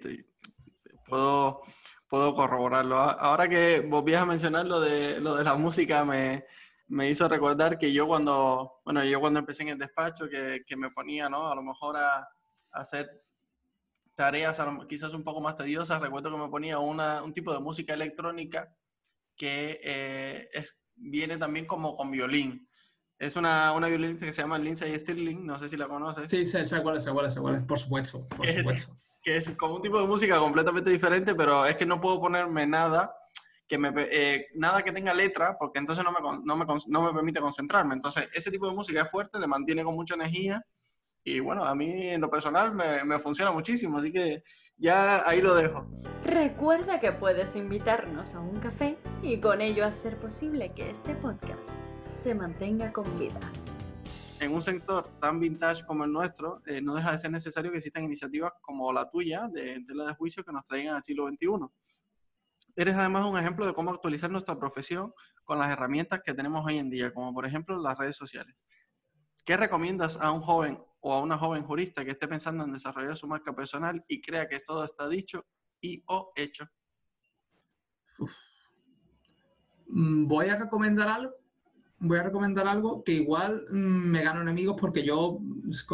puedo 1.09 1.63
puedo 2.13 2.35
corroborarlo. 2.35 3.01
Ahora 3.01 3.49
que 3.49 3.81
volvías 3.81 4.21
a 4.21 4.27
mencionar 4.27 4.67
lo 4.67 4.81
de, 4.81 5.19
lo 5.19 5.35
de 5.35 5.45
la 5.45 5.55
música, 5.55 6.05
me, 6.05 6.45
me 6.89 7.09
hizo 7.09 7.27
recordar 7.27 7.79
que 7.79 7.91
yo 7.91 8.07
cuando, 8.07 8.83
bueno, 8.85 9.03
yo 9.03 9.19
cuando 9.19 9.41
empecé 9.41 9.63
en 9.63 9.71
el 9.71 9.79
despacho, 9.79 10.29
que, 10.29 10.63
que 10.67 10.77
me 10.77 10.91
ponía, 10.91 11.31
¿no? 11.31 11.51
A 11.51 11.55
lo 11.55 11.63
mejor 11.63 11.97
a, 11.97 12.29
hacer 12.73 13.25
tareas 14.15 14.59
quizás 14.91 15.15
un 15.15 15.25
poco 15.25 15.41
más 15.41 15.57
tediosas, 15.57 16.03
recuerdo 16.03 16.31
que 16.31 16.37
me 16.37 16.51
ponía 16.51 16.79
una, 16.79 17.23
un 17.23 17.33
tipo 17.33 17.51
de 17.51 17.61
música 17.61 17.95
electrónica 17.95 18.77
que 19.35 19.81
eh, 19.83 20.51
es, 20.53 20.79
viene 20.97 21.39
también 21.39 21.65
como 21.65 21.97
con 21.97 22.11
violín. 22.11 22.69
Es 23.19 23.37
una, 23.37 23.73
una 23.73 23.87
violinista 23.87 24.27
que 24.27 24.35
se 24.35 24.43
llama 24.43 24.59
Lindsay 24.59 24.95
Stirling, 24.97 25.47
no 25.47 25.59
sé 25.59 25.71
si 25.71 25.79
la 25.79 25.89
conoces. 25.89 26.31
Sí, 26.31 26.45
sí, 26.45 26.67
sé 26.67 26.83
cuál 26.83 26.99
es, 26.99 27.05
sé 27.05 27.11
cuál 27.11 27.25
es, 27.25 27.39
cuál 27.39 27.55
es, 27.55 27.63
por 27.63 27.79
supuesto, 27.79 28.21
por 28.37 28.47
supuesto 28.47 28.95
que 29.23 29.37
es 29.37 29.51
como 29.51 29.77
un 29.77 29.83
tipo 29.83 30.01
de 30.01 30.07
música 30.07 30.39
completamente 30.39 30.91
diferente, 30.91 31.35
pero 31.35 31.65
es 31.65 31.77
que 31.77 31.87
no 31.87 32.01
puedo 32.01 32.21
ponerme 32.21 32.67
nada 32.67 33.15
que 33.69 33.79
me, 33.79 33.93
eh, 33.97 34.49
nada 34.55 34.83
que 34.83 34.93
tenga 34.93 35.15
letra, 35.15 35.57
porque 35.59 35.79
entonces 35.79 36.05
no 36.05 36.13
me, 36.13 36.19
no, 36.45 36.57
me, 36.57 36.67
no 36.89 37.03
me 37.03 37.13
permite 37.13 37.41
concentrarme. 37.41 37.95
Entonces, 37.95 38.29
ese 38.35 38.51
tipo 38.51 38.69
de 38.69 38.75
música 38.75 39.03
es 39.03 39.11
fuerte, 39.11 39.41
te 39.41 39.47
mantiene 39.47 39.85
con 39.85 39.95
mucha 39.95 40.15
energía 40.15 40.63
y 41.25 41.41
bueno, 41.41 41.65
a 41.65 41.75
mí 41.75 42.09
en 42.09 42.21
lo 42.21 42.29
personal 42.29 42.75
me, 42.75 43.05
me, 43.05 43.19
funciona 43.19 43.53
muchísimo, 43.53 43.99
así 43.99 44.13
que 44.13 44.43
ya 44.77 45.27
ahí 45.29 45.41
lo 45.41 45.55
dejo. 45.55 45.87
Recuerda 46.25 46.99
que 47.01 47.13
puedes 47.13 47.55
invitarnos 47.57 48.35
a 48.35 48.41
un 48.41 48.59
café 48.59 48.97
y 49.23 49.39
con 49.41 49.61
ello 49.61 49.85
hacer 49.85 50.19
posible 50.19 50.73
que 50.75 50.91
este 50.91 51.15
podcast 51.15 51.81
se 52.13 52.35
mantenga 52.35 52.93
con 52.93 53.19
vida. 53.19 53.41
En 54.43 54.53
un 54.53 54.61
sector 54.61 55.09
tan 55.21 55.39
vintage 55.39 55.87
como 55.87 56.03
el 56.03 56.13
nuestro, 56.13 56.63
eh, 56.67 56.83
no 56.83 56.95
deja 56.95 57.13
de 57.13 57.19
ser 57.19 57.31
necesario 57.31 57.71
que 57.71 57.77
existan 57.77 58.03
iniciativas 58.03 58.53
como 58.61 58.93
la 58.93 59.09
tuya 59.09 59.47
de 59.47 59.85
tela 59.87 60.05
de 60.05 60.15
juicio 60.15 60.45
que 60.45 60.53
nos 60.53 60.67
traigan 60.67 60.97
al 60.97 61.03
siglo 61.03 61.29
XXI. 61.29 61.69
Eres 62.75 62.97
además 62.97 63.25
un 63.25 63.39
ejemplo 63.39 63.65
de 63.65 63.73
cómo 63.73 63.93
actualizar 63.93 64.31
nuestra 64.31 64.59
profesión 64.59 65.15
con 65.45 65.61
las 65.61 65.71
herramientas 65.71 66.23
que 66.25 66.35
tenemos 66.35 66.67
hoy 66.67 66.79
en 66.79 66.91
día, 66.91 67.15
como 67.15 67.33
por 67.33 67.47
ejemplo 67.47 67.81
las 67.81 67.97
redes 67.97 68.17
sociales. 68.17 68.57
¿Qué 69.45 69.57
recomiendas 69.57 70.19
a 70.21 70.33
un 70.33 70.41
joven 70.41 70.83
o 71.01 71.15
a 71.15 71.23
una 71.23 71.39
joven 71.39 71.63
jurista 71.63 72.05
que 72.05 72.11
esté 72.11 72.27
pensando 72.27 72.65
en 72.65 72.73
desarrollar 72.73 73.17
su 73.17 73.29
marca 73.29 73.55
personal 73.55 74.05
y 74.09 74.21
crea 74.21 74.49
que 74.49 74.59
todo 74.59 74.85
está 74.85 75.09
dicho 75.09 75.47
y 75.81 76.03
o 76.07 76.33
hecho? 76.35 76.65
Mm, 79.87 80.27
voy 80.27 80.49
a 80.49 80.57
recomendar 80.57 81.07
algo. 81.07 81.42
Voy 82.05 82.19
a 82.19 82.25
recomendar 82.25 82.67
algo 82.67 83.05
que 83.05 83.13
igual 83.13 83.67
mm, 83.71 84.11
me 84.11 84.25
gano 84.25 84.43
enemigos 84.43 84.77
porque 84.79 85.05
yo, 85.05 85.39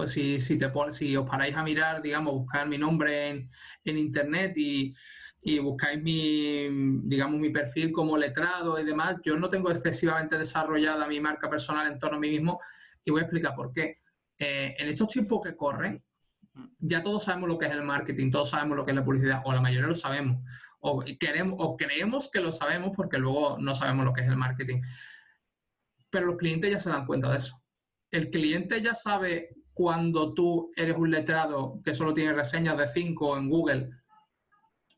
si, 0.07 0.41
si, 0.41 0.59
si 0.91 1.17
os 1.17 1.29
paráis 1.29 1.55
a 1.55 1.63
mirar, 1.63 2.01
digamos, 2.01 2.33
buscar 2.33 2.67
mi 2.67 2.79
nombre 2.79 3.29
en, 3.29 3.51
en 3.85 3.99
internet 3.99 4.57
y, 4.57 4.95
y 5.43 5.59
buscáis 5.59 6.03
mi, 6.03 6.67
digamos, 7.05 7.39
mi 7.39 7.51
perfil 7.51 7.93
como 7.93 8.17
letrado 8.17 8.81
y 8.81 8.85
demás, 8.85 9.17
yo 9.23 9.37
no 9.37 9.51
tengo 9.51 9.71
excesivamente 9.71 10.39
desarrollada 10.39 11.07
mi 11.07 11.21
marca 11.21 11.51
personal 11.51 11.93
en 11.93 11.99
torno 11.99 12.17
a 12.17 12.21
mí 12.21 12.31
mismo 12.31 12.59
y 13.05 13.11
voy 13.11 13.21
a 13.21 13.25
explicar 13.25 13.55
por 13.55 13.73
qué. 13.73 13.99
Eh, 14.39 14.77
en 14.79 14.89
estos 14.89 15.09
tiempos 15.09 15.41
que 15.45 15.57
corren, 15.57 15.99
ya 16.79 17.03
todos 17.03 17.25
sabemos 17.25 17.49
lo 17.49 17.59
que 17.59 17.67
es 17.67 17.73
el 17.73 17.83
marketing, 17.83 18.31
todos 18.31 18.51
sabemos 18.51 18.77
lo 18.77 18.85
que 18.85 18.93
es 18.93 18.97
la 18.97 19.05
publicidad, 19.05 19.43
o 19.45 19.53
la 19.53 19.61
mayoría 19.61 19.87
lo 19.87 19.95
sabemos, 19.95 20.43
o, 20.81 21.05
queremos, 21.21 21.57
o 21.59 21.77
creemos 21.77 22.31
que 22.31 22.41
lo 22.41 22.51
sabemos 22.51 22.93
porque 22.97 23.19
luego 23.19 23.59
no 23.61 23.75
sabemos 23.75 24.05
lo 24.05 24.13
que 24.13 24.23
es 24.23 24.29
el 24.29 24.37
marketing. 24.37 24.81
Pero 26.11 26.27
los 26.27 26.37
clientes 26.37 26.71
ya 26.71 26.79
se 26.79 26.91
dan 26.91 27.07
cuenta 27.07 27.31
de 27.31 27.39
eso. 27.39 27.63
El 28.11 28.31
cliente 28.31 28.81
ya 28.81 28.95
sabe 28.95 29.57
cuando 29.75 30.35
tú 30.35 30.71
eres 30.75 30.97
un 30.97 31.11
letrado 31.11 31.81
que 31.85 31.95
solo 31.95 32.13
tiene 32.13 32.33
reseñas 32.33 32.77
de 32.77 32.89
5 32.89 33.37
en 33.37 33.49
Google 33.49 33.91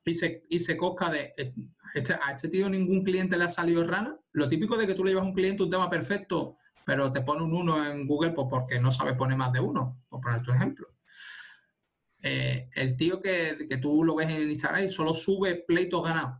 y 0.05 0.15
se, 0.15 0.45
y 0.49 0.59
se 0.59 0.77
cosca 0.77 1.11
de 1.11 1.35
eh, 1.37 1.53
este, 1.95 2.15
a 2.15 2.33
este 2.33 2.49
tío 2.49 2.69
ningún 2.69 3.03
cliente 3.03 3.37
le 3.37 3.45
ha 3.45 3.49
salido 3.49 3.87
rana. 3.87 4.17
Lo 4.33 4.49
típico 4.49 4.77
de 4.77 4.87
que 4.87 4.95
tú 4.95 5.05
le 5.05 5.11
llevas 5.11 5.25
a 5.25 5.29
un 5.29 5.35
cliente 5.35 5.63
un 5.63 5.71
tema 5.71 5.91
perfecto, 5.91 6.57
pero 6.85 7.13
te 7.13 7.23
pone 7.23 7.43
un 7.43 7.53
1 7.53 7.91
en 7.91 8.07
Google 8.07 8.31
pues 8.31 8.47
porque 8.49 8.79
no 8.79 8.91
sabe 8.91 9.15
poner 9.15 9.37
más 9.37 9.53
de 9.53 9.61
uno, 9.61 10.03
por 10.09 10.21
poner 10.21 10.43
tu 10.43 10.53
ejemplo. 10.53 10.89
Eh, 12.23 12.69
el 12.75 12.97
tío 12.97 13.21
que, 13.21 13.57
que, 13.69 13.79
tú 13.79 14.05
lo 14.05 14.15
ves 14.15 14.29
en 14.29 14.51
Instagram 14.51 14.85
y 14.85 14.89
solo 14.89 15.15
sube 15.15 15.65
pleitos 15.67 16.03
ganados. 16.05 16.39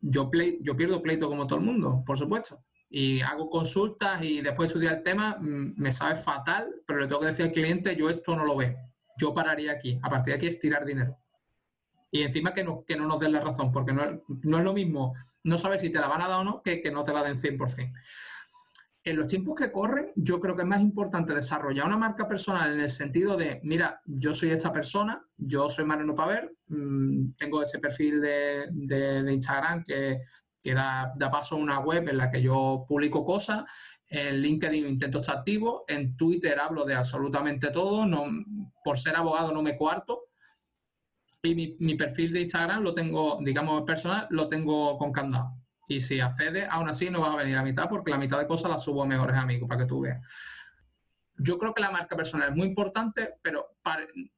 Yo, 0.00 0.30
play, 0.30 0.58
yo 0.60 0.76
pierdo 0.76 1.02
pleito 1.02 1.28
como 1.28 1.46
todo 1.46 1.58
el 1.58 1.64
mundo, 1.64 2.02
por 2.04 2.18
supuesto. 2.18 2.64
Y 2.96 3.22
hago 3.22 3.50
consultas 3.50 4.22
y 4.22 4.40
después 4.40 4.68
de 4.68 4.72
estudiar 4.72 4.98
el 4.98 5.02
tema 5.02 5.36
mm, 5.40 5.74
me 5.76 5.90
sabe 5.90 6.14
fatal, 6.14 6.82
pero 6.86 7.00
le 7.00 7.08
tengo 7.08 7.20
que 7.20 7.26
decir 7.26 7.46
al 7.46 7.50
cliente, 7.50 7.96
yo 7.96 8.08
esto 8.08 8.36
no 8.36 8.44
lo 8.44 8.56
veo. 8.56 8.76
Yo 9.18 9.34
pararía 9.34 9.72
aquí. 9.72 9.98
A 10.00 10.08
partir 10.08 10.32
de 10.32 10.36
aquí 10.36 10.46
es 10.46 10.60
tirar 10.60 10.84
dinero. 10.84 11.18
Y 12.10 12.22
encima 12.22 12.54
que 12.54 12.62
no, 12.62 12.84
que 12.84 12.96
no 12.96 13.08
nos 13.08 13.18
den 13.18 13.32
la 13.32 13.40
razón, 13.40 13.72
porque 13.72 13.92
no, 13.92 14.22
no 14.42 14.58
es 14.58 14.64
lo 14.64 14.72
mismo 14.72 15.14
no 15.42 15.58
saber 15.58 15.80
si 15.80 15.90
te 15.90 15.98
la 15.98 16.06
van 16.06 16.22
a 16.22 16.28
dar 16.28 16.40
o 16.40 16.44
no 16.44 16.62
que 16.62 16.80
que 16.80 16.90
no 16.90 17.02
te 17.02 17.12
la 17.12 17.22
den 17.22 17.36
100% 17.36 17.92
en 19.04 19.16
los 19.18 19.26
tiempos 19.26 19.54
que 19.54 19.70
corren, 19.70 20.12
yo 20.16 20.40
creo 20.40 20.56
que 20.56 20.62
es 20.62 20.68
más 20.68 20.80
importante 20.80 21.34
desarrollar 21.34 21.86
una 21.86 21.98
marca 21.98 22.26
personal 22.26 22.72
en 22.72 22.80
el 22.80 22.90
sentido 22.90 23.36
de, 23.36 23.60
mira, 23.62 24.00
yo 24.06 24.32
soy 24.32 24.50
esta 24.50 24.72
persona, 24.72 25.22
yo 25.36 25.68
soy 25.68 25.84
Mariano 25.84 26.14
Paver, 26.14 26.56
mm, 26.68 27.32
tengo 27.36 27.62
este 27.62 27.78
perfil 27.78 28.22
de, 28.22 29.26
Instagram 29.30 29.84
que, 29.84 30.22
da, 30.72 31.12
paso 31.30 31.56
a 31.56 31.58
una 31.58 31.80
web 31.80 32.08
en 32.08 32.16
la 32.16 32.30
que 32.30 32.40
yo 32.40 32.86
publico 32.88 33.24
cosas, 33.24 33.64
en 34.08 34.40
LinkedIn 34.40 34.86
intento 34.86 35.20
estar 35.20 35.38
activo, 35.38 35.84
en 35.88 36.16
Twitter 36.16 36.58
hablo 36.58 36.84
de 36.84 36.94
absolutamente 36.94 37.70
todo, 37.70 38.06
no, 38.06 38.24
por 38.82 38.98
ser 38.98 39.16
abogado 39.16 39.52
no 39.52 39.62
me 39.62 39.76
cuarto, 39.76 40.28
y 41.42 41.54
mi, 41.54 41.76
mi 41.80 41.94
perfil 41.96 42.32
de 42.32 42.40
Instagram 42.40 42.82
lo 42.82 42.94
tengo, 42.94 43.38
digamos, 43.42 43.82
personal, 43.82 44.26
lo 44.30 44.48
tengo 44.48 44.96
con 44.96 45.12
candado. 45.12 45.58
Y 45.86 46.00
si 46.00 46.20
accedes, 46.20 46.66
aún 46.70 46.88
así 46.88 47.10
no 47.10 47.20
vas 47.20 47.34
a 47.34 47.36
venir 47.36 47.56
a 47.56 47.62
mitad 47.62 47.88
porque 47.88 48.10
la 48.10 48.18
mitad 48.18 48.38
de 48.38 48.46
cosas 48.46 48.70
las 48.70 48.82
subo 48.82 49.02
a 49.02 49.06
mejores 49.06 49.36
amigos 49.36 49.68
para 49.68 49.82
que 49.82 49.86
tú 49.86 50.00
veas. 50.00 50.20
Yo 51.36 51.58
creo 51.58 51.74
que 51.74 51.82
la 51.82 51.90
marca 51.90 52.16
personal 52.16 52.50
es 52.50 52.56
muy 52.56 52.68
importante, 52.68 53.34
pero 53.42 53.76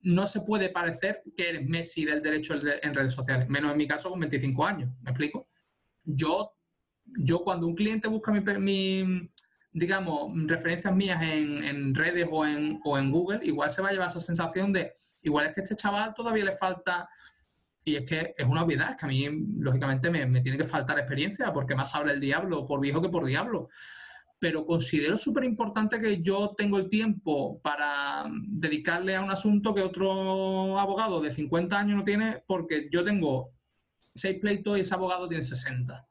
no 0.00 0.26
se 0.26 0.40
puede 0.40 0.70
parecer 0.70 1.22
que 1.36 1.50
eres 1.50 1.68
Messi 1.68 2.04
del 2.04 2.22
derecho 2.22 2.54
en 2.54 2.94
redes 2.94 3.12
sociales, 3.12 3.48
menos 3.48 3.70
en 3.70 3.78
mi 3.78 3.86
caso 3.86 4.10
con 4.10 4.18
25 4.18 4.66
años. 4.66 4.90
¿Me 5.02 5.10
explico? 5.10 5.48
Yo, 6.06 6.54
yo 7.18 7.40
cuando 7.40 7.66
un 7.66 7.74
cliente 7.74 8.08
busca 8.08 8.32
mi, 8.32 9.30
digamos, 9.72 10.32
referencias 10.46 10.94
mías 10.94 11.22
en, 11.22 11.62
en, 11.62 11.94
redes 11.94 12.26
o 12.30 12.46
en, 12.46 12.80
o 12.82 12.96
en 12.96 13.10
Google, 13.10 13.40
igual 13.42 13.68
se 13.68 13.82
va 13.82 13.90
a 13.90 13.92
llevar 13.92 14.08
esa 14.08 14.20
sensación 14.20 14.72
de, 14.72 14.94
igual 15.20 15.46
es 15.46 15.52
que 15.52 15.60
este 15.60 15.76
chaval 15.76 16.14
todavía 16.14 16.44
le 16.44 16.52
falta 16.52 17.08
y 17.86 17.94
es 17.94 18.04
que 18.04 18.34
es 18.36 18.46
una 18.46 18.64
obviedad, 18.64 18.90
es 18.90 18.96
que 18.96 19.04
a 19.04 19.08
mí, 19.08 19.28
lógicamente, 19.58 20.10
me, 20.10 20.40
tiene 20.40 20.58
que 20.58 20.64
faltar 20.64 20.98
experiencia, 20.98 21.52
porque 21.52 21.76
más 21.76 21.94
habla 21.94 22.12
el 22.12 22.20
diablo 22.20 22.66
por 22.66 22.80
viejo 22.80 23.00
que 23.00 23.08
por 23.08 23.24
diablo. 23.24 23.68
Pero 24.40 24.66
considero 24.66 25.16
súper 25.16 25.44
importante 25.44 26.00
que 26.00 26.20
yo 26.20 26.52
tengo 26.56 26.78
el 26.78 26.88
tiempo 26.88 27.60
para 27.62 28.24
dedicarle 28.48 29.14
a 29.14 29.22
un 29.22 29.30
asunto 29.30 29.72
que 29.72 29.82
otro 29.82 30.80
abogado 30.80 31.20
de 31.20 31.30
50 31.30 31.78
años 31.78 31.98
no 31.98 32.02
tiene, 32.04 32.42
porque 32.44 32.88
yo 32.90 33.04
tengo 33.04 33.52
seis 34.16 34.38
pleitos 34.40 34.78
y 34.78 34.94
abogado 34.94 35.28
tiene 35.28 35.44
60. 35.44 36.06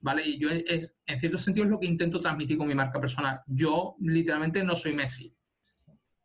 ¿Vale? 0.00 0.22
Y 0.26 0.38
yo, 0.38 0.50
es, 0.50 0.96
en 1.06 1.18
cierto 1.18 1.38
sentido, 1.38 1.64
es 1.64 1.70
lo 1.70 1.78
que 1.78 1.86
intento 1.86 2.18
transmitir 2.18 2.58
con 2.58 2.66
mi 2.66 2.74
marca 2.74 3.00
personal. 3.00 3.40
Yo, 3.46 3.94
literalmente, 4.00 4.64
no 4.64 4.74
soy 4.74 4.94
Messi. 4.94 5.36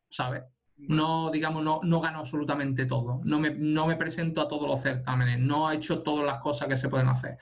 ¿Sabes? 0.09 0.43
no, 0.77 1.31
digamos, 1.31 1.63
no, 1.63 1.81
no 1.83 1.99
gano 1.99 2.19
absolutamente 2.19 2.85
todo. 2.85 3.21
No 3.23 3.39
me, 3.39 3.51
no 3.51 3.87
me 3.87 3.95
presento 3.95 4.41
a 4.41 4.47
todos 4.47 4.67
los 4.67 4.81
certámenes. 4.81 5.39
No 5.39 5.71
he 5.71 5.75
hecho 5.75 6.03
todas 6.03 6.25
las 6.25 6.39
cosas 6.39 6.67
que 6.67 6.75
se 6.75 6.89
pueden 6.89 7.07
hacer. 7.07 7.37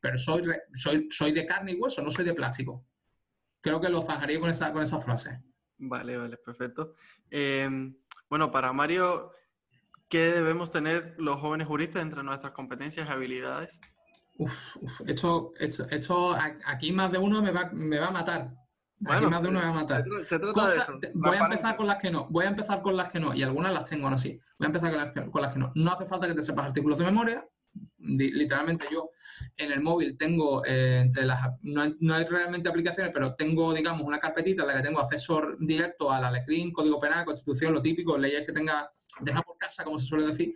Pero 0.00 0.18
soy, 0.18 0.42
soy, 0.72 1.08
soy 1.10 1.32
de 1.32 1.46
carne 1.46 1.72
y 1.72 1.74
hueso, 1.76 2.02
no 2.02 2.10
soy 2.10 2.24
de 2.24 2.34
plástico. 2.34 2.86
Creo 3.60 3.80
que 3.80 3.90
lo 3.90 4.02
zanjaría 4.02 4.40
con 4.40 4.50
esa, 4.50 4.72
con 4.72 4.82
esa 4.82 4.98
frase. 4.98 5.42
Vale, 5.78 6.16
vale, 6.16 6.36
perfecto. 6.38 6.94
Em, 7.30 7.96
bueno, 8.28 8.50
para 8.50 8.72
Mario, 8.72 9.30
¿qué 10.12 10.30
debemos 10.30 10.70
tener 10.70 11.14
los 11.16 11.40
jóvenes 11.40 11.66
juristas 11.66 12.02
entre 12.02 12.22
nuestras 12.22 12.52
competencias 12.52 13.08
y 13.08 13.10
habilidades? 13.10 13.80
Uf, 14.36 14.52
esto, 15.06 15.54
esto, 15.58 15.86
esto, 15.88 16.36
aquí 16.66 16.92
más 16.92 17.10
de 17.12 17.16
uno 17.16 17.40
me 17.40 17.50
va, 17.50 17.70
me 17.72 17.98
va 17.98 18.08
a 18.08 18.10
matar. 18.10 18.52
Aquí 19.06 19.24
más 19.24 19.42
de 19.42 19.48
uno 19.48 19.60
me 19.60 19.64
va 19.64 19.70
a 19.70 19.74
matar. 19.74 20.04
Se, 20.26 20.38
trata 20.38 20.68
de 20.68 20.76
eso. 20.76 21.00
Voy 21.14 21.36
a 21.38 21.44
empezar 21.44 21.76
con 21.78 21.86
las 21.86 21.96
que 21.96 22.10
no. 22.10 22.26
Voy 22.28 22.44
a 22.44 22.48
empezar 22.48 22.82
con 22.82 22.94
las 22.94 23.10
que 23.10 23.20
no. 23.20 23.34
Y 23.34 23.42
algunas 23.42 23.72
las 23.72 23.88
tengo 23.88 24.04
aún 24.04 24.12
así. 24.12 24.38
Voy 24.58 24.66
a 24.66 24.68
empezar 24.68 24.90
con 24.90 24.98
las, 24.98 25.12
que, 25.14 25.30
con 25.30 25.40
las 25.40 25.52
que 25.54 25.58
no. 25.58 25.72
No 25.76 25.92
hace 25.92 26.04
falta 26.04 26.28
que 26.28 26.34
te 26.34 26.42
sepas 26.42 26.66
artículos 26.66 26.98
de 26.98 27.06
memoria. 27.06 27.48
Literalmente 27.96 28.88
yo 28.92 29.12
en 29.56 29.72
el 29.72 29.80
móvil 29.80 30.18
tengo 30.18 30.62
eh, 30.66 31.00
entre 31.06 31.24
las 31.24 31.40
no 31.62 31.84
no 32.00 32.14
hay, 32.14 32.26
realmente 32.26 32.68
aplicaciones, 32.68 33.12
pero 33.14 33.34
tengo, 33.34 33.72
digamos, 33.72 34.06
una 34.06 34.18
carpetita 34.18 34.64
en 34.64 34.68
la 34.68 34.74
que 34.74 34.82
tengo 34.82 35.00
acceso 35.00 35.40
directo 35.58 36.12
a 36.12 36.20
la 36.20 36.30
Lecrim, 36.30 36.70
Código 36.70 37.00
Penal, 37.00 37.24
Constitución, 37.24 37.72
lo 37.72 37.80
típico, 37.80 38.18
leyes 38.18 38.44
que 38.44 38.52
tenga, 38.52 38.92
deja 39.20 39.42
por 39.42 39.58
casa, 39.58 39.84
como 39.84 39.98
se 39.98 40.06
suele 40.06 40.26
decir. 40.26 40.54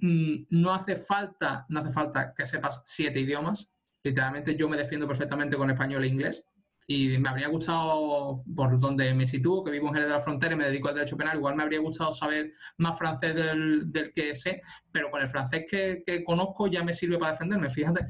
Mm, 0.00 0.46
no 0.50 0.72
hace 0.72 0.96
falta, 0.96 1.66
no 1.68 1.80
hace 1.80 1.92
falta 1.92 2.32
que 2.34 2.46
sepas 2.46 2.82
siete 2.84 3.20
idiomas. 3.20 3.70
Literalmente 4.02 4.54
yo 4.56 4.68
me 4.68 4.76
defiendo 4.76 5.06
perfectamente 5.06 5.56
con 5.56 5.70
español 5.70 6.04
e 6.04 6.08
inglés 6.08 6.46
y 6.88 7.18
me 7.18 7.28
habría 7.28 7.48
gustado, 7.48 8.44
por 8.54 8.78
donde 8.78 9.12
me 9.12 9.26
sitúo, 9.26 9.64
que 9.64 9.72
vivo 9.72 9.88
en 9.88 9.94
Jerez 9.94 10.08
de 10.08 10.14
la 10.14 10.20
Frontera 10.20 10.54
y 10.54 10.56
me 10.56 10.66
dedico 10.66 10.88
al 10.88 10.94
derecho 10.94 11.16
penal, 11.16 11.36
igual 11.36 11.56
me 11.56 11.64
habría 11.64 11.80
gustado 11.80 12.12
saber 12.12 12.52
más 12.76 12.96
francés 12.96 13.34
del, 13.34 14.12
que 14.14 14.34
sé, 14.36 14.62
pero 14.92 15.10
con 15.10 15.20
el 15.20 15.26
francés 15.26 15.66
que, 15.68 16.04
que, 16.06 16.22
conozco 16.22 16.68
ya 16.68 16.84
me 16.84 16.94
sirve 16.94 17.18
para 17.18 17.32
defenderme, 17.32 17.68
fíjate. 17.68 18.06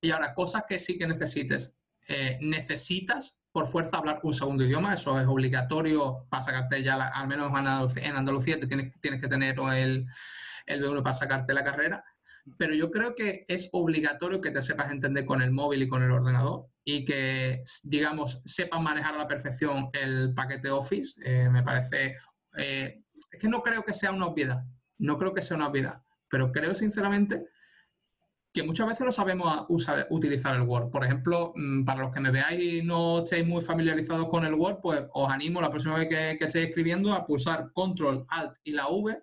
Y 0.00 0.10
ahora, 0.10 0.34
cosas 0.34 0.64
que 0.68 0.80
sí 0.80 0.98
que 0.98 1.06
necesites. 1.06 1.76
Eh, 2.08 2.36
necesitas 2.40 3.38
por 3.52 3.66
fuerza 3.66 3.98
hablar 3.98 4.20
un 4.22 4.34
segundo 4.34 4.64
idioma, 4.64 4.94
eso 4.94 5.20
es 5.20 5.26
obligatorio 5.26 6.26
para 6.30 6.42
sacarte 6.42 6.82
ya, 6.82 7.08
al 7.08 7.28
menos 7.28 7.52
en 7.96 8.16
Andalucía, 8.16 8.58
te 8.58 8.66
tienes, 8.66 8.98
tienes 9.00 9.20
que 9.20 9.28
tener 9.28 9.56
el, 9.74 10.06
el 10.66 10.82
B1 10.82 11.02
para 11.02 11.14
sacarte 11.14 11.52
la 11.52 11.62
carrera 11.62 12.04
pero 12.56 12.74
yo 12.74 12.90
creo 12.90 13.14
que 13.14 13.44
es 13.48 13.68
obligatorio 13.72 14.40
que 14.40 14.50
te 14.50 14.62
sepas 14.62 14.90
entender 14.90 15.24
con 15.24 15.42
el 15.42 15.52
móvil 15.52 15.82
y 15.82 15.88
con 15.88 16.02
el 16.02 16.10
ordenador 16.10 16.66
y 16.84 17.04
que, 17.04 17.62
digamos, 17.84 18.42
sepan 18.44 18.82
manejar 18.82 19.14
a 19.14 19.18
la 19.18 19.28
perfección 19.28 19.90
el 19.92 20.34
paquete 20.34 20.70
Office. 20.70 21.14
Eh, 21.24 21.48
me 21.48 21.62
parece... 21.62 22.16
Eh, 22.56 23.04
es 23.30 23.40
que 23.40 23.48
no 23.48 23.62
creo 23.62 23.84
que 23.84 23.92
sea 23.92 24.12
una 24.12 24.26
obviedad, 24.26 24.62
no 24.98 25.16
creo 25.16 25.32
que 25.32 25.40
sea 25.40 25.56
una 25.56 25.68
obviedad, 25.68 26.02
pero 26.28 26.52
creo 26.52 26.74
sinceramente 26.74 27.46
que 28.52 28.62
muchas 28.62 28.86
veces 28.86 29.06
no 29.06 29.12
sabemos 29.12 29.64
usar, 29.68 30.06
utilizar 30.10 30.54
el 30.54 30.62
Word. 30.62 30.90
Por 30.90 31.04
ejemplo, 31.04 31.52
mm, 31.56 31.84
para 31.84 32.02
los 32.02 32.14
que 32.14 32.20
me 32.20 32.30
veáis 32.30 32.62
y 32.62 32.82
no 32.82 33.20
estéis 33.20 33.46
muy 33.46 33.62
familiarizados 33.62 34.28
con 34.28 34.44
el 34.44 34.54
Word, 34.54 34.80
pues 34.82 35.04
os 35.12 35.30
animo 35.30 35.60
la 35.60 35.70
próxima 35.70 35.96
vez 35.96 36.08
que, 36.08 36.32
estéis 36.32 36.68
escribiendo 36.68 37.12
a 37.14 37.24
pulsar 37.24 37.72
Control, 37.72 38.26
Alt 38.28 38.58
y 38.64 38.72
la 38.72 38.88
V 38.88 39.22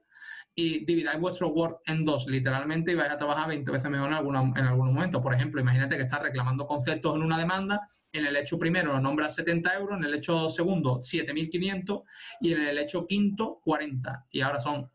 y 0.56 0.84
dividáis 0.84 1.20
vuestro 1.20 1.50
Word 1.50 1.78
en 1.86 2.04
dos, 2.04 2.28
literalmente, 2.28 2.92
y 2.92 2.96
vais 2.96 3.12
a 3.12 3.18
trabajar 3.18 3.48
20 3.48 3.72
veces 3.72 3.90
mejor 3.90 4.10
en, 4.10 4.16
alguna, 4.16 4.42
en 4.42 4.66
algún 4.66 4.94
momento. 4.94 5.22
Por 5.22 5.34
ejemplo, 5.34 5.62
imagínate 5.62 5.96
que 5.96 6.04
estás 6.04 6.22
reclamando 6.22 6.66
conceptos 6.66 7.16
en 7.16 7.22
una 7.22 7.38
demanda, 7.38 7.88
en 8.12 8.26
el 8.26 8.36
hecho 8.36 8.58
primero 8.58 8.94
lo 8.94 9.00
nombras 9.00 9.36
70 9.36 9.76
euros, 9.76 9.98
en 9.98 10.06
el 10.06 10.14
hecho 10.16 10.50
segundo 10.50 10.98
7.500 10.98 12.04
y 12.42 12.54
en 12.54 12.62
el 12.62 12.78
hecho 12.80 13.06
quinto 13.06 13.60
40. 13.64 14.26
Y 14.32 14.42
ahora 14.42 14.60
son, 14.60 14.90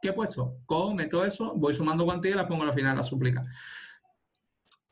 ¿qué 0.00 0.08
he 0.08 0.12
puesto? 0.12 0.58
Cojo, 0.66 0.94
meto 0.94 1.24
eso, 1.24 1.54
voy 1.54 1.74
sumando 1.74 2.04
cuantías 2.04 2.34
y 2.34 2.36
las 2.36 2.46
pongo 2.46 2.64
al 2.64 2.72
final 2.72 2.96
la 2.96 3.02
súplica. 3.02 3.44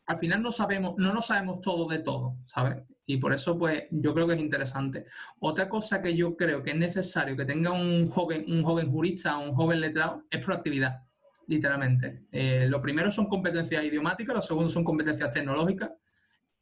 Al 0.06 0.18
final 0.18 0.42
no 0.42 0.52
sabemos, 0.52 0.94
no 0.98 1.12
lo 1.12 1.20
sabemos 1.20 1.60
todo 1.60 1.86
de 1.88 1.98
todo, 1.98 2.36
¿sabes? 2.46 2.84
Y 3.06 3.18
por 3.18 3.32
eso, 3.32 3.56
pues, 3.56 3.84
yo 3.90 4.12
creo 4.14 4.26
que 4.26 4.34
es 4.34 4.40
interesante. 4.40 5.06
Otra 5.38 5.68
cosa 5.68 6.02
que 6.02 6.16
yo 6.16 6.36
creo 6.36 6.62
que 6.62 6.70
es 6.70 6.76
necesario 6.76 7.36
que 7.36 7.44
tenga 7.44 7.70
un 7.70 8.08
joven, 8.08 8.44
un 8.48 8.64
joven 8.64 8.90
jurista, 8.90 9.36
un 9.38 9.54
joven 9.54 9.80
letrado, 9.80 10.24
es 10.28 10.44
proactividad, 10.44 11.02
literalmente. 11.46 12.26
Eh, 12.32 12.66
lo 12.68 12.80
primero 12.80 13.10
son 13.10 13.26
competencias 13.28 13.84
idiomáticas, 13.84 14.34
lo 14.34 14.42
segundo 14.42 14.68
son 14.68 14.84
competencias 14.84 15.30
tecnológicas 15.30 15.90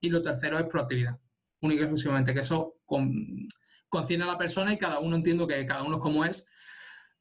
y 0.00 0.10
lo 0.10 0.22
tercero 0.22 0.58
es 0.58 0.66
proactividad, 0.66 1.18
única 1.60 1.80
y 1.80 1.84
exclusivamente, 1.84 2.34
que 2.34 2.40
eso 2.40 2.76
con, 2.84 3.10
conciene 3.88 4.24
a 4.24 4.26
la 4.26 4.38
persona 4.38 4.72
y 4.72 4.76
cada 4.76 4.98
uno 4.98 5.16
entiendo 5.16 5.46
que 5.46 5.64
cada 5.64 5.82
uno 5.82 5.96
es 5.96 6.02
como 6.02 6.24
es, 6.26 6.46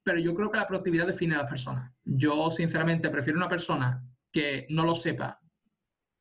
pero 0.04 0.20
yo 0.20 0.36
creo 0.36 0.52
que 0.52 0.58
la 0.58 0.68
proactividad 0.68 1.08
define 1.08 1.36
a 1.36 1.40
las 1.40 1.50
personas. 1.50 1.92
Yo, 2.04 2.50
sinceramente, 2.50 3.10
prefiero 3.10 3.38
una 3.38 3.50
persona 3.50 4.04
que 4.32 4.66
no 4.70 4.86
lo 4.86 4.96
sepa 4.96 5.40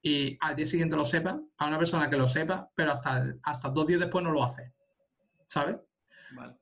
y 0.02 0.36
al 0.40 0.56
día 0.56 0.66
siguiente 0.66 0.96
lo 0.96 1.04
sepa, 1.04 1.40
a 1.58 1.66
una 1.68 1.78
persona 1.78 2.10
que 2.10 2.16
lo 2.16 2.26
sepa, 2.26 2.70
pero 2.74 2.92
hasta, 2.92 3.34
hasta 3.42 3.68
dos 3.68 3.86
días 3.86 4.00
después 4.00 4.24
no 4.24 4.32
lo 4.32 4.42
hace. 4.42 4.72
¿Sabes? 5.46 5.76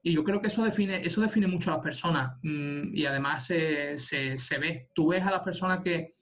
Y 0.03 0.15
yo 0.15 0.25
creo 0.25 0.41
que 0.41 0.49
eso 0.49 0.65
define, 0.65 0.97
eso 0.97 1.21
define 1.21 1.47
mucho 1.47 1.71
a 1.71 1.75
las 1.75 1.83
personas 1.83 2.39
mm, 2.43 2.95
y 2.95 3.07
además 3.07 3.47
se, 3.47 3.97
se, 3.99 4.59
ve. 4.59 4.91
Tú 4.95 5.09
ves 5.09 5.23
a 5.23 5.31
las 5.31 5.41
personas 5.41 5.81
que 5.81 6.15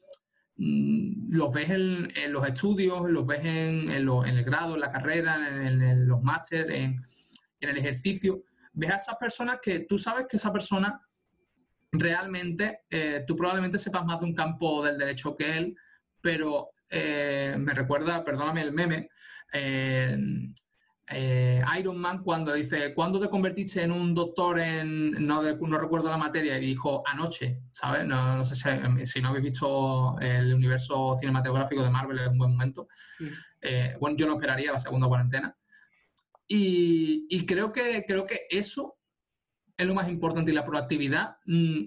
mm, 0.57 1.33
los 1.35 1.53
ves 1.53 1.71
en, 1.71 2.33
los 2.33 2.47
estudios, 2.47 3.09
los 3.11 3.27
ves 3.27 3.41
en, 3.41 3.91
en, 3.91 4.09
el 4.09 4.45
grado, 4.45 4.75
en 4.75 4.81
la 4.81 4.93
carrera, 4.93 5.67
en, 5.67 6.07
los 6.07 6.23
másteres, 6.23 6.77
en, 6.77 7.05
el 7.61 7.79
ejercicio. 7.79 8.45
Ves 8.79 8.91
a 8.93 8.97
esas 8.97 9.17
personas 9.17 9.59
que 9.61 9.81
tú 9.81 9.99
sabes 9.99 10.27
que 10.29 10.37
esa 10.37 10.53
persona 10.53 11.03
realmente, 11.91 12.83
eh, 12.89 13.25
tú 13.27 13.35
probablemente 13.35 13.77
sepas 13.77 14.05
más 14.05 14.21
de 14.21 14.27
un 14.27 14.35
campo 14.35 14.85
del 14.85 14.97
derecho 14.97 15.35
que 15.35 15.59
él, 15.59 15.77
pero 16.21 16.71
eh, 16.89 17.57
me 17.59 17.75
recuerda, 17.75 18.25
perdóname 18.25 18.61
el 18.61 18.73
meme, 18.73 19.11
eh, 19.53 20.17
Iron 21.77 21.99
Man 21.99 22.23
cuando 22.23 22.55
dice, 22.55 22.95
¿cuándo 22.95 23.19
te 23.19 23.29
convertiste 23.29 23.83
en 23.83 23.91
un 23.91 24.15
doctor 24.15 24.61
en, 24.61 25.27
no, 25.27 25.43
no 25.43 25.79
recuerdo 25.79 26.09
la 26.09 26.17
materia? 26.17 26.57
Y 26.57 26.67
dijo, 26.67 27.03
anoche, 27.05 27.63
¿sabes? 27.73 28.07
No, 28.07 28.45
sé 28.45 28.55
si, 29.05 29.21
no 29.21 29.31
habéis 29.31 29.45
visto 29.45 30.17
el 30.21 30.55
universo 30.55 31.17
cinematográfico 31.19 31.83
de 31.83 31.91
Marvel, 31.91 32.21
es 32.21 32.29
un 32.29 32.39
buen 32.39 32.53
momento. 32.53 32.87
bueno, 33.99 34.17
yo 34.17 34.29
no 34.29 34.35
esperaría 34.35 34.71
la 34.71 34.79
segunda 34.79 35.09
cuarentena. 35.09 35.58
Y, 36.51 37.45
creo, 37.47 37.73
que, 37.73 38.05
creo 38.07 38.25
que 38.25 38.47
eso 38.49 38.97
es 39.77 39.87
lo 39.87 39.95
más 39.95 40.09
importante 40.09 40.51
y 40.51 40.55
la 40.55 40.65
proactividad 40.65 41.37
mm, 41.45 41.83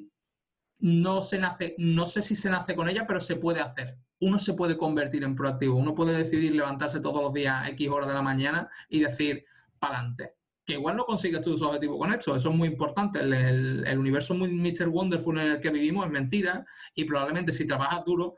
no 0.80 1.22
se 1.22 1.40
nace, 1.40 1.76
no 1.80 2.06
sé 2.06 2.22
si 2.22 2.36
se 2.36 2.50
nace 2.50 2.76
con 2.76 2.88
ella, 2.88 3.08
pero 3.08 3.20
se 3.22 3.38
puede 3.38 3.60
hacer 3.60 3.98
uno 4.22 4.38
se 4.38 4.54
puede 4.54 4.78
convertir 4.78 5.24
en 5.24 5.36
proactivo. 5.36 5.76
Uno 5.76 5.94
puede 5.94 6.16
decidir 6.16 6.56
levantarse 6.56 7.00
todos 7.00 7.22
los 7.22 7.34
días 7.34 7.68
X 7.70 7.90
horas 7.90 8.08
de 8.08 8.14
la 8.14 8.22
mañana 8.22 8.70
y 8.88 9.00
decir, 9.00 9.46
para 9.80 9.98
adelante. 9.98 10.36
Que 10.64 10.74
igual 10.74 10.96
no 10.96 11.06
consigues 11.06 11.42
tu 11.42 11.54
objetivo 11.66 11.98
con 11.98 12.14
esto, 12.14 12.36
eso 12.36 12.50
es 12.50 12.56
muy 12.56 12.68
importante. 12.68 13.20
El, 13.20 13.98
universo 13.98 14.36
muy 14.36 14.50
Mr. 14.50 14.88
Wonderful 14.90 15.40
en 15.40 15.52
el 15.54 15.60
que 15.60 15.72
vivimos 15.72 16.06
es 16.06 16.12
mentira 16.12 16.66
y 16.94 17.04
probablemente 17.06 17.52
si 17.52 17.66
trabajas 17.66 18.06
duro 18.06 18.36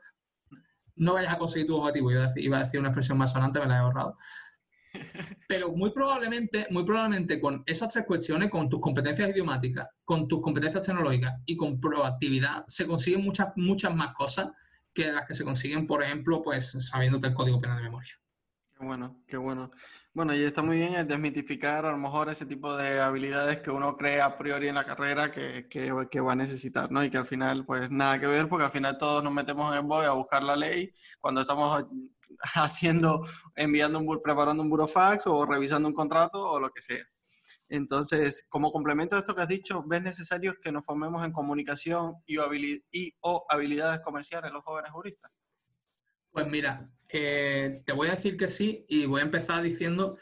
no 0.95 1.13
vayas 1.13 1.33
a 1.33 1.37
conseguir 1.37 1.67
tu 1.67 1.75
objetivo. 1.75 2.11
Yo 2.11 2.25
iba 2.37 2.57
a 2.57 2.63
decir 2.63 2.79
una 2.79 2.89
expresión 2.89 3.17
más 3.17 3.33
sonante, 3.33 3.59
me 3.59 3.67
la 3.67 3.75
he 3.75 3.79
ahorrado. 3.79 4.17
Pero 5.47 5.71
muy 5.71 5.91
probablemente, 5.91 6.67
muy 6.69 6.83
probablemente 6.83 7.39
con 7.39 7.63
esas 7.65 7.91
tres 7.93 8.05
cuestiones, 8.05 8.49
con 8.49 8.69
tus 8.69 8.79
competencias 8.79 9.29
idiomáticas, 9.29 9.87
con 10.03 10.27
tus 10.27 10.41
competencias 10.41 10.85
tecnológicas 10.85 11.41
y 11.45 11.55
con 11.57 11.79
proactividad, 11.79 12.63
se 12.67 12.85
consiguen 12.85 13.23
muchas, 13.23 13.49
muchas 13.55 13.95
más 13.95 14.13
cosas 14.13 14.49
que 14.93 15.11
las 15.11 15.25
que 15.25 15.33
se 15.33 15.43
consiguen, 15.43 15.87
por 15.87 16.03
ejemplo, 16.03 16.41
pues 16.41 16.77
sabiéndote 16.79 17.27
el 17.27 17.33
código 17.33 17.59
penal 17.59 17.77
de 17.77 17.83
memoria. 17.83 18.13
Qué 18.77 18.85
bueno, 18.85 19.23
qué 19.27 19.37
bueno. 19.37 19.71
Bueno, 20.15 20.35
y 20.35 20.43
está 20.43 20.61
muy 20.61 20.77
bien 20.77 21.07
desmitificar 21.07 21.87
a 21.87 21.91
lo 21.91 21.97
mejor 21.97 22.29
ese 22.29 22.45
tipo 22.45 22.77
de 22.77 23.01
habilidades 23.01 23.61
que 23.61 23.71
uno 23.71 23.97
cree 23.97 24.21
a 24.21 24.37
priori 24.37 24.67
en 24.67 24.75
la 24.75 24.85
carrera 24.85 25.31
que, 25.31 25.67
que, 25.67 25.91
que, 26.11 26.19
va 26.19 26.33
a 26.33 26.35
necesitar, 26.35 26.91
¿no? 26.91 27.03
Y 27.03 27.09
que 27.09 27.17
al 27.17 27.25
final, 27.25 27.65
pues 27.65 27.89
nada 27.89 28.19
que 28.19 28.27
ver, 28.27 28.47
porque 28.47 28.65
al 28.65 28.71
final 28.71 28.97
todos 28.99 29.23
nos 29.23 29.33
metemos 29.33 29.71
en 29.71 29.79
el 29.79 29.85
BOE 29.87 30.05
a 30.05 30.11
buscar 30.11 30.43
la 30.43 30.55
ley 30.55 30.93
cuando 31.19 31.41
estamos 31.41 31.85
haciendo, 32.53 33.25
enviando 33.55 33.97
un, 33.97 34.21
preparando 34.21 34.61
un 34.61 34.69
burofax 34.69 35.25
o 35.25 35.47
revisando 35.47 35.87
un 35.87 35.95
contrato 35.95 36.47
o 36.47 36.59
lo 36.59 36.69
que 36.69 36.81
sea. 36.81 37.03
Entonces, 37.67 38.45
como 38.49 38.71
complemento 38.71 39.15
a 39.15 39.19
esto 39.19 39.33
que 39.33 39.41
has 39.41 39.47
dicho, 39.47 39.83
¿ves 39.87 40.03
necesario 40.03 40.53
que 40.61 40.71
nos 40.71 40.85
formemos 40.85 41.25
en 41.25 41.31
comunicación 41.31 42.17
y, 42.27 42.37
o 43.21 43.45
habilidades 43.49 44.01
comerciales 44.01 44.51
los 44.51 44.63
jóvenes 44.63 44.91
juristas? 44.91 45.31
Pues 46.31 46.45
mira, 46.47 46.87
eh, 47.13 47.81
te 47.85 47.93
voy 47.93 48.07
a 48.07 48.15
decir 48.15 48.35
que 48.35 48.47
sí 48.47 48.85
y 48.89 49.05
voy 49.05 49.21
a 49.21 49.25
empezar 49.25 49.61
diciendo 49.61 50.17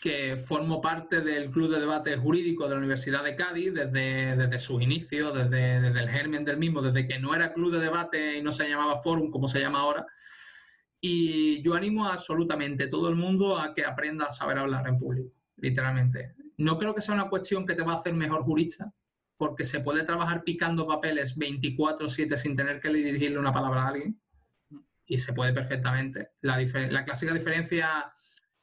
que 0.00 0.36
formo 0.36 0.80
parte 0.80 1.20
del 1.20 1.50
Club 1.50 1.70
de 1.70 1.80
Debate 1.80 2.16
Jurídico 2.16 2.64
de 2.64 2.70
la 2.70 2.78
Universidad 2.78 3.22
de 3.22 3.36
Cádiz 3.36 3.74
desde, 3.74 4.36
desde 4.36 4.58
sus 4.58 4.80
inicios, 4.80 5.34
desde, 5.34 5.80
desde 5.80 6.00
el 6.00 6.08
germen 6.08 6.44
del 6.44 6.56
mismo, 6.56 6.80
desde 6.80 7.06
que 7.06 7.18
no 7.18 7.34
era 7.34 7.52
Club 7.52 7.72
de 7.72 7.80
Debate 7.80 8.38
y 8.38 8.42
no 8.42 8.52
se 8.52 8.68
llamaba 8.68 8.98
Forum 8.98 9.30
como 9.30 9.48
se 9.48 9.60
llama 9.60 9.80
ahora. 9.80 10.06
Y 11.00 11.62
yo 11.62 11.74
animo 11.74 12.06
absolutamente 12.06 12.84
a 12.84 12.90
todo 12.90 13.08
el 13.08 13.16
mundo 13.16 13.58
a 13.58 13.74
que 13.74 13.84
aprenda 13.84 14.26
a 14.26 14.30
saber 14.30 14.58
hablar 14.58 14.86
en 14.86 14.98
público, 14.98 15.32
literalmente. 15.56 16.34
No 16.56 16.78
creo 16.78 16.94
que 16.94 17.02
sea 17.02 17.14
una 17.14 17.28
cuestión 17.28 17.66
que 17.66 17.74
te 17.74 17.82
va 17.82 17.92
a 17.94 17.96
hacer 17.96 18.14
mejor 18.14 18.42
jurista, 18.42 18.92
porque 19.36 19.64
se 19.64 19.80
puede 19.80 20.04
trabajar 20.04 20.44
picando 20.44 20.86
papeles 20.86 21.36
24/7 21.36 22.36
sin 22.36 22.54
tener 22.56 22.80
que 22.80 22.90
dirigirle 22.90 23.38
una 23.38 23.52
palabra 23.52 23.82
a 23.82 23.88
alguien, 23.88 24.20
y 25.10 25.18
se 25.18 25.32
puede 25.32 25.52
perfectamente. 25.52 26.34
La, 26.40 26.56
clásica 27.04 27.34
diferencia 27.34 28.12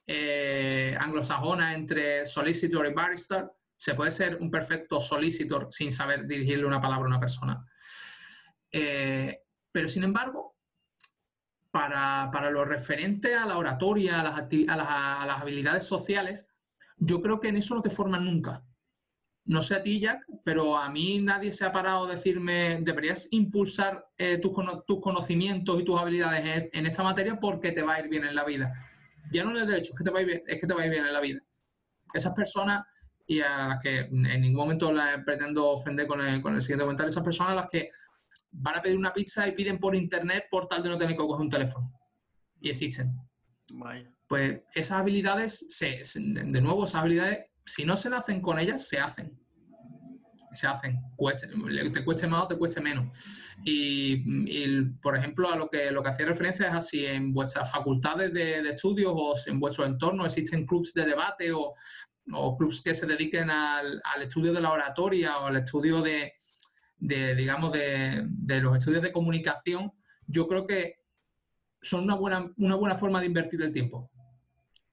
eh, 0.06 0.96
anglosajona 0.98 1.74
entre 1.74 2.26
solicitor 2.26 2.88
y 2.88 2.94
barrister, 2.94 3.52
se 3.76 3.94
puede 3.94 4.12
ser 4.12 4.38
un 4.38 4.50
perfecto 4.50 5.00
solicitor 5.00 5.68
sin 5.70 5.92
saber 5.92 6.26
dirigirle 6.26 6.66
una 6.66 6.80
palabra 6.80 7.06
a 7.06 7.10
una 7.10 7.20
persona. 7.20 7.66
Eh, 8.72 9.44
pero 9.72 9.88
sin 9.90 10.06
embargo, 10.06 10.58
para, 11.70 12.50
lo 12.50 12.64
referente 12.64 13.36
a 13.36 13.46
la 13.46 13.58
oratoria, 13.58 14.22
a 14.22 15.26
las 15.26 15.42
habilidades 15.42 15.84
sociales, 15.84 16.48
yo 16.96 17.22
creo 17.22 17.42
que 17.42 17.50
en 17.50 17.58
eso 17.58 17.76
no 17.76 17.82
te 17.82 17.90
forman 17.90 18.24
nunca. 18.24 18.64
No 19.48 19.62
sé 19.62 19.76
a 19.76 19.82
ti, 19.82 20.00
Jack, 20.00 20.26
pero 20.44 20.78
a 20.78 20.90
mí 20.90 21.20
nadie 21.20 21.52
se 21.52 21.66
ha 21.66 21.72
parado 21.72 22.06
a 22.06 22.14
decirme, 22.14 22.80
deberías 22.82 23.28
impulsar 23.32 24.10
eh, 24.18 24.38
tus, 24.38 24.52
conocimientos 25.02 25.80
y 25.80 25.86
tus 25.86 26.00
habilidades 26.00 26.70
en, 26.72 26.86
esta 26.86 27.02
materia 27.02 27.40
porque 27.40 27.72
te 27.72 27.82
va 27.82 27.96
a 27.96 28.00
ir 28.02 28.10
bien 28.10 28.26
en 28.26 28.36
la 28.36 28.44
vida. 28.44 28.74
Ya 29.32 29.44
no 29.44 29.52
en 29.52 29.58
el 29.58 29.68
derecho, 29.68 29.94
es 29.94 29.98
que 29.98 30.04
te 30.04 30.10
va 30.10 30.20
a 30.20 30.22
ir 30.22 30.28
bien, 30.28 30.42
es 30.46 30.60
que 30.60 30.68
te 30.68 30.74
va 30.74 30.82
a 30.82 30.86
ir 30.86 30.92
bien 30.92 31.06
en 31.06 31.14
la 31.14 31.22
vida. 31.22 31.40
Esas 32.14 32.34
personas, 32.34 32.86
y 33.26 33.40
a 33.40 33.68
las 33.70 33.82
que 33.82 34.00
en 34.00 34.42
ningún 34.42 34.64
momento 34.64 34.92
las 34.92 35.24
pretendo 35.24 35.70
ofender 35.70 36.08
con 36.08 36.22
el, 36.22 36.42
con 36.42 36.56
el 36.56 36.62
siguiente 36.62 36.84
comentario, 36.84 37.10
esas 37.10 37.24
personas 37.24 37.54
a 37.54 37.56
las 37.56 37.68
que 37.68 37.92
van 38.52 38.78
a 38.78 38.82
pedir 38.82 38.98
una 38.98 39.14
pizza 39.14 39.48
y 39.48 39.54
piden 39.54 39.80
por 39.80 39.96
internet 39.96 40.46
por 40.52 40.68
tal 40.68 40.84
de 40.84 40.90
no 40.90 40.98
tener 40.98 41.16
que 41.16 41.22
coger 41.22 41.42
un 41.42 41.50
teléfono. 41.50 41.92
Y 42.60 42.70
existen. 42.70 43.16
Vaya 43.74 44.12
pues 44.28 44.62
esas 44.74 45.00
habilidades, 45.00 45.66
se, 45.70 46.02
de 46.16 46.62
nuevo, 46.62 46.84
esas 46.84 47.02
habilidades, 47.02 47.46
si 47.68 47.86
no 47.86 47.98
se 47.98 48.10
nacen 48.10 48.42
con 48.42 48.58
ellas, 48.58 48.88
se 48.88 48.98
hacen. 48.98 49.38
Se 50.52 50.66
hacen, 50.66 51.02
te 51.94 52.06
cueste 52.06 52.26
más 52.28 52.44
o 52.46 52.48
te 52.48 52.58
cueste 52.58 52.80
menos. 52.80 53.16
Y, 53.64 54.84
por 55.02 55.18
ejemplo, 55.18 55.52
a 55.52 55.58
lo 55.58 55.70
que, 55.70 55.92
lo 55.92 56.02
que 56.02 56.10
hacía 56.10 56.26
referencia 56.26 56.70
es 56.70 56.74
así, 56.74 57.06
en 57.06 57.34
vuestras 57.34 57.70
facultades 57.70 58.34
de, 58.34 58.60
estudios 58.70 59.12
o 59.14 59.34
en 59.46 59.60
vuestro 59.60 59.86
entorno 59.86 60.26
existen 60.26 60.66
clubs 60.66 60.94
de 60.94 61.06
debate 61.06 61.52
o, 61.52 61.76
o 62.34 62.58
clubs 62.58 62.82
que 62.82 62.96
se 62.96 63.06
dediquen 63.06 63.52
al, 63.52 64.02
estudio 64.22 64.54
de 64.54 64.62
la 64.62 64.72
oratoria 64.72 65.38
o 65.40 65.48
al 65.48 65.58
estudio 65.58 66.02
de, 66.02 66.34
digamos, 66.98 67.74
de, 67.74 68.26
de 68.28 68.62
los 68.62 68.78
estudios 68.78 69.04
de 69.04 69.12
comunicación. 69.12 69.92
Yo 70.26 70.48
creo 70.48 70.66
que 70.66 71.02
son 71.82 72.06
una 72.06 72.16
buena, 72.16 72.52
una 72.56 72.76
buena 72.76 72.96
forma 72.96 73.20
de 73.20 73.28
invertir 73.28 73.62
el 73.62 73.74
tiempo. 73.74 74.10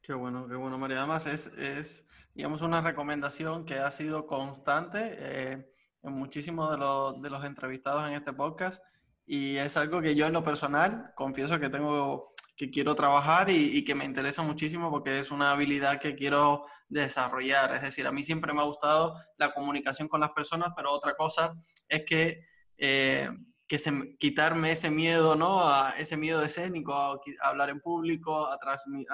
Qué 0.03 0.12
bueno, 0.12 0.49
qué 0.49 0.57
bueno, 0.57 0.77
María. 0.77 0.99
Además, 0.99 1.27
es 1.27 2.05
digamos, 2.35 2.62
una 2.62 2.80
recomendación 2.80 3.64
que 3.64 3.78
ha 3.78 3.91
sido 3.91 4.26
constante 4.26 5.16
eh, 5.18 5.70
en 6.03 6.12
muchísimos 6.12 6.70
de 6.70 6.78
los, 6.78 7.22
de 7.22 7.30
los 7.30 7.45
entrevistados 7.45 8.07
en 8.09 8.14
este 8.14 8.32
podcast 8.32 8.82
y 9.26 9.57
es 9.57 9.76
algo 9.76 10.03
que 10.03 10.14
yo 10.14 10.26
en 10.26 10.32
lo 10.32 10.43
personal 10.43 11.12
confieso 11.14 11.59
que 11.59 11.70
tengo 11.70 12.35
que 12.57 12.70
quiero 12.70 12.95
trabajar 12.95 13.51
y, 13.51 13.82
que 13.85 13.95
me 13.95 14.05
interesa 14.05 14.43
muchísimo 14.43 14.91
porque 14.91 15.18
es 15.18 15.30
una 15.30 15.51
habilidad 15.51 15.99
que 15.99 16.14
quiero 16.14 16.66
desarrollar. 16.89 17.74
Es 17.74 17.82
decir, 17.82 18.07
a 18.07 18.12
mí 18.12 18.22
siempre 18.22 18.53
me 18.53 18.61
ha 18.61 18.64
gustado 18.64 19.16
la 19.39 19.53
comunicación 19.53 20.07
con 20.09 20.20
las 20.20 20.30
personas, 20.30 20.68
pero 20.76 20.93
otra 20.93 21.14
cosa 21.16 21.55
es 21.89 22.05
que, 22.05 22.45
eh, 22.78 23.28
que 23.66 23.78
se, 23.80 24.16
quitarme 24.18 24.70
ese 24.70 24.91
miedo, 24.91 25.35
¿no? 25.35 25.68
A 25.68 25.95
ese 25.99 26.16
miedo 26.16 26.45
escénico, 26.45 26.95
a, 26.95 27.20
hablar 27.43 27.70
en 27.70 27.80
público, 27.80 28.47
a, 28.47 28.59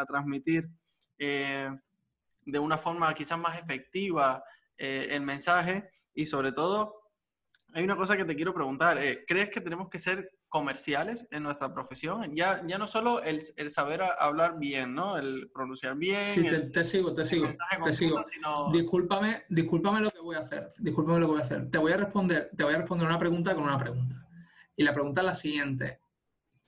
transmitir 0.05 0.69
eh, 1.19 1.71
de 2.45 2.59
una 2.59 2.79
forma 2.79 3.13
quizás 3.15 3.39
más 3.39 3.59
efectiva 3.59 4.43
eh, 4.77 5.09
el 5.11 5.23
mensaje 5.23 5.91
y 6.15 6.27
sobre 6.27 6.53
todo 6.53 7.01
hay 7.73 7.85
una 7.85 7.97
cosa 7.97 8.17
que 8.17 8.25
te 8.25 8.35
quiero 8.35 8.53
preguntar. 8.53 8.99
¿Crees 9.27 9.51
que 9.51 9.61
tenemos 9.61 9.89
que 9.89 9.99
ser 9.99 10.31
comerciales 10.51 11.27
en 11.31 11.45
nuestra 11.45 11.73
profesión. 11.73 12.35
Ya, 12.35 12.61
ya 12.67 12.77
no 12.77 12.87
solo 12.87 13.23
el, 13.23 13.41
el 13.57 13.71
saber 13.71 14.03
hablar 14.03 14.59
bien, 14.59 14.95
¿no? 14.95 15.17
El 15.17 15.49
pronunciar 15.55 15.97
bien. 15.97 16.29
Sí, 16.29 16.43
te, 16.43 16.85
sigo, 16.85 17.15
te 17.15 17.25
sigo, 17.25 17.49
te 17.85 17.93
sigo. 17.93 18.21
Discúlpame, 18.73 19.45
discúlpame 19.49 20.01
lo 20.01 20.11
que 20.11 20.19
voy 20.19 20.35
a 20.35 20.41
hacer. 20.41 20.73
Discúlpame 20.77 21.21
lo 21.21 21.27
que 21.27 21.33
voy 21.33 21.41
a 21.41 21.45
hacer. 21.45 21.71
Te 21.71 21.79
voy 21.79 21.93
a 21.93 21.97
responder, 21.97 22.51
te 22.55 22.65
voy 22.65 22.75
a 22.75 22.79
responder 22.79 23.07
una 23.07 23.19
pregunta 23.19 23.55
con 23.55 23.63
una 23.63 23.79
pregunta. 23.79 24.27
Y 24.75 24.83
la 24.83 24.93
pregunta 24.93 25.21
es 25.21 25.27
la 25.27 25.35
siguiente. 25.35 26.01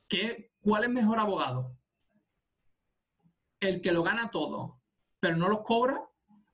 ¿Qué, 0.09 0.53
¿Cuál 0.61 0.85
es 0.85 0.91
mejor 0.91 1.19
abogado? 1.19 1.77
¿El 3.59 3.81
que 3.81 3.93
lo 3.93 4.05
gana 4.05 4.31
todo, 4.31 4.81
pero 5.23 5.37
no 5.37 5.49
los 5.49 5.63
cobra? 5.63 6.03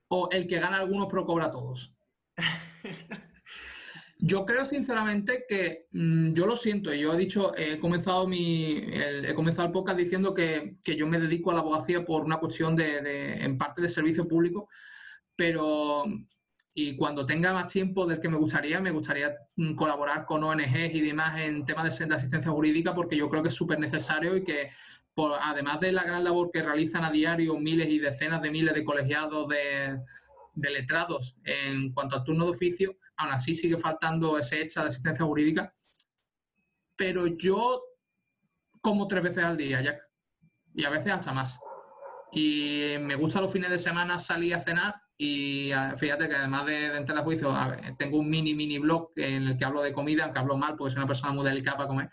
¿O 0.08 0.28
el 0.30 0.46
que 0.46 0.60
gana 0.60 0.76
algunos, 0.76 1.08
pero 1.08 1.24
cobra 1.24 1.50
todos? 1.50 1.94
Yo 4.20 4.44
creo 4.44 4.64
sinceramente 4.64 5.44
que 5.48 5.86
mm, 5.92 6.32
yo 6.32 6.44
lo 6.44 6.56
siento. 6.56 6.92
Yo 6.92 7.14
he 7.14 7.16
dicho, 7.16 7.56
he 7.56 7.78
comenzado 7.78 8.26
mi, 8.26 8.76
el, 8.76 9.24
he 9.24 9.32
comenzado 9.32 9.68
el 9.68 9.72
podcast 9.72 9.96
diciendo 9.96 10.34
que, 10.34 10.76
yo 10.84 11.06
me 11.06 11.20
dedico 11.20 11.52
a 11.52 11.54
la 11.54 11.60
abogacía 11.60 12.04
por 12.04 12.24
una 12.24 12.38
cuestión 12.38 12.74
de, 12.74 13.44
en 13.44 13.56
parte 13.56 13.80
de 13.80 13.88
servicio 13.88 14.26
público, 14.26 14.68
pero 15.36 16.02
y 16.74 16.96
cuando 16.96 17.24
tenga 17.24 17.52
más 17.52 17.72
tiempo 17.72 18.06
del 18.06 18.20
que 18.20 18.28
me 18.28 18.36
gustaría, 18.36 18.80
me 18.80 18.90
gustaría 18.90 19.36
mm, 19.56 19.74
colaborar 19.74 20.26
con 20.26 20.42
ONGs 20.42 20.94
y 20.94 21.00
demás 21.00 21.38
en 21.40 21.64
temas 21.64 21.96
de, 21.96 22.14
asistencia 22.14 22.50
jurídica 22.50 22.94
porque 22.96 23.16
yo 23.16 23.30
creo 23.30 23.42
que 23.42 23.50
es 23.50 23.54
súper 23.54 23.78
necesario 23.78 24.36
y 24.36 24.42
que 24.42 24.70
por, 25.18 25.36
además 25.36 25.80
de 25.80 25.90
la 25.90 26.04
gran 26.04 26.22
labor 26.22 26.48
que 26.52 26.62
realizan 26.62 27.04
a 27.04 27.10
diario 27.10 27.58
miles 27.58 27.88
y 27.88 27.98
decenas 27.98 28.40
de 28.40 28.52
miles 28.52 28.72
de 28.72 28.84
colegiados 28.84 29.48
de, 29.48 30.00
de 30.54 30.70
letrados 30.70 31.36
en 31.42 31.92
cuanto 31.92 32.14
al 32.14 32.22
turno 32.22 32.44
de 32.44 32.52
oficio, 32.52 32.96
aún 33.16 33.32
así 33.32 33.52
sigue 33.56 33.76
faltando 33.78 34.38
ese 34.38 34.62
hecho 34.62 34.80
de 34.80 34.86
asistencia 34.86 35.26
jurídica. 35.26 35.74
Pero 36.94 37.26
yo 37.26 37.82
como 38.80 39.08
tres 39.08 39.24
veces 39.24 39.42
al 39.42 39.56
día, 39.56 39.80
Jack, 39.80 40.00
y 40.72 40.84
a 40.84 40.90
veces 40.90 41.10
hasta 41.10 41.32
más. 41.32 41.58
Y 42.30 42.94
me 43.00 43.16
gusta 43.16 43.40
los 43.40 43.52
fines 43.52 43.70
de 43.70 43.78
semana 43.78 44.20
salir 44.20 44.54
a 44.54 44.60
cenar 44.60 45.02
y 45.16 45.72
ah, 45.72 45.94
fíjate 45.96 46.28
que 46.28 46.36
además 46.36 46.64
de, 46.66 46.96
entrar 46.96 47.18
a 47.18 47.24
juicio, 47.24 47.52
tengo 47.98 48.18
un 48.18 48.30
mini, 48.30 48.54
mini 48.54 48.78
blog 48.78 49.10
en 49.16 49.48
el 49.48 49.56
que 49.56 49.64
hablo 49.64 49.82
de 49.82 49.92
comida, 49.92 50.22
aunque 50.22 50.38
hablo 50.38 50.56
mal 50.56 50.76
porque 50.76 50.92
soy 50.92 50.98
una 50.98 51.08
persona 51.08 51.32
muy 51.32 51.44
delicada 51.44 51.76
para 51.76 51.88
comer. 51.88 52.10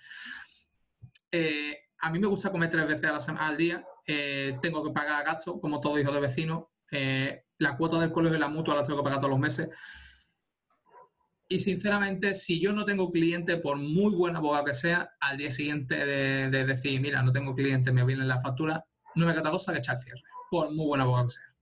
Eh, 1.31 1.84
a 2.05 2.11
mí 2.11 2.19
me 2.19 2.27
gusta 2.27 2.51
comer 2.51 2.69
tres 2.69 2.85
veces 2.87 3.09
al 3.35 3.57
día. 3.57 3.83
Eh, 4.05 4.59
tengo 4.61 4.83
que 4.83 4.91
pagar 4.91 5.25
gastos, 5.25 5.55
como 5.59 5.81
todo 5.81 5.97
hijo 5.99 6.11
de 6.11 6.19
vecino. 6.19 6.69
Eh, 6.91 7.45
la 7.57 7.75
cuota 7.75 7.99
del 7.99 8.11
colegio 8.11 8.37
y 8.37 8.39
la 8.39 8.47
mutua 8.47 8.75
la 8.75 8.83
tengo 8.83 8.99
que 8.99 9.03
pagar 9.03 9.19
todos 9.19 9.31
los 9.31 9.39
meses. 9.39 9.69
Y 11.47 11.59
sinceramente, 11.59 12.35
si 12.35 12.61
yo 12.61 12.73
no 12.73 12.85
tengo 12.85 13.11
cliente, 13.11 13.57
por 13.57 13.77
muy 13.77 14.13
buen 14.13 14.35
abogado 14.35 14.65
que 14.65 14.75
sea, 14.75 15.15
al 15.19 15.37
día 15.37 15.49
siguiente 15.49 15.95
de, 16.05 16.65
decir, 16.65 17.01
mira, 17.01 17.23
no 17.23 17.31
tengo 17.31 17.55
cliente, 17.55 17.91
me 17.91 18.05
viene 18.05 18.23
la 18.23 18.39
factura, 18.39 18.85
no 19.15 19.25
me 19.25 19.33
queda 19.33 19.49
cosa 19.49 19.73
que 19.73 19.79
echar 19.79 19.97
cierre, 19.97 20.21
por 20.51 20.71
muy 20.71 20.85
buen 20.85 21.01
abogado 21.01 21.25
que 21.25 21.33
sea. 21.33 21.55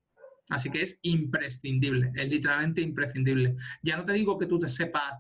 Así 0.50 0.70
que 0.70 0.82
es 0.82 1.00
imprescindible, 1.04 2.12
es 2.16 2.28
literalmente 2.28 2.82
imprescindible. 2.82 3.56
Ya 3.82 3.96
no 3.96 4.04
te 4.04 4.12
digo 4.12 4.38
que 4.38 4.48
tú 4.48 4.60
te 4.60 4.68
sepas, 4.68 5.14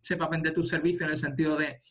sepas 0.00 0.30
vender 0.30 0.54
tu 0.54 0.62
servicio 0.62 1.04
en 1.04 1.12
el 1.12 1.18
sentido 1.18 1.56
de, 1.56 1.82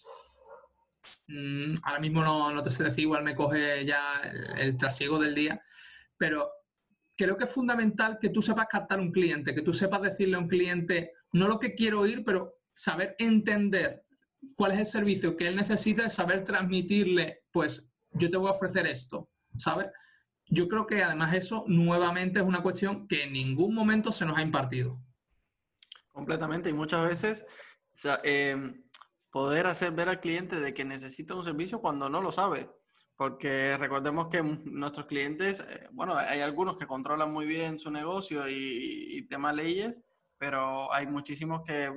mm, 1.28 1.74
ahora 1.84 2.00
mismo 2.00 2.24
no, 2.24 2.52
no, 2.52 2.64
te 2.64 2.72
sé 2.72 2.84
decir, 2.84 3.04
igual 3.04 3.24
me 3.24 3.36
coge 3.36 3.86
ya 3.86 4.22
el, 4.58 4.78
trasiego 4.78 5.20
del 5.20 5.36
día, 5.36 5.62
pero 6.18 6.50
creo 7.16 7.38
que 7.38 7.46
es 7.46 7.52
fundamental 7.52 8.18
que 8.22 8.30
tú 8.30 8.42
sepas 8.42 8.68
captar 8.68 9.00
un 9.00 9.12
cliente, 9.12 9.54
que 9.54 9.62
tú 9.62 9.74
sepas 9.74 10.02
decirle 10.02 10.36
a 10.36 10.40
un 10.40 10.48
cliente, 10.48 11.14
no 11.34 11.48
lo 11.48 11.60
que 11.60 11.76
quiero 11.76 12.02
oír, 12.02 12.24
pero 12.24 12.56
saber 12.74 13.16
entender 13.20 14.06
cuál 14.56 14.72
es 14.72 14.80
el 14.80 14.86
servicio 14.86 15.36
que 15.36 15.48
él 15.48 15.56
necesita, 15.56 16.06
es 16.06 16.14
saber 16.14 16.44
transmitirle, 16.44 17.44
pues 17.52 17.90
yo 18.12 18.30
te 18.30 18.38
voy 18.38 18.48
a 18.48 18.52
ofrecer 18.52 18.88
esto, 18.88 19.30
¿sabes? 19.58 19.88
Yo 20.46 20.68
creo 20.68 20.88
que 20.88 21.04
además 21.04 21.34
eso 21.34 21.64
nuevamente 21.68 22.40
es 22.40 22.46
una 22.46 22.64
cuestión 22.64 23.08
que 23.08 23.24
en 23.24 23.34
ningún 23.34 23.76
momento 23.76 24.12
se 24.12 24.26
nos 24.26 24.38
ha 24.38 24.42
impartido. 24.42 25.00
Completamente, 26.12 26.70
y 26.70 26.74
muchas 26.74 27.08
veces 27.08 27.46
em, 28.24 28.84
poder 29.32 29.68
hacer 29.68 29.92
ver 29.92 30.10
al 30.10 30.20
cliente 30.20 30.60
de 30.60 30.74
que 30.74 30.86
necesita 30.86 31.36
un 31.36 31.44
servicio 31.44 31.82
cuando 31.82 32.10
no 32.10 32.22
lo 32.22 32.32
sabe. 32.32 32.70
Porque 33.16 33.78
recordemos 33.78 34.30
que 34.30 34.42
nuestros 34.66 35.06
clientes, 35.06 35.60
eh, 35.68 35.88
bueno, 35.92 36.16
hay 36.16 36.42
algunos 36.42 36.78
que 36.78 36.88
controlan 36.88 37.32
muy 37.32 37.46
bien 37.46 37.80
su 37.80 37.92
negocio 37.92 38.48
y, 38.48 39.18
y 39.18 39.28
temas 39.28 39.56
leyes, 39.56 40.02
pero 40.38 40.92
hay 40.94 41.06
muchísimos 41.06 41.62
que, 41.66 41.92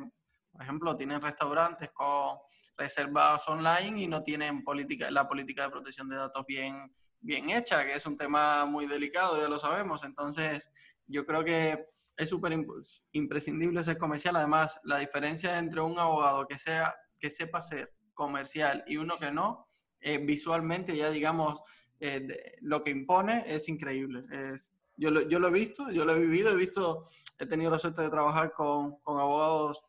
por 0.51 0.63
ejemplo, 0.63 0.97
tienen 0.97 1.21
restaurantes 1.21 1.91
con 1.93 2.37
reservas 2.77 3.47
online 3.49 4.03
y 4.03 4.07
no 4.09 4.23
tienen 4.23 4.65
política, 4.65 5.11
la 5.11 5.29
política 5.29 5.65
de 5.65 5.71
protección 5.71 6.09
de 6.09 6.17
datos 6.17 6.45
bien, 6.47 6.75
bien 7.21 7.51
hecha, 7.51 7.85
que 7.87 7.95
es 7.95 8.07
un 8.07 8.17
tema 8.17 8.65
muy 8.65 8.87
delicado, 8.87 9.41
ya 9.41 9.49
lo 9.49 9.59
sabemos. 9.59 10.05
Entonces, 10.05 10.71
yo 11.07 11.25
creo 11.25 11.45
que 11.45 11.87
es 12.17 12.29
súper 12.29 12.53
imprescindible 13.13 13.85
ser 13.85 13.99
comercial. 13.99 14.37
Además, 14.37 14.79
la 14.85 14.99
diferencia 14.99 15.59
entre 15.59 15.81
un 15.81 15.99
abogado 15.99 16.47
que, 16.47 16.59
sea, 16.59 16.95
que 17.23 17.31
sepa 17.31 17.61
ser 17.61 17.95
comercial 18.15 18.83
y 18.89 18.97
uno 18.97 19.17
que 19.17 19.31
no, 19.31 19.69
eh, 20.01 20.19
visualmente 20.19 20.97
ya 20.97 21.09
digamos, 21.11 21.63
eh, 22.01 22.57
lo 22.61 22.83
que 22.83 22.91
impone 22.91 23.45
es 23.47 23.69
increíble. 23.69 24.23
Es, 24.33 24.73
yo 24.97 25.13
lo, 25.13 25.23
yo 25.29 25.39
lo, 25.39 25.49
he 25.49 25.53
visto, 25.53 25.89
yo 25.91 26.05
lo 26.05 26.15
he 26.15 26.19
vivido, 26.19 26.51
he 26.51 26.57
visto, 26.57 27.05
he 27.39 27.47
tenido 27.47 27.71
la 27.71 27.79
suerte 27.79 28.03
de 28.03 28.11
trabajar 28.11 28.53
con, 28.53 28.97
con 28.97 29.21
abogados 29.21 29.85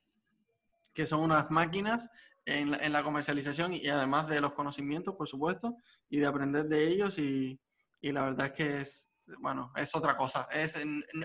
que 0.94 1.08
son 1.08 1.22
unas 1.22 1.50
máquinas 1.50 2.08
en 2.46 2.70
la, 2.70 2.78
en 2.78 2.94
la, 2.94 3.04
comercialización 3.04 3.74
y 3.74 3.88
además 3.88 4.28
de 4.28 4.40
los 4.40 4.54
conocimientos, 4.54 5.16
por 5.16 5.28
supuesto, 5.28 5.76
y 6.10 6.20
de 6.20 6.28
aprender 6.28 6.68
de 6.68 6.88
ellos 6.88 7.18
y, 7.18 7.60
y 8.00 8.12
la 8.12 8.26
verdad 8.26 8.48
es 8.48 8.52
que 8.54 8.82
es, 8.82 9.10
bueno, 9.40 9.72
es 9.76 9.96
otra 9.96 10.16
cosa. 10.16 10.48
Es, 10.52 10.78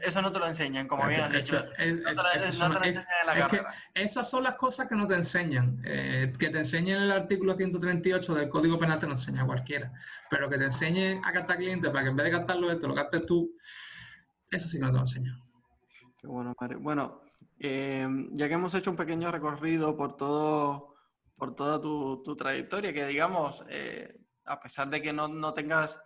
eso 0.02 0.22
no 0.22 0.32
te 0.32 0.38
lo 0.38 0.46
enseñan, 0.46 0.86
como 0.86 1.06
bien 1.06 1.20
has 1.20 1.32
dicho. 1.32 1.56
no 1.56 1.72
te 1.72 1.86
lo, 1.86 2.44
enseñan 2.44 2.82
en 2.82 3.26
la 3.26 3.34
carrera. 3.34 3.74
esas 3.94 4.28
son 4.28 4.44
las 4.44 4.54
cosas 4.54 4.88
que 4.88 4.94
no 4.94 5.06
te 5.06 5.14
enseñan. 5.14 5.80
Eh, 5.84 6.32
que 6.38 6.50
te 6.50 6.58
enseñen 6.58 7.02
el 7.02 7.12
artículo 7.12 7.54
138 7.54 8.34
del 8.34 8.48
Código 8.48 8.78
Penal 8.78 9.00
te 9.00 9.06
lo 9.06 9.12
enseña 9.12 9.44
cualquiera. 9.44 9.92
Pero 10.30 10.48
que 10.48 10.58
te 10.58 10.64
enseñen 10.64 11.20
a 11.24 11.32
captar 11.32 11.56
clientes 11.56 11.90
para 11.90 12.04
que 12.04 12.10
en 12.10 12.16
vez 12.16 12.24
de 12.24 12.32
captarlo 12.32 12.78
te 12.78 12.86
lo 12.86 12.94
captes 12.94 13.26
tú, 13.26 13.56
eso 14.50 14.68
sí 14.68 14.78
que 14.78 14.84
no 14.84 14.90
te 14.90 14.96
lo 14.96 15.00
enseñan. 15.00 15.42
Qué 16.18 16.26
bueno, 16.26 16.54
Mario. 16.60 16.78
Bueno, 16.80 17.22
eh, 17.58 18.06
ya 18.32 18.48
que 18.48 18.54
hemos 18.54 18.74
hecho 18.74 18.90
un 18.90 18.96
pequeño 18.96 19.30
recorrido 19.30 19.96
por 19.96 20.16
todo 20.16 20.94
por 21.38 21.54
toda 21.54 21.80
tu, 21.80 22.20
tu 22.24 22.34
trayectoria, 22.34 22.92
que 22.92 23.06
digamos, 23.06 23.64
eh, 23.68 24.20
a 24.44 24.58
pesar 24.58 24.90
de 24.90 25.00
que 25.00 25.12
no, 25.12 25.28
no 25.28 25.54
tengas 25.54 26.00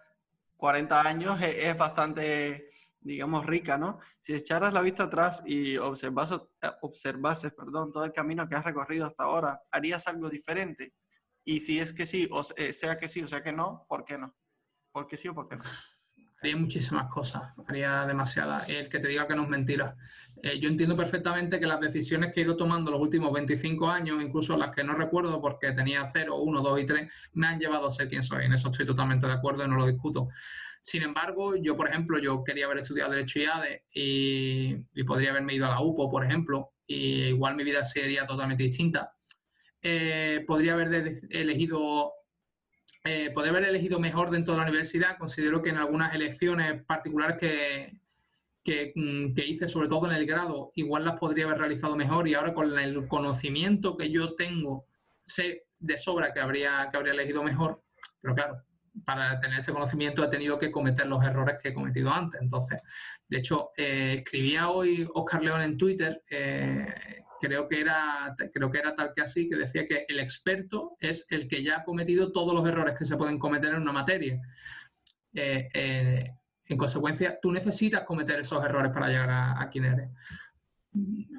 40 0.62 1.08
años 1.08 1.42
es, 1.42 1.76
bastante, 1.76 2.70
digamos, 3.00 3.44
rica, 3.44 3.76
¿no? 3.76 3.98
Si 4.20 4.32
echaras 4.32 4.72
la 4.72 4.80
vista 4.80 5.02
atrás 5.02 5.42
y 5.44 5.76
observas, 5.76 6.30
observases 6.82 7.52
perdón, 7.52 7.90
todo 7.90 8.04
el 8.04 8.12
camino 8.12 8.48
que 8.48 8.54
has 8.54 8.64
recorrido 8.64 9.06
hasta 9.06 9.24
ahora, 9.24 9.60
¿harías 9.72 10.06
algo 10.06 10.30
diferente? 10.30 10.94
Y 11.44 11.58
si 11.58 11.80
es 11.80 11.92
que 11.92 12.06
sí, 12.06 12.28
o 12.30 12.42
eh, 12.56 12.72
sea 12.72 12.96
que 12.96 13.08
sí, 13.08 13.24
o 13.24 13.26
sea 13.26 13.42
que 13.42 13.52
no, 13.52 13.84
¿por 13.88 14.04
qué 14.04 14.16
no? 14.16 14.36
¿Por 14.92 15.08
qué 15.08 15.16
sí 15.16 15.26
o 15.26 15.34
por 15.34 15.48
qué 15.48 15.56
no? 15.56 15.64
Haría 16.42 16.56
muchísimas 16.56 17.08
cosas, 17.08 17.42
haría 17.68 18.04
demasiadas. 18.04 18.68
El 18.68 18.88
que 18.88 18.98
te 18.98 19.06
diga 19.06 19.28
que 19.28 19.36
no 19.36 19.44
es 19.44 19.48
mentira. 19.48 19.96
Eh, 20.42 20.58
yo 20.58 20.68
entiendo 20.68 20.96
perfectamente 20.96 21.60
que 21.60 21.66
las 21.66 21.80
decisiones 21.80 22.34
que 22.34 22.40
he 22.40 22.44
ido 22.44 22.56
tomando 22.56 22.90
los 22.90 23.00
últimos 23.00 23.32
25 23.32 23.88
años, 23.88 24.20
incluso 24.20 24.56
las 24.56 24.74
que 24.74 24.82
no 24.82 24.92
recuerdo 24.94 25.40
porque 25.40 25.70
tenía 25.70 26.04
0, 26.04 26.36
1, 26.36 26.60
2 26.62 26.80
y 26.80 26.84
3, 26.84 27.12
me 27.34 27.46
han 27.46 27.60
llevado 27.60 27.86
a 27.86 27.90
ser 27.92 28.08
quien 28.08 28.24
soy. 28.24 28.46
En 28.46 28.52
eso 28.52 28.70
estoy 28.70 28.84
totalmente 28.84 29.26
de 29.26 29.32
acuerdo 29.32 29.64
y 29.64 29.68
no 29.68 29.76
lo 29.76 29.86
discuto. 29.86 30.30
Sin 30.80 31.04
embargo, 31.04 31.54
yo, 31.54 31.76
por 31.76 31.88
ejemplo, 31.88 32.18
yo 32.18 32.42
quería 32.42 32.64
haber 32.64 32.78
estudiado 32.78 33.12
Derecho 33.12 33.38
y 33.38 33.44
ADE 33.44 33.84
y, 33.94 35.04
podría 35.04 35.30
haberme 35.30 35.54
ido 35.54 35.66
a 35.66 35.70
la 35.70 35.80
UPO, 35.80 36.10
por 36.10 36.24
ejemplo, 36.24 36.72
y 36.84 37.26
igual 37.26 37.54
mi 37.54 37.62
vida 37.62 37.84
sería 37.84 38.26
totalmente 38.26 38.64
distinta. 38.64 39.14
Eh, 39.80 40.44
podría 40.44 40.72
haber 40.72 41.12
elegido 41.30 42.12
eh, 43.04 43.30
poder 43.30 43.50
haber 43.50 43.64
elegido 43.64 43.98
mejor 43.98 44.30
dentro 44.30 44.54
de 44.54 44.60
la 44.60 44.66
universidad, 44.66 45.18
considero 45.18 45.60
que 45.60 45.70
en 45.70 45.76
algunas 45.76 46.14
elecciones 46.14 46.84
particulares 46.84 47.36
que, 47.36 48.92
mm, 48.94 49.34
que, 49.34 49.46
hice, 49.46 49.66
sobre 49.66 49.88
todo 49.88 50.08
en 50.08 50.16
el 50.16 50.26
grado, 50.26 50.70
igual 50.76 51.04
las 51.04 51.18
podría 51.18 51.46
haber 51.46 51.58
realizado 51.58 51.96
mejor 51.96 52.28
y 52.28 52.34
ahora 52.34 52.54
con 52.54 52.78
el 52.78 53.08
conocimiento 53.08 53.96
que 53.96 54.10
yo 54.10 54.34
tengo, 54.34 54.86
sé 55.24 55.64
de 55.80 55.96
sobra 55.96 56.32
que 56.32 56.40
habría, 56.40 56.88
que 56.90 56.96
habría 56.96 57.12
elegido 57.12 57.42
mejor, 57.42 57.82
pero 58.20 58.34
claro, 58.36 58.62
para 59.04 59.40
tener 59.40 59.60
este 59.60 59.72
conocimiento 59.72 60.22
he 60.22 60.28
tenido 60.28 60.58
que 60.58 60.70
cometer 60.70 61.06
los 61.06 61.24
errores 61.24 61.56
que 61.60 61.70
he 61.70 61.74
cometido 61.74 62.12
antes. 62.12 62.40
Entonces, 62.40 62.82
de 63.28 63.38
hecho, 63.38 63.70
eh, 63.76 64.16
escribía 64.18 64.68
hoy 64.68 65.08
Oscar 65.14 65.42
León 65.42 65.62
en 65.62 65.76
Twitter, 65.76 66.22
eh, 66.30 67.21
creo, 67.42 67.68
que 67.68 67.80
era, 67.80 68.34
creo 68.54 68.70
que 68.70 68.78
era 68.78 68.94
tal 68.94 69.12
que 69.14 69.22
así, 69.22 69.48
que 69.48 69.56
decía 69.56 69.86
que 69.86 70.06
el 70.08 70.20
experto 70.20 70.96
es 71.00 71.26
el 71.28 71.48
que 71.48 71.62
ya 71.62 71.78
ha 71.78 71.84
cometido 71.84 72.32
todos 72.32 72.54
los 72.54 72.66
errores 72.66 72.94
que 72.96 73.04
se 73.04 73.16
pueden 73.16 73.38
cometer 73.38 73.74
en 73.74 73.82
una 73.82 73.92
materia. 73.92 74.40
Eh, 75.34 76.30
en 76.64 76.78
consecuencia, 76.78 77.38
tú 77.40 77.52
necesitas 77.52 78.04
cometer 78.04 78.40
esos 78.40 78.64
errores 78.64 78.92
para 78.92 79.08
llegar 79.08 79.30
a, 79.30 79.68
quien 79.70 79.84
eres. 79.84 80.10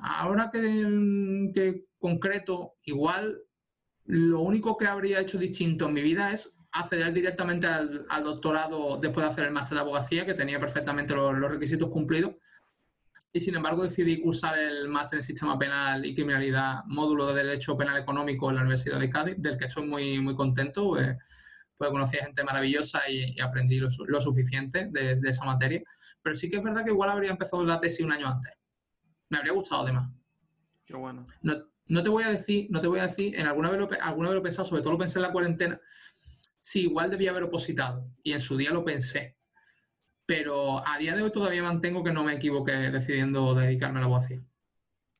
Ahora 0.01 0.51
que 0.51 1.85
concreto, 1.97 2.75
igual 2.83 3.39
lo 4.05 4.41
único 4.41 4.77
que 4.77 4.85
habría 4.85 5.21
hecho 5.21 5.37
distinto 5.37 5.87
en 5.87 5.93
mi 5.93 6.01
vida 6.01 6.31
es 6.33 6.57
acceder 6.71 7.13
directamente 7.13 7.67
al, 7.67 8.05
doctorado 8.23 8.97
después 8.97 9.25
de 9.25 9.31
hacer 9.31 9.45
el 9.45 9.51
máster 9.51 9.77
de 9.77 9.81
abogacía, 9.81 10.25
que 10.25 10.33
tenía 10.33 10.59
perfectamente 10.59 11.15
los, 11.15 11.39
requisitos 11.39 11.89
cumplidos. 11.89 12.35
Y 13.35 13.39
sin 13.39 13.55
embargo 13.55 13.83
decidí 13.83 14.21
cursar 14.21 14.59
el 14.59 14.87
máster 14.87 15.17
en 15.17 15.23
Sistema 15.23 15.57
Penal 15.57 16.05
y 16.05 16.13
Criminalidad, 16.13 16.83
módulo 16.85 17.33
de 17.33 17.43
Derecho 17.43 17.75
Penal 17.75 17.97
Económico 17.97 18.47
en 18.51 18.57
la 18.57 18.61
Universidad 18.61 18.99
de 18.99 19.09
Cádiz, 19.09 19.35
del 19.39 19.57
que 19.57 19.65
estoy 19.65 19.87
muy, 19.87 20.19
muy 20.19 20.35
contento, 20.35 20.89
pues, 20.89 21.17
pues 21.75 21.89
conocí 21.89 22.19
a 22.19 22.25
gente 22.25 22.43
maravillosa 22.43 23.09
y, 23.09 23.39
aprendí 23.41 23.79
lo, 23.79 24.21
suficiente 24.21 24.87
de, 24.91 25.19
esa 25.27 25.45
materia. 25.45 25.81
Pero 26.21 26.35
sí 26.35 26.47
que 26.47 26.57
es 26.57 26.63
verdad 26.63 26.85
que 26.85 26.91
igual 26.91 27.09
habría 27.09 27.31
empezado 27.31 27.65
la 27.65 27.79
tesis 27.79 28.05
un 28.05 28.11
año 28.11 28.27
antes. 28.27 28.53
Me 29.29 29.39
habría 29.39 29.53
gustado 29.53 29.81
además. 29.81 30.11
Qué 30.85 30.95
bueno. 30.95 31.25
No, 31.41 32.03
te 32.03 32.09
voy 32.09 32.23
a 32.23 32.29
decir, 32.29 32.67
no 32.69 32.81
te 32.81 32.87
voy 32.87 32.99
a 32.99 33.07
decir, 33.07 33.35
en 33.35 33.47
alguna 33.47 33.71
vez, 33.71 33.79
lo, 33.79 33.89
alguna 33.99 34.29
vez 34.29 34.35
lo 34.35 34.41
he 34.41 34.43
pensado, 34.43 34.67
sobre 34.67 34.83
todo 34.83 34.93
lo 34.93 34.99
pensé 34.99 35.17
en 35.17 35.23
la 35.23 35.31
cuarentena, 35.31 35.81
sí, 36.59 36.83
igual 36.83 37.09
debía 37.09 37.31
haber 37.31 37.43
opositado. 37.43 38.07
Y 38.21 38.33
en 38.33 38.39
su 38.39 38.55
día 38.55 38.69
lo 38.69 38.85
pensé. 38.85 39.37
Pero 40.35 40.83
a 40.87 40.97
día 40.97 41.15
de 41.15 41.21
hoy 41.21 41.31
todavía 41.31 41.61
mantengo 41.61 42.03
que 42.03 42.11
no 42.11 42.23
me 42.23 42.33
equivoqué 42.33 42.71
decidiendo 42.71 43.53
dedicarme 43.53 43.99
a 43.99 44.01
la 44.01 44.05
abogacía. 44.07 44.41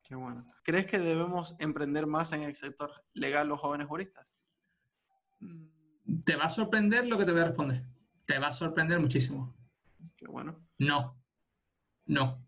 Qué 0.03 0.15
bueno. 0.15 0.51
¿Crees 0.63 0.87
que 0.87 0.97
debemos 0.97 1.55
emprender 1.59 2.07
más 2.07 2.31
en 2.31 2.41
el 2.41 2.55
sector 2.55 2.89
legal 3.13 3.47
los 3.47 3.61
jóvenes 3.61 3.85
juristas? 3.85 4.33
Te 6.25 6.35
va 6.35 6.45
a 6.45 6.49
sorprender 6.49 7.05
lo 7.05 7.19
que 7.19 7.25
te 7.25 7.31
voy 7.31 7.41
a 7.41 7.45
responder. 7.45 7.83
Te 8.25 8.39
va 8.39 8.47
a 8.47 8.51
sorprender 8.51 8.99
muchísimo. 8.99 9.55
Qué 10.17 10.25
bueno. 10.25 10.65
No. 10.79 11.15
No. 12.07 12.43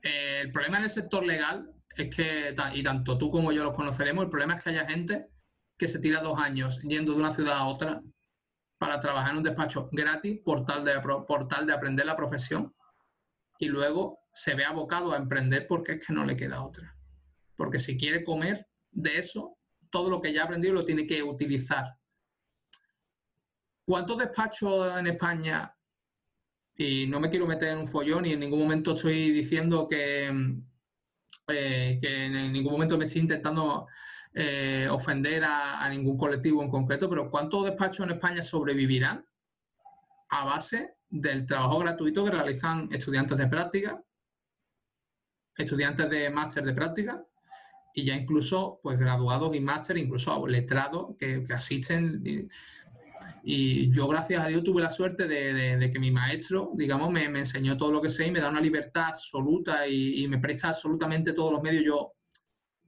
Eh, 0.00 0.40
el 0.40 0.52
problema 0.52 0.78
en 0.78 0.84
el 0.84 0.90
sector 0.90 1.22
legal 1.22 1.70
es 1.98 2.16
que, 2.16 2.54
y 2.72 2.82
tanto 2.82 3.18
tú 3.18 3.30
como 3.30 3.52
yo 3.52 3.62
los 3.62 3.74
conoceremos, 3.74 4.24
el 4.24 4.30
problema 4.30 4.54
es 4.54 4.64
que 4.64 4.70
haya 4.70 4.86
gente 4.86 5.28
que 5.76 5.86
se 5.86 5.98
tira 5.98 6.22
dos 6.22 6.38
años 6.38 6.80
yendo 6.80 7.12
de 7.12 7.18
una 7.18 7.30
ciudad 7.30 7.58
a 7.58 7.66
otra 7.66 8.00
para 8.78 9.00
trabajar 9.00 9.30
en 9.30 9.38
un 9.38 9.42
despacho 9.42 9.88
gratis 9.92 10.40
por 10.44 10.64
tal 10.64 10.84
de, 10.84 10.92
de 10.92 11.72
aprender 11.72 12.06
la 12.06 12.16
profesión 12.16 12.74
y 13.58 13.66
luego 13.66 14.20
se 14.32 14.54
ve 14.54 14.64
abocado 14.64 15.12
a 15.12 15.16
emprender 15.16 15.66
porque 15.66 15.92
es 15.92 16.06
que 16.06 16.12
no 16.12 16.24
le 16.24 16.36
queda 16.36 16.62
otra. 16.62 16.94
Porque 17.56 17.78
si 17.78 17.96
quiere 17.96 18.22
comer 18.22 18.66
de 18.90 19.18
eso, 19.18 19.56
todo 19.90 20.10
lo 20.10 20.20
que 20.20 20.32
ya 20.32 20.42
ha 20.42 20.44
aprendido 20.44 20.74
lo 20.74 20.84
tiene 20.84 21.06
que 21.06 21.22
utilizar. 21.22 21.96
¿Cuántos 23.84 24.18
despachos 24.18 24.98
en 24.98 25.06
España? 25.06 25.74
Y 26.76 27.06
no 27.06 27.18
me 27.18 27.30
quiero 27.30 27.46
meter 27.46 27.70
en 27.70 27.78
un 27.78 27.86
follón 27.86 28.26
y 28.26 28.32
en 28.32 28.40
ningún 28.40 28.58
momento 28.60 28.94
estoy 28.94 29.30
diciendo 29.30 29.88
que, 29.88 30.26
eh, 31.48 31.98
que 32.00 32.24
en 32.24 32.52
ningún 32.52 32.72
momento 32.72 32.98
me 32.98 33.06
estoy 33.06 33.22
intentando 33.22 33.86
eh, 34.38 34.86
ofender 34.90 35.44
a, 35.46 35.88
ningún 35.88 36.18
colectivo 36.18 36.62
en 36.62 36.68
concreto, 36.68 37.08
pero 37.08 37.30
¿cuántos 37.30 37.64
despachos 37.64 38.04
en 38.04 38.16
España 38.16 38.42
sobrevivirán 38.42 39.24
a 40.28 40.44
base 40.44 40.96
del 41.08 41.46
trabajo 41.46 41.78
gratuito 41.78 42.22
que 42.22 42.32
realizan 42.32 42.86
estudiantes 42.92 43.38
de 43.38 43.46
práctica, 43.46 44.04
estudiantes 45.56 46.10
de 46.10 46.28
máster 46.28 46.66
de 46.66 46.74
práctica 46.74 47.24
y 47.94 48.04
ya 48.04 48.14
incluso 48.14 48.78
pues 48.82 48.98
graduados 48.98 49.56
y 49.56 49.60
máster, 49.60 49.96
incluso 49.96 50.46
letrados 50.46 51.16
que, 51.18 51.42
asisten? 51.54 52.22
Y, 53.42 53.90
yo, 53.90 54.06
gracias 54.06 54.44
a 54.44 54.48
Dios, 54.48 54.62
tuve 54.62 54.82
la 54.82 54.90
suerte 54.90 55.26
de, 55.26 55.90
que 55.90 55.98
mi 55.98 56.10
maestro, 56.10 56.72
digamos, 56.74 57.10
me, 57.10 57.24
enseñó 57.24 57.78
todo 57.78 57.90
lo 57.90 58.02
que 58.02 58.10
sé 58.10 58.26
y 58.26 58.32
me 58.32 58.40
da 58.40 58.50
una 58.50 58.60
libertad 58.60 59.06
absoluta 59.06 59.88
y, 59.88 60.22
y 60.22 60.28
me 60.28 60.36
presta 60.36 60.68
absolutamente 60.68 61.32
todos 61.32 61.52
los 61.52 61.62
medios. 61.62 61.84
Yo 61.86 62.15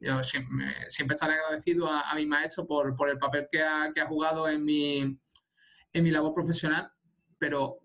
yo 0.01 0.22
siempre, 0.22 0.74
estaré 0.88 1.34
agradecido 1.34 1.88
a, 1.90 2.14
mi 2.14 2.26
maestro 2.26 2.66
por, 2.66 2.94
el 3.09 3.18
papel 3.18 3.49
que 3.51 3.62
ha, 3.62 4.07
jugado 4.07 4.49
en 4.49 4.64
mi, 4.64 4.99
en 5.92 6.05
mi 6.05 6.11
labor 6.11 6.34
profesional, 6.34 6.90
pero 7.38 7.78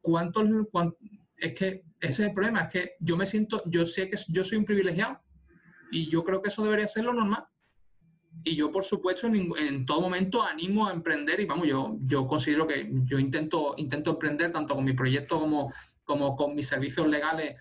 ¿cuántos, 0.00 0.44
es 1.36 1.54
que 1.54 1.84
ese 2.00 2.22
es 2.22 2.28
el 2.28 2.32
problema, 2.32 2.62
es 2.62 2.72
que 2.72 2.92
yo 3.00 3.16
me 3.16 3.26
siento, 3.26 3.62
yo 3.66 3.86
sé 3.86 4.08
que 4.10 4.18
yo 4.28 4.44
soy 4.44 4.58
un 4.58 4.64
privilegiado 4.64 5.20
y 5.90 6.08
yo 6.10 6.24
creo 6.24 6.42
que 6.42 6.48
eso 6.48 6.62
debería 6.62 6.86
ser 6.86 7.04
lo 7.04 7.12
normal. 7.12 7.44
Y 8.44 8.54
yo, 8.54 8.70
por 8.70 8.84
supuesto, 8.84 9.26
en, 9.26 9.84
todo 9.84 10.00
momento 10.00 10.42
animo 10.42 10.86
a 10.86 10.92
emprender 10.92 11.40
y 11.40 11.46
vamos, 11.46 11.66
yo, 11.66 11.96
yo 12.02 12.26
considero 12.26 12.66
que 12.66 12.88
yo 13.04 13.18
intento, 13.18 13.74
intento 13.78 14.10
emprender 14.10 14.52
tanto 14.52 14.76
con 14.76 14.84
mi 14.84 14.92
proyecto 14.92 15.40
como, 15.40 15.72
como 16.04 16.36
con 16.36 16.54
mis 16.54 16.68
servicios 16.68 17.08
legales 17.08 17.50
en 17.50 17.56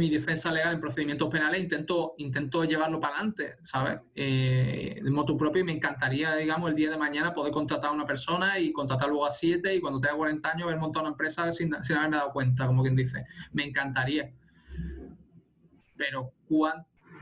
mi 0.00 0.10
defensa 0.10 0.50
legal 0.50 0.74
en 0.74 0.80
procedimientos 0.80 1.28
penales 1.28 1.60
intento, 1.60 2.14
intento 2.18 2.64
llevarlo 2.64 2.98
para 2.98 3.14
adelante, 3.14 3.56
¿sabes? 3.62 4.00
Eh, 4.14 5.00
de 5.00 5.10
moto 5.10 5.36
propio 5.36 5.62
y 5.62 5.64
me 5.64 5.72
encantaría, 5.72 6.34
digamos, 6.34 6.68
el 6.70 6.76
día 6.76 6.90
de 6.90 6.96
mañana 6.96 7.32
poder 7.32 7.52
contratar 7.52 7.90
a 7.90 7.92
una 7.92 8.04
persona 8.04 8.58
y 8.58 8.72
contratar 8.72 9.08
luego 9.08 9.24
a 9.24 9.30
siete 9.30 9.74
y 9.74 9.80
cuando 9.80 10.00
tenga 10.00 10.16
40 10.16 10.50
años 10.50 10.64
haber 10.64 10.78
montado 10.78 11.04
una 11.04 11.12
empresa 11.12 11.52
sin, 11.52 11.72
haberme 11.74 12.16
dado 12.16 12.32
cuenta, 12.32 12.66
como 12.66 12.82
quien 12.82 12.96
dice. 12.96 13.24
Me 13.52 13.64
encantaría. 13.64 14.32
Pero, 15.96 16.32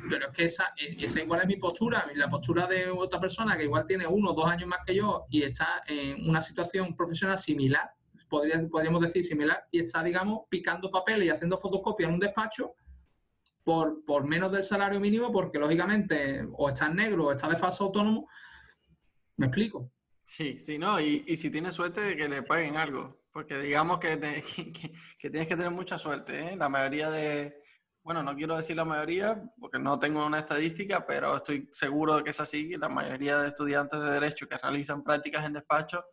pero 0.09 0.29
es 0.29 0.33
que 0.33 0.45
esa, 0.45 0.73
esa 0.77 1.21
igual 1.21 1.43
es 1.43 1.47
mi 1.47 1.57
postura, 1.57 2.07
la 2.15 2.31
postura 2.31 2.67
de 2.67 2.91
otra 2.91 3.21
persona 3.21 3.55
que 3.55 3.65
igual 3.65 3.85
tiene 3.85 4.07
uno 4.07 4.31
o 4.31 4.35
dos 4.35 4.51
años 4.51 4.67
más 4.67 4.81
que 4.87 4.95
yo 4.95 5.27
y 5.29 5.43
está 5.43 5.83
en 5.87 6.27
una 6.27 6.41
situación 6.41 6.97
profesional 6.97 7.37
similar 7.37 7.93
podríamos 8.41 9.03
decir 9.03 9.25
similar, 9.25 9.67
y 9.71 9.81
está, 9.81 10.03
digamos, 10.03 10.43
picando 10.49 10.91
papel 10.91 11.23
y 11.23 11.29
haciendo 11.29 11.59
fotocopias 11.59 12.09
en 12.09 12.15
un 12.15 12.21
despacho 12.21 12.75
por, 13.63 14.05
por 14.05 14.25
menos 14.25 14.51
del 14.51 14.63
salario 14.63 14.99
mínimo, 14.99 15.31
porque 15.31 15.59
lógicamente 15.59 16.47
o 16.53 16.69
está 16.69 16.87
en 16.87 16.97
negro 16.97 17.27
o 17.27 17.33
está 17.33 17.49
de 17.49 17.57
falso 17.57 17.85
autónomo. 17.85 18.29
¿Me 19.37 19.47
explico? 19.47 19.93
Sí, 20.19 20.59
sí, 20.59 20.79
no, 20.79 21.01
y, 21.01 21.25
y 21.27 21.37
si 21.37 21.51
tienes 21.51 21.75
suerte 21.75 22.01
de 22.01 22.17
que 22.17 22.29
le 22.29 22.43
paguen 22.43 22.77
algo, 22.77 23.23
porque 23.33 23.59
digamos 23.59 23.99
que, 23.99 24.19
que, 25.19 25.31
tienes 25.31 25.49
que 25.49 25.57
tener 25.57 25.71
mucha 25.71 25.99
suerte, 25.99 26.53
¿eh? 26.53 26.57
La 26.57 26.69
mayoría 26.69 27.11
de, 27.11 27.61
bueno, 28.03 28.23
no 28.23 28.35
quiero 28.35 28.57
decir 28.57 28.77
la 28.77 28.85
mayoría, 28.85 29.43
porque 29.59 29.79
no 29.79 29.99
tengo 29.99 30.25
una 30.25 30.39
estadística, 30.39 31.07
pero 31.07 31.37
estoy 31.37 31.69
seguro 31.71 32.17
de 32.17 32.25
que 32.25 32.31
es 32.31 32.41
así, 32.41 32.75
la 32.77 32.89
mayoría 32.89 33.39
de 33.39 33.49
estudiantes 33.49 34.01
de 34.01 34.11
derecho 34.11 34.49
que 34.49 34.59
realizan 34.59 35.03
prácticas 35.03 35.45
en 35.45 35.55
despacho 35.55 36.05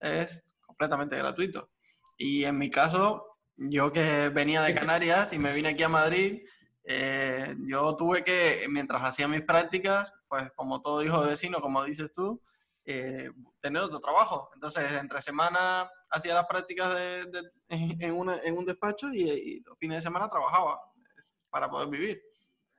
es 0.00 0.44
completamente 0.78 1.16
gratuito. 1.16 1.70
Y 2.16 2.44
en 2.44 2.56
mi 2.56 2.70
caso, 2.70 3.38
yo 3.56 3.92
que 3.92 4.28
venía 4.28 4.62
de 4.62 4.74
Canarias 4.86 5.32
y 5.32 5.38
me 5.38 5.52
vine 5.52 5.70
aquí 5.70 5.82
a 5.82 5.88
Madrid, 5.88 6.42
eh, 6.84 7.54
yo 7.68 7.96
tuve 7.96 8.22
que, 8.22 8.66
mientras 8.70 9.02
hacía 9.02 9.28
mis 9.28 9.42
prácticas, 9.42 10.14
pues 10.28 10.50
como 10.54 10.80
todo 10.80 11.02
hijo 11.02 11.22
de 11.22 11.30
vecino, 11.30 11.60
como 11.60 11.84
dices 11.84 12.12
tú, 12.12 12.40
eh, 12.84 13.30
tener 13.60 13.82
otro 13.82 13.98
trabajo. 13.98 14.50
Entonces, 14.54 14.84
entre 14.92 15.20
semana 15.20 15.90
hacía 16.10 16.34
las 16.34 16.46
prácticas 16.46 16.94
de, 16.94 17.50
en, 17.68 18.12
una, 18.12 18.38
en, 18.42 18.56
un 18.56 18.64
despacho 18.64 19.12
y, 19.12 19.60
los 19.66 19.76
fines 19.78 19.98
de 19.98 20.02
semana 20.02 20.28
trabajaba 20.28 20.80
para 21.50 21.68
poder 21.68 21.88
vivir. 21.88 22.22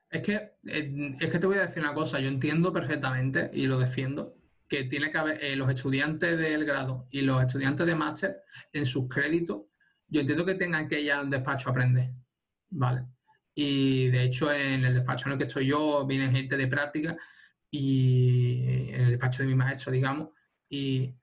Es 0.09 0.23
que, 0.23 0.35
eh, 0.65 1.15
es 1.19 1.29
que 1.29 1.37
te 1.37 1.45
voy 1.45 1.57
a 1.57 1.67
decir 1.67 1.83
una 1.83 1.93
cosa, 1.93 2.19
yo 2.19 2.29
entiendo 2.29 2.73
perfectamente 2.73 3.51
y 3.53 3.67
lo 3.67 3.77
defiendo 3.77 4.38
que 4.69 4.83
tiene 4.83 5.11
que 5.11 5.17
haber 5.17 5.43
eh, 5.43 5.55
los 5.55 5.69
estudiantes 5.69 6.37
del 6.37 6.63
grado 6.63 7.07
y 7.09 7.21
los 7.21 7.41
estudiantes 7.41 7.87
de 7.87 7.95
máster 7.95 8.43
en 8.71 8.85
sus 8.85 9.09
créditos, 9.09 9.63
yo 10.07 10.21
entiendo 10.21 10.45
que 10.45 10.53
tengan 10.53 10.87
que 10.87 11.01
ir 11.01 11.11
al 11.11 11.29
despacho 11.29 11.69
a 11.69 11.71
aprender, 11.71 12.11
¿vale? 12.69 13.05
Y 13.55 14.09
de 14.09 14.23
hecho 14.23 14.53
en 14.53 14.85
el 14.85 14.93
despacho 14.93 15.27
en 15.27 15.33
el 15.33 15.37
que 15.39 15.45
estoy 15.45 15.65
yo 15.65 16.05
viene 16.05 16.31
gente 16.31 16.55
de 16.55 16.67
práctica 16.67 17.17
y 17.71 18.89
en 18.93 19.01
el 19.01 19.09
despacho 19.11 19.41
de 19.41 19.49
mi 19.49 19.55
maestro, 19.55 19.91
digamos, 19.91 20.29
y 20.69 21.15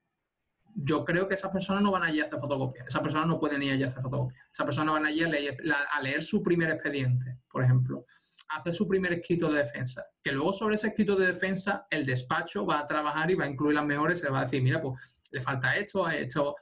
yo 0.75 1.05
creo 1.05 1.29
que 1.29 1.35
esas 1.35 1.53
personas 1.53 1.83
no 1.83 1.93
van 1.93 2.03
allí 2.03 2.21
a 2.21 2.25
hacer 2.25 2.41
fotocopias, 2.41 2.89
esas 2.89 3.01
personas 3.01 3.29
no 3.29 3.39
pueden 3.39 3.63
ir 3.63 3.73
allí 3.73 3.85
a 3.85 3.87
hacer 3.87 4.03
fotocopias, 4.03 4.45
esas 4.53 4.67
personas 4.67 4.95
van 4.95 5.07
allí 5.07 5.23
a 5.23 5.29
leer, 5.29 5.57
a 5.93 6.03
leer 6.03 6.23
su 6.23 6.43
primer 6.43 6.69
expediente, 6.71 7.39
por 7.49 7.63
ejemplo, 7.63 8.07
hacer 8.49 8.75
su 8.75 8.87
primer 8.87 9.13
escrito 9.13 9.51
de 9.51 9.59
defensa. 9.59 10.05
Que 10.23 10.33
luego 10.33 10.53
sobre 10.53 10.77
ese 10.77 10.89
escrito 10.89 11.17
de 11.17 11.27
defensa 11.27 11.87
el 11.91 12.05
despacho 12.05 12.65
va 12.67 12.81
a 12.81 12.87
trabajar 12.87 13.31
y 13.31 13.35
va 13.35 13.45
a 13.45 13.49
incluir 13.49 13.75
las 13.75 13.85
mejores, 13.85 14.19
se 14.19 14.27
le 14.27 14.31
va 14.31 14.41
a 14.41 14.45
decir, 14.45 14.63
mira, 14.63 14.81
pues 14.81 15.01
le 15.31 15.41
falta 15.41 15.75
esto, 15.75 16.09
esto, 16.09 16.57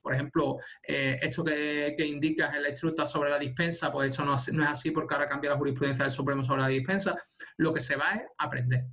por 0.00 0.14
ejemplo, 0.14 0.58
eh, 0.86 1.18
esto 1.20 1.44
que, 1.44 1.94
que 1.96 2.06
indicas 2.06 2.54
en 2.54 2.62
la 2.62 2.70
instructa 2.70 3.06
sobre 3.06 3.30
la 3.30 3.38
dispensa, 3.38 3.92
pues 3.92 4.10
esto 4.10 4.24
no, 4.24 4.34
no, 4.52 4.62
es 4.62 4.68
así 4.68 4.90
porque 4.90 5.14
ahora 5.14 5.26
cambia 5.26 5.50
la 5.50 5.56
jurisprudencia 5.56 6.04
del 6.04 6.12
Supremo 6.12 6.42
sobre 6.44 6.62
la 6.62 6.68
dispensa. 6.68 7.16
Lo 7.56 7.72
que 7.72 7.80
se 7.80 7.96
va 7.96 8.12
es 8.12 8.22
aprender, 8.38 8.86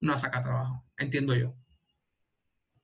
no 0.00 0.12
a 0.12 0.16
sacar 0.16 0.42
trabajo, 0.42 0.84
entiendo 0.96 1.34
yo. 1.34 1.54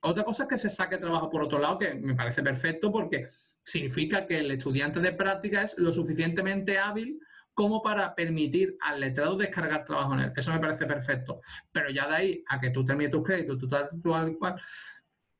Otra 0.01 0.23
cosa 0.23 0.43
es 0.43 0.49
que 0.49 0.57
se 0.57 0.69
saque 0.69 0.97
trabajo 0.97 1.29
por 1.29 1.43
otro 1.43 1.59
lado, 1.59 1.77
que 1.79 1.95
me 1.95 2.15
parece 2.15 2.43
perfecto 2.43 2.91
porque 2.91 3.27
significa 3.63 4.25
que 4.25 4.39
el 4.39 4.51
estudiante 4.51 4.99
de 5.01 5.11
práctica 5.11 5.63
es 5.63 5.77
lo 5.77 5.91
suficientemente 5.91 6.77
hábil 6.77 7.19
como 7.57 7.81
para 7.81 8.13
permitir 8.13 8.77
al 8.81 8.99
letrado 8.99 9.35
descargar 9.35 9.83
trabajo 9.83 10.13
en 10.13 10.19
él. 10.19 10.33
Eso 10.35 10.53
me 10.53 10.59
parece 10.59 10.85
perfecto. 10.85 11.41
Pero 11.71 11.89
ya 11.89 12.07
de 12.07 12.15
ahí 12.15 12.43
a 12.47 12.59
que 12.59 12.69
tú 12.69 12.85
termines 12.85 13.09
tus 13.09 13.23
créditos, 13.23 13.57
tú 13.57 13.67
tal, 13.67 13.89
cual, 14.37 14.61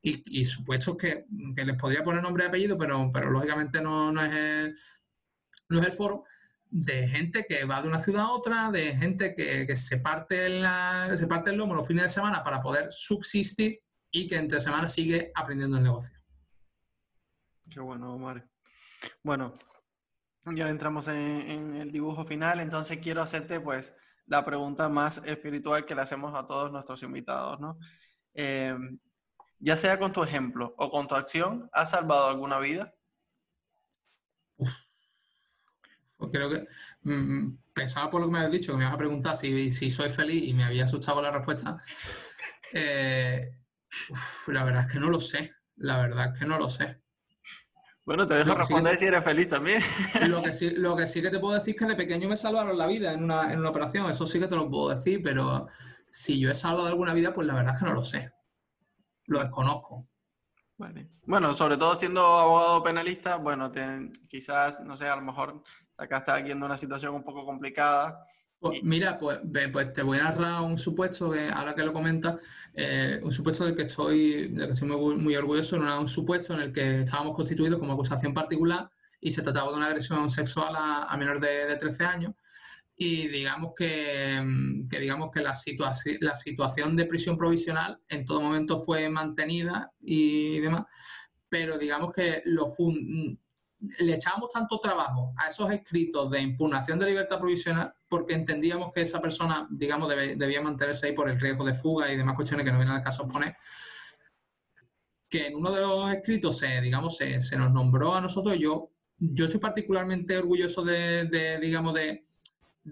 y, 0.02 0.40
y 0.40 0.44
supuestos 0.44 0.98
que, 0.98 1.28
les 1.30 1.76
podría 1.78 2.04
poner 2.04 2.24
nombre 2.24 2.46
y 2.46 2.48
apellido, 2.48 2.76
pero, 2.76 3.12
pero 3.14 3.30
lógicamente 3.30 3.80
no, 3.82 4.12
no, 4.12 4.26
es 4.26 4.34
el, 4.34 4.76
no 5.70 5.80
es 5.80 5.86
el 5.86 5.94
foro, 5.94 6.24
de 6.72 7.08
gente 7.08 7.46
que 7.48 7.66
va 7.66 7.84
de 7.84 7.88
una 7.88 8.00
ciudad 8.00 8.24
a 8.24 8.32
otra, 8.32 8.72
de 8.72 8.98
gente 8.98 9.36
que, 9.36 9.76
se, 9.76 9.98
parte 9.98 10.50
la, 10.50 11.12
se 11.16 11.28
parte 11.28 11.52
el 11.52 11.58
lomo 11.58 11.76
los 11.76 11.86
fines 11.88 12.06
de 12.06 12.10
semana 12.10 12.44
para 12.44 12.64
poder 12.64 12.88
subsistir 12.90 13.80
y 14.10 14.28
que 14.28 14.38
entre 14.38 14.60
semanas 14.60 14.92
sigue 14.92 15.32
aprendiendo 15.36 15.78
el 15.78 15.84
negocio. 15.84 16.18
Qué 17.70 17.80
bueno, 17.80 18.18
Mario. 18.18 18.50
Bueno, 19.22 19.54
ya 20.56 20.70
entramos 20.70 21.08
en, 21.08 21.76
el 21.76 21.92
dibujo 21.92 22.26
final, 22.26 22.60
entonces 22.60 22.98
quiero 22.98 23.22
hacerte 23.22 23.60
pues 23.60 23.96
la 24.26 24.44
pregunta 24.46 24.90
más 24.90 25.22
espiritual 25.26 25.86
que 25.86 25.96
le 25.96 26.02
hacemos 26.02 26.36
a 26.36 26.46
todos 26.46 26.72
nuestros 26.72 27.02
invitados, 27.04 27.60
¿no? 27.60 27.78
Eh, 28.34 28.76
ya 29.60 29.78
sea 29.78 29.98
con 29.98 30.14
tu 30.14 30.24
ejemplo 30.24 30.76
o 30.78 30.90
con 30.90 31.08
tu 31.08 31.16
acción, 31.16 31.70
¿has 31.74 31.92
salvado 31.92 32.30
alguna 32.30 32.60
vida? 32.60 32.94
Pues 36.18 36.32
creo 36.32 36.50
que 36.50 36.68
mm, 37.04 37.58
pensaba 37.74 38.10
por 38.10 38.22
lo 38.22 38.28
que 38.28 38.34
me 38.34 38.40
habías 38.40 38.54
dicho, 38.54 38.72
que 38.72 38.78
me 38.78 38.84
ibas 38.84 38.96
a 38.96 38.98
preguntar 38.98 39.36
si, 39.36 39.72
soy 39.92 40.10
feliz 40.10 40.44
y 40.44 40.54
me 40.54 40.64
había 40.64 40.84
asustado 40.84 41.22
la 41.22 41.32
respuesta. 41.32 41.82
Eh, 42.74 43.56
la 44.48 44.64
verdad 44.64 44.86
es 44.88 44.92
que 44.92 45.00
no 45.00 45.10
lo 45.10 45.20
sé. 45.20 45.54
La 45.78 46.02
verdad 46.02 46.34
es 46.34 46.40
que 46.40 46.46
no 46.46 46.58
lo 46.58 46.70
sé. 46.70 47.02
Bueno, 48.08 48.26
te 48.26 48.36
dejo 48.36 48.56
responder 48.56 48.96
si 48.96 49.04
eres 49.04 49.22
feliz 49.22 49.50
también. 49.50 49.82
Lo 50.30 50.42
que, 50.42 50.54
sí, 50.54 50.70
lo 50.72 50.96
que 50.96 51.06
sí 51.06 51.22
que 51.22 51.30
te 51.30 51.40
puedo 51.40 51.56
decir 51.56 51.76
es 51.76 51.80
que 51.82 51.86
de 51.88 51.96
pequeño 51.96 52.30
me 52.30 52.38
salvaron 52.38 52.78
la 52.78 52.88
vida 52.88 53.12
en 53.12 53.22
una, 53.22 53.52
en 53.52 53.60
una 53.60 53.70
operación. 53.70 54.10
Eso 54.10 54.26
sí 54.26 54.40
que 54.40 54.48
te 54.48 54.56
lo 54.56 54.70
puedo 54.70 54.88
decir, 54.88 55.22
pero 55.22 55.68
si 56.10 56.40
yo 56.40 56.50
he 56.50 56.56
salvado 56.56 56.88
alguna 56.88 57.14
vida, 57.14 57.34
pues 57.34 57.46
la 57.46 57.56
verdad 57.56 57.74
es 57.74 57.80
que 57.82 57.86
no 57.86 57.94
lo 57.94 58.06
sé. 58.06 58.32
Lo 59.26 59.42
desconozco. 59.42 60.08
Bueno, 61.26 61.54
sobre 61.54 61.76
todo 61.76 61.96
siendo 61.96 62.22
abogado 62.22 62.82
penalista, 62.82 63.36
bueno, 63.36 63.74
quizás, 64.30 64.80
no 64.80 64.96
sé, 64.96 65.10
a 65.10 65.18
lo 65.18 65.24
mejor 65.24 65.62
sacaste 65.98 66.32
aquí 66.32 66.52
en 66.52 66.64
una 66.64 66.78
situación 66.78 67.14
un 67.14 67.26
poco 67.26 67.46
complicada 67.46 68.26
pues, 68.60 68.82
mira, 68.84 69.20
pues, 69.20 69.40
pues, 69.72 69.94
te 69.94 70.02
voy 70.02 70.18
a 70.18 70.24
narrar 70.24 70.64
un 70.64 70.78
supuesto 70.78 71.30
que 71.32 71.48
ahora 71.48 71.76
que 71.76 71.84
lo 71.84 71.94
comentas, 71.94 72.38
eh, 72.74 73.20
un 73.24 73.32
supuesto 73.32 73.66
del 73.66 73.76
que 73.76 73.84
estoy, 73.84 74.48
del 74.48 74.66
que 74.66 74.72
estoy 74.74 74.88
muy, 74.90 75.36
orgulloso, 75.36 75.76
era 75.76 76.00
un 76.00 76.08
supuesto 76.08 76.54
en 76.54 76.62
el 76.62 76.72
que 76.74 77.02
estábamos 77.02 77.36
constituidos 77.36 77.80
como 77.80 77.94
acusación 77.94 78.34
particular 78.34 78.90
y 79.22 79.32
se 79.32 79.44
trataba 79.44 79.72
de 79.72 79.78
una 79.78 79.88
agresión 79.88 80.30
sexual 80.30 80.76
a, 80.76 81.04
a 81.04 81.18
menores 81.18 81.42
de, 81.42 81.76
13 81.76 82.06
años. 82.06 82.34
Y 82.96 83.28
digamos 83.28 83.74
que, 83.78 84.42
que 84.90 85.00
digamos 85.00 85.30
que 85.32 85.42
la, 85.42 85.54
la 86.22 86.36
situación 86.36 86.96
de 86.96 87.06
prisión 87.06 87.38
provisional 87.38 88.00
en 88.10 88.26
todo 88.26 88.42
momento 88.42 88.80
fue 88.80 89.08
mantenida 89.08 89.92
y 90.02 90.60
demás, 90.60 90.86
pero 91.48 91.78
digamos 91.78 92.12
que 92.12 92.42
lo 92.46 92.66
fun 92.66 93.40
le 93.80 94.16
echábamos 94.16 94.52
tanto 94.52 94.80
trabajo 94.80 95.34
a 95.38 95.48
esos 95.48 95.70
escritos 95.72 96.32
de 96.32 96.42
impugnación 96.42 96.98
de 96.98 97.06
libertad 97.06 97.40
provisional 97.40 97.94
porque 98.10 98.34
entendíamos 98.34 98.92
que 98.92 99.02
esa 99.02 99.22
persona, 99.22 99.68
digamos, 99.70 100.10
debía 100.10 100.62
mantenerse 100.62 101.08
ahí 101.08 101.14
por 101.14 101.30
el 101.30 101.40
riesgo 101.40 101.64
de 101.64 101.74
fuga 101.74 102.12
y 102.12 102.18
demás 102.18 102.36
cuestiones 102.36 102.66
que 102.66 102.72
no 102.72 102.80
vienen 102.80 102.96
al 102.96 103.04
caso 103.04 103.28
poner, 103.28 103.56
que 105.30 105.48
en 105.48 105.56
uno 105.56 105.72
de 105.72 105.82
los 105.82 106.12
escritos, 106.12 106.58
se, 106.58 106.82
digamos, 106.82 107.18
se, 107.18 107.58
nos 107.58 107.72
nombró 107.72 108.16
a 108.16 108.22
nosotros. 108.22 108.58
Yo, 108.58 108.92
yo 109.18 109.46
estoy 109.46 109.60
particularmente 109.60 110.38
orgulloso 110.38 110.84
de, 110.84 111.60
digamos, 111.62 111.94
de, 111.94 112.26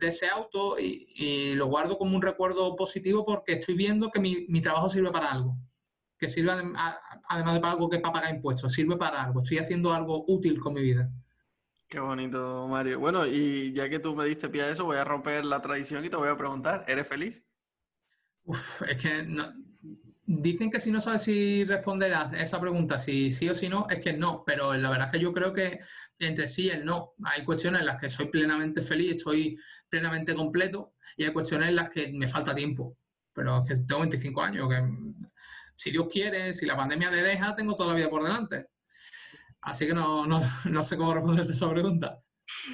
ese 0.02 0.28
auto 0.28 0.78
y, 0.78 1.56
lo 1.56 1.68
guardo 1.68 1.98
como 1.98 2.16
un 2.16 2.22
recuerdo 2.22 2.76
positivo 2.76 3.26
porque 3.26 3.54
estoy 3.54 3.76
viendo 3.76 4.12
que 4.12 4.20
mi 4.20 4.62
trabajo 4.62 4.90
sirve 4.90 5.12
para 5.12 5.32
algo 5.32 5.58
que 6.26 6.30
sirve 6.30 6.52
además 6.52 7.54
de 7.54 7.60
para 7.60 7.72
algo 7.72 7.90
que 7.90 8.00
para 8.00 8.14
pagar 8.14 8.36
impuestos, 8.36 8.74
sirve 8.74 8.98
para 8.98 9.24
algo. 9.24 9.42
Estoy 9.42 9.60
haciendo 9.60 9.94
algo 9.94 10.26
útil 10.28 10.60
con 10.60 10.74
mi 10.74 10.82
vida. 10.82 11.10
Qué 11.88 12.00
bonito, 12.00 12.68
Mario. 12.68 13.00
Bueno, 13.00 13.26
y 13.26 13.72
ya 13.74 13.90
que 13.90 14.00
tú 14.00 14.16
me 14.16 14.26
diste 14.26 14.50
pie 14.50 14.64
a 14.64 14.70
eso, 14.70 14.86
voy 14.86 14.98
a 14.98 15.04
romper 15.04 15.46
la 15.46 15.62
tradición 15.62 16.04
y 16.04 16.10
te 16.10 16.16
voy 16.16 16.30
a 16.30 16.38
preguntar, 16.38 16.84
¿eres 16.88 17.08
feliz? 17.08 17.46
Uf, 18.44 18.82
es 18.84 19.02
que 19.02 19.28
dicen 20.26 20.72
que 20.72 20.80
si 20.80 20.92
no 20.92 21.00
sabes 21.00 21.22
si 21.22 21.64
responder 21.64 22.14
a 22.14 22.32
esa 22.38 22.60
pregunta, 22.60 22.98
si 22.98 23.30
sí 23.30 23.48
o 23.50 23.56
si 23.56 23.70
no, 23.70 23.86
es 23.90 24.00
que 24.00 24.14
no, 24.14 24.44
pero 24.44 24.74
la 24.74 24.90
verdad 24.90 25.08
es 25.08 25.12
que 25.14 25.20
yo 25.20 25.32
creo 25.32 25.54
que 25.54 25.80
entre 26.18 26.48
sí 26.48 26.64
y 26.64 26.70
el 26.70 26.86
no, 26.86 27.14
hay 27.24 27.44
cuestiones 27.44 27.82
en 27.82 27.88
las 27.88 28.02
que 28.02 28.10
soy 28.10 28.28
plenamente 28.28 28.82
feliz, 28.82 29.16
estoy 29.18 29.60
plenamente 29.88 30.34
completo, 30.34 30.94
y 31.16 31.24
hay 31.24 31.32
cuestiones 31.32 31.70
en 31.70 31.76
las 31.76 31.90
que 31.90 32.12
me 32.12 32.28
falta 32.28 32.56
tiempo, 32.56 32.98
pero 33.34 33.62
es 33.62 33.70
que 33.70 33.86
tengo 33.86 34.02
25 34.02 34.42
años, 34.42 34.70
que 34.70 34.82
si 35.76 35.92
Dios 35.92 36.08
quiere, 36.12 36.54
si 36.54 36.66
la 36.66 36.76
pandemia 36.76 37.12
me 37.12 37.22
deja, 37.22 37.56
tengo 37.56 37.76
toda 37.76 37.90
la 37.90 37.96
vida 37.96 38.10
por 38.10 38.24
delante. 38.24 38.68
Así 39.62 39.88
que 39.88 39.94
no, 39.94 40.26
sé 40.84 40.96
cómo 40.98 41.14
responderte 41.14 41.54
esa 41.54 41.70
pregunta. 41.70 42.22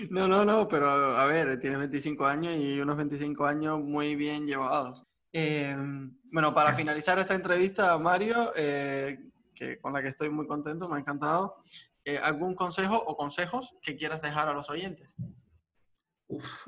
No, 0.10 0.28
no, 0.28 0.44
no, 0.44 0.68
pero 0.68 0.90
a 0.90 1.26
ver, 1.26 1.58
tienes 1.60 1.80
25 1.80 2.26
años 2.26 2.58
y 2.58 2.80
unos 2.80 2.98
25 2.98 3.46
años 3.46 3.80
muy 3.80 4.16
bien 4.16 4.46
llevados. 4.46 5.06
Eh, 5.32 5.76
bueno, 6.26 6.54
para 6.54 6.74
finalizar 6.74 7.18
esta 7.18 7.34
entrevista, 7.34 7.98
Mario, 7.98 8.52
eh, 8.58 9.18
que, 9.56 9.80
con 9.80 9.94
la 9.94 10.02
que 10.02 10.10
estoy 10.10 10.30
muy 10.30 10.46
contento, 10.46 10.90
me 10.90 10.98
ha 10.98 11.00
encantado, 11.00 11.64
eh, 12.04 12.18
¿algún 12.18 12.56
consejo 12.56 12.98
o 12.98 13.16
consejos 13.16 13.76
que 13.82 13.96
quieras 13.96 14.22
dejar 14.22 14.50
a 14.50 14.54
los 14.54 14.70
oyentes? 14.70 15.16
Uf, 16.28 16.68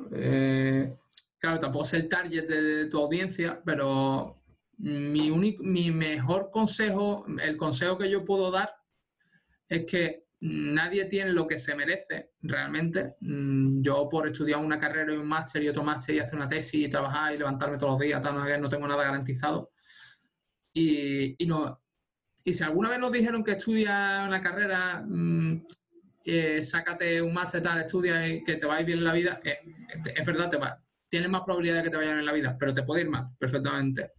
claro, 1.39 1.59
tampoco 1.59 1.83
es 1.83 1.93
el 1.93 2.07
target 2.07 2.47
de 2.47 2.85
tu 2.85 3.01
audiencia, 3.01 3.61
pero 3.65 4.42
mi, 4.77 5.91
mejor 5.91 6.49
consejo, 6.51 7.25
el 7.41 7.57
consejo 7.57 7.97
que 7.97 8.09
yo 8.09 8.25
puedo 8.25 8.51
dar 8.51 8.73
es 9.69 9.85
que 9.85 10.23
nadie 10.41 11.05
tiene 11.05 11.31
lo 11.31 11.47
que 11.47 11.57
se 11.57 11.75
merece 11.75 12.31
realmente. 12.41 13.15
Mm, 13.21 13.81
yo 13.81 14.09
por 14.09 14.27
estudiar 14.27 14.59
una 14.59 14.79
carrera 14.79 15.13
y 15.13 15.17
un 15.17 15.27
máster 15.27 15.63
y 15.63 15.69
otro 15.69 15.83
máster 15.83 16.15
y 16.15 16.19
hacer 16.19 16.35
una 16.35 16.47
tesis 16.47 16.85
y 16.85 16.89
trabajar 16.89 17.33
y 17.33 17.37
levantarme 17.37 17.77
todos 17.77 17.93
los 17.93 18.01
días, 18.01 18.21
no 18.59 18.69
tengo 18.69 18.87
nada 18.87 19.03
garantizado. 19.03 19.71
Y, 20.73 21.37
no, 21.45 21.81
y 22.43 22.53
si 22.53 22.63
alguna 22.63 22.89
vez 22.89 22.99
nos 22.99 23.11
dijeron 23.11 23.43
que 23.43 23.51
estudia 23.51 24.25
una 24.27 24.41
carrera, 24.41 25.03
mm, 25.07 25.65
eh, 26.25 26.63
sácate 26.63 27.21
un 27.21 27.33
máster, 27.33 27.61
tal, 27.61 27.79
estudia 27.79 28.27
y 28.27 28.43
que 28.43 28.55
te 28.55 28.65
va 28.65 28.77
a 28.77 28.83
bien 28.83 28.97
en 28.97 29.03
la 29.03 29.13
vida, 29.13 29.39
eh, 29.43 29.59
es 30.15 30.25
verdad, 30.25 30.49
tienes 31.07 31.29
más 31.29 31.41
probabilidad 31.43 31.77
de 31.77 31.83
que 31.83 31.89
te 31.89 31.97
vaya 31.97 32.09
bien 32.09 32.19
en 32.19 32.25
la 32.25 32.33
vida, 32.33 32.57
pero 32.59 32.73
te 32.73 32.83
puede 32.83 33.01
ir 33.01 33.09
mal 33.09 33.29
perfectamente. 33.37 34.11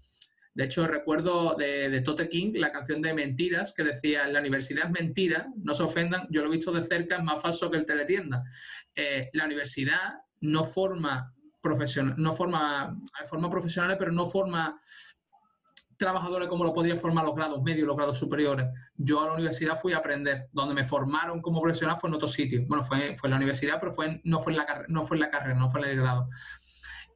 De 0.55 0.65
hecho, 0.65 0.87
recuerdo 0.87 1.57
de, 1.59 1.89
de, 1.89 2.01
Tote 2.01 2.29
King 2.29 2.53
la 2.55 2.71
canción 2.71 3.03
de 3.03 3.13
Mentiras 3.13 3.73
que 3.73 3.83
decía, 3.83 4.29
la 4.29 4.39
universidad 4.39 4.87
es 4.87 4.91
mentira, 4.93 5.49
no 5.57 5.75
se 5.75 5.83
ofendan, 5.83 6.29
yo 6.31 6.43
lo 6.43 6.49
he 6.49 6.57
visto 6.57 6.71
de 6.71 6.83
cerca, 6.83 7.17
es 7.17 7.25
más 7.25 7.43
falso 7.43 7.71
que 7.71 7.79
el 7.79 7.85
teletienda. 7.85 8.45
Eh, 8.95 9.31
la 9.33 9.47
universidad 9.47 10.21
no 10.41 10.63
forma 10.63 11.35
profesional, 11.61 12.15
no 12.19 12.33
forma, 12.33 12.97
forma 13.29 13.51
profesionales, 13.51 13.97
pero 13.99 14.13
no 14.13 14.27
forma 14.27 14.81
trabajadores 15.97 16.49
como 16.49 16.65
lo 16.65 16.73
podría 16.73 16.97
formar 16.97 17.25
los 17.25 17.35
grados 17.35 17.63
medios, 17.63 17.87
los 17.87 17.97
grados 17.97 18.19
superiores. 18.19 18.67
Yo 18.97 19.23
a 19.23 19.27
la 19.27 19.35
universidad 19.35 19.77
fui 19.77 19.93
a 19.93 19.99
aprender. 19.99 20.49
Donde 20.53 20.75
me 20.75 20.85
formaron 20.85 21.41
como 21.41 21.61
profesional 21.61 21.97
fue 21.97 22.11
en 22.11 22.17
otro 22.17 22.29
sitio. 22.29 22.65
Bueno, 22.67 22.83
fue, 22.83 23.17
fue 23.17 23.29
en 23.29 23.31
la 23.31 23.37
universidad, 23.37 23.79
pero 23.81 23.93
fue 23.93 24.21
no, 24.25 24.41
fue 24.41 24.53
la, 24.53 24.85
no 24.89 25.05
fue 25.05 25.17
en 25.17 25.23
la 25.23 25.31
carrera, 25.31 25.55
no 25.55 25.71
fue 25.71 25.81
en 25.81 25.91
el 25.91 25.97
grado. 25.97 26.29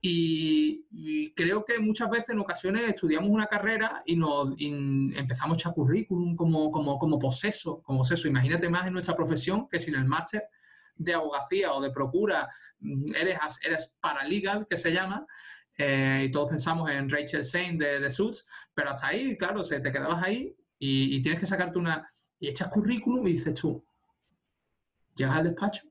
Y, 0.01 1.33
creo 1.35 1.65
que 1.65 1.79
muchas 1.79 2.11
veces 2.11 2.31
en 2.31 2.39
ocasiones 2.39 2.83
estudiamos 2.89 3.31
una 3.31 3.47
carrera 3.47 4.01
y 4.07 4.17
nos 4.17 4.55
empezamos 4.59 5.57
a 5.57 5.61
echar 5.61 5.75
currículum 5.75 6.35
como, 6.35 6.71
como, 6.71 6.99
como 6.99 7.19
poseso, 7.19 7.83
como 7.83 7.99
poseso. 7.99 8.29
Imagínate 8.29 8.69
más 8.69 8.87
en 8.87 8.93
nuestra 8.93 9.15
profesión 9.15 9.69
que 9.69 9.79
si 9.79 9.91
en 9.91 9.97
el 9.97 10.05
máster 10.05 10.45
de 10.97 11.15
abogacía 11.15 11.73
o 11.73 11.81
de 11.81 11.91
procura 11.91 12.49
mm, 12.81 13.15
eres, 13.15 13.39
eres 13.63 13.93
paralegal, 14.01 14.67
que 14.69 14.77
se 14.77 14.93
llama, 14.93 15.27
eh, 15.77 16.25
y 16.27 16.31
todos 16.31 16.49
pensamos 16.49 16.91
en 16.91 17.09
Rachel 17.09 17.45
Sain 17.45 17.79
de, 17.79 18.01
de 18.01 18.11
Suits, 18.11 18.49
pero 18.75 18.91
hasta 18.91 19.09
ahí, 19.09 19.37
claro, 19.37 19.63
se, 19.63 19.81
te 19.81 19.93
quedabas 19.93 20.25
ahí 20.25 20.57
y, 20.79 21.21
tienes 21.23 21.41
que 21.41 21.47
sacarte 21.47 21.79
una... 21.79 22.13
y 22.41 22.49
echas 22.49 22.69
currículum 22.69 23.27
y 23.29 23.33
dices 23.33 23.55
tú, 23.55 23.85
llegas 25.15 25.37
al 25.37 25.45
despacho, 25.45 25.85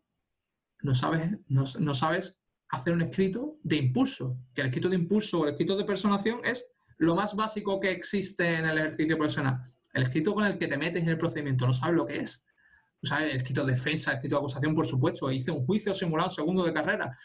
no 0.81 0.93
sabes, 0.93 1.31
no, 1.47 1.63
no 1.79 1.95
sabes 1.95 2.37
hacer 2.69 2.93
un 2.93 3.01
escrito 3.01 3.57
de 3.63 3.77
impulso, 3.77 4.37
que 4.53 4.61
el 4.61 4.67
escrito 4.67 4.89
de 4.89 4.95
impulso 4.95 5.39
o 5.39 5.43
el 5.45 5.51
escrito 5.51 5.75
de 5.77 5.85
personación 5.85 6.41
es 6.43 6.65
lo 6.97 7.15
más 7.15 7.35
básico 7.35 7.79
que 7.79 7.91
existe 7.91 8.55
en 8.55 8.65
el 8.65 8.77
ejercicio 8.77 9.17
profesional. 9.17 9.61
El 9.93 10.03
escrito 10.03 10.33
con 10.33 10.45
el 10.45 10.57
que 10.57 10.67
te 10.67 10.77
metes 10.77 11.03
en 11.03 11.09
el 11.09 11.17
procedimiento, 11.17 11.65
no 11.65 11.73
sabes 11.73 11.95
lo 11.95 12.05
que 12.05 12.17
es. 12.17 12.43
O 13.01 13.07
sea, 13.07 13.23
el 13.23 13.37
escrito 13.37 13.63
de 13.63 13.73
defensa, 13.73 14.11
el 14.11 14.17
escrito 14.17 14.35
de 14.35 14.39
acusación, 14.39 14.75
por 14.75 14.85
supuesto. 14.85 15.31
Hice 15.31 15.51
un 15.51 15.65
juicio 15.65 15.93
simulado 15.93 16.29
segundo 16.29 16.63
de 16.63 16.73
carrera. 16.73 17.17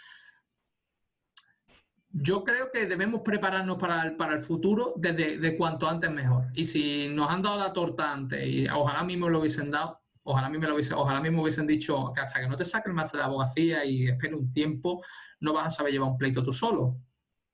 yo 2.15 2.45
creo 2.45 2.71
que 2.71 2.85
debemos 2.85 3.23
prepararnos 3.23 3.79
para 3.79 4.03
el, 4.03 4.17
para 4.17 4.35
el 4.35 4.41
futuro 4.41 4.93
desde 4.97 5.39
de 5.39 5.57
cuanto 5.57 5.89
antes 5.89 6.11
mejor. 6.11 6.49
Y 6.53 6.67
si 6.67 7.09
nos 7.09 7.31
han 7.31 7.41
dado 7.41 7.59
la 7.59 7.73
torta 7.73 8.13
antes 8.13 8.47
y 8.47 8.69
ojalá 8.69 9.03
mismo 9.03 9.31
lo 9.31 9.41
hubiesen 9.41 9.71
dado, 9.71 10.02
ojalá 10.25 10.49
mismo 10.49 10.67
lo 10.67 10.75
hubiesen, 10.75 10.95
ojalá 10.97 11.21
mismo 11.21 11.43
hubiesen 11.43 11.67
dicho 11.67 12.13
que 12.15 12.21
hasta 12.21 12.41
que 12.41 12.49
no 12.49 12.57
te 12.57 12.65
saques 12.65 12.87
el 12.87 12.95
máster 12.95 13.19
de 13.19 13.25
abogacía 13.25 13.85
y 13.85 14.07
espere 14.07 14.35
un 14.35 14.51
tiempo, 14.53 15.03
no 15.41 15.53
vas 15.53 15.67
a 15.67 15.71
saber 15.71 15.93
llevar 15.93 16.11
un 16.11 16.19
pleito 16.19 16.45
tú 16.45 16.53
solo, 16.53 16.99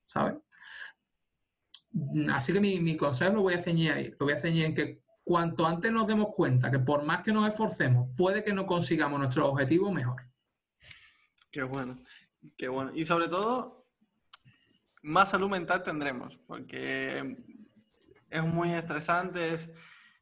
¿sabes? 0.07 0.35
Así 2.31 2.53
que 2.53 2.61
mi, 2.61 2.79
mi 2.81 2.97
consejo 2.97 3.35
lo 3.35 3.43
voy 3.43 3.55
a 3.55 3.62
ceñir 3.62 3.93
ahí, 3.93 4.11
lo 4.19 4.27
voy 4.27 4.35
a 4.35 4.39
ceñir 4.39 4.66
en 4.66 4.75
que 4.75 5.03
cuanto 5.25 5.66
antes 5.66 5.93
nos 5.93 6.07
demos 6.07 6.29
cuenta 6.35 6.71
que 6.71 6.79
por 6.79 7.05
más 7.05 7.23
que 7.23 7.33
nos 7.33 7.47
esforcemos, 7.49 8.09
puede 8.16 8.43
que 8.43 8.55
no 8.55 8.66
consigamos 8.66 9.19
nuestro 9.19 9.47
objetivo, 9.47 9.93
mejor. 9.93 10.23
Qué 11.51 11.62
bueno, 11.62 12.03
qué 12.57 12.69
bueno. 12.69 12.93
Y 12.95 13.05
sobre 13.05 13.29
todo, 13.29 13.87
más 15.03 15.31
salud 15.31 15.51
mental 15.51 15.83
tendremos, 15.83 16.39
porque 16.47 17.37
es 18.31 18.43
muy 18.43 18.73
estresante, 18.73 19.55
es 19.55 19.71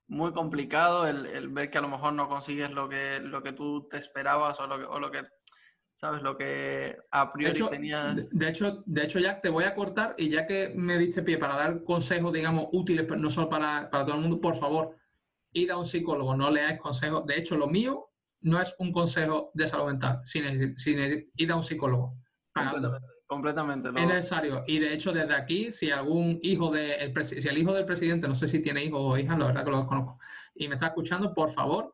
muy 0.09 0.33
complicado 0.33 1.07
el, 1.07 1.49
ver 1.49 1.71
que 1.71 1.79
a 1.79 1.83
lo 1.83 1.89
mejor 1.89 2.13
no 2.13 2.29
consigues 2.29 2.71
lo 2.71 2.89
que, 2.89 3.21
lo 3.21 3.43
que 3.43 3.53
tú 3.53 3.89
te 3.89 3.97
esperabas 3.97 4.61
o 4.61 4.67
lo 4.67 4.79
que, 4.79 4.85
o 4.85 5.01
lo 5.01 5.11
que 5.11 5.23
¿sabes? 5.97 6.23
Lo 6.23 6.37
que 6.37 6.97
a 7.11 7.33
priori 7.33 7.61
tenías. 7.71 8.29
De, 8.31 8.49
hecho, 8.49 8.83
de 8.87 9.05
hecho, 9.05 9.19
Jack, 9.19 9.41
te 9.41 9.49
voy 9.49 9.65
a 9.65 9.75
cortar 9.75 10.15
y 10.19 10.29
ya 10.29 10.47
que 10.47 10.73
me 10.77 10.99
diste 10.99 11.23
pie 11.23 11.39
para 11.39 11.57
dar 11.57 11.83
consejos, 11.85 12.33
digamos, 12.33 12.69
útiles, 12.73 13.07
no 13.17 13.31
solo 13.31 13.49
para, 13.49 13.89
todo 13.91 14.15
el 14.15 14.21
mundo, 14.21 14.41
por 14.41 14.57
favor, 14.57 14.95
id 15.53 15.71
a 15.71 15.79
un 15.79 15.87
psicólogo, 15.87 16.37
no 16.37 16.51
leáis 16.51 16.79
consejos. 16.79 17.25
De 17.25 17.39
hecho, 17.39 17.57
lo 17.57 17.67
mío 17.67 18.11
no 18.43 18.61
es 18.61 18.77
un 18.79 18.93
consejo 18.93 19.51
de 19.55 19.67
salud 19.67 19.87
mental, 19.87 20.21
sin, 20.25 20.77
sin 20.77 21.29
ir 21.35 21.51
a 21.51 21.57
un 21.57 21.63
psicólogo. 21.63 22.19
Completamente. 23.27 23.89
Es 23.89 24.07
necesario. 24.07 24.63
Y 24.67 24.79
de 24.79 24.95
hecho, 24.95 25.13
desde 25.13 25.35
aquí, 25.35 25.73
si 25.73 25.91
algún 25.91 26.39
hijo 26.43 26.71
de 26.71 26.95
el 26.95 27.25
si 27.25 27.49
el 27.49 27.59
hijo 27.59 27.73
del 27.73 27.85
presidente, 27.85 28.29
no 28.29 28.37
sé 28.37 28.47
si 28.47 28.61
tiene 28.61 28.85
hijos 28.85 29.01
o 29.03 29.19
hijas, 29.19 29.37
la 29.37 29.47
verdad 29.47 29.65
que 29.65 29.71
lo 29.71 29.79
desconozco, 29.79 30.19
y 30.55 30.69
me 30.69 30.77
está 30.77 30.89
escuchando, 30.89 31.35
por 31.35 31.51
favor, 31.51 31.93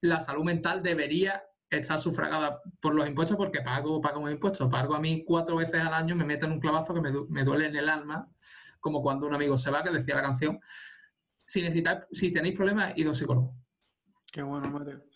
la 0.00 0.20
salud 0.20 0.44
mental 0.44 0.82
debería 0.82 1.44
estar 1.70 1.98
sufragada 1.98 2.60
por 2.80 2.94
los 2.94 3.06
impuestos 3.06 3.36
porque 3.36 3.60
pago, 3.60 4.00
pago 4.00 4.20
mis 4.20 4.32
impuestos. 4.32 4.68
Pago 4.68 4.94
a 4.94 5.00
mí 5.00 5.24
cuatro 5.24 5.56
veces 5.56 5.80
al 5.80 5.94
año, 5.94 6.16
me 6.16 6.24
meten 6.24 6.50
un 6.50 6.60
clavazo 6.60 6.92
que 6.92 7.00
me, 7.00 7.12
me, 7.28 7.44
duele 7.44 7.66
en 7.66 7.76
el 7.76 7.88
alma, 7.88 8.28
como 8.80 9.00
cuando 9.00 9.26
un 9.26 9.34
amigo 9.34 9.56
se 9.58 9.70
va, 9.70 9.84
que 9.84 9.90
decía 9.90 10.16
la 10.16 10.22
canción. 10.22 10.58
Si 11.44 11.62
necesitáis, 11.62 12.00
si 12.10 12.32
tenéis 12.32 12.56
problemas, 12.56 12.92
id 12.96 13.06
a 13.06 13.10
un 13.10 13.14
psicólogo. 13.14 13.54
Qué 14.32 14.42
bueno, 14.42 14.68
Mario. 14.70 15.07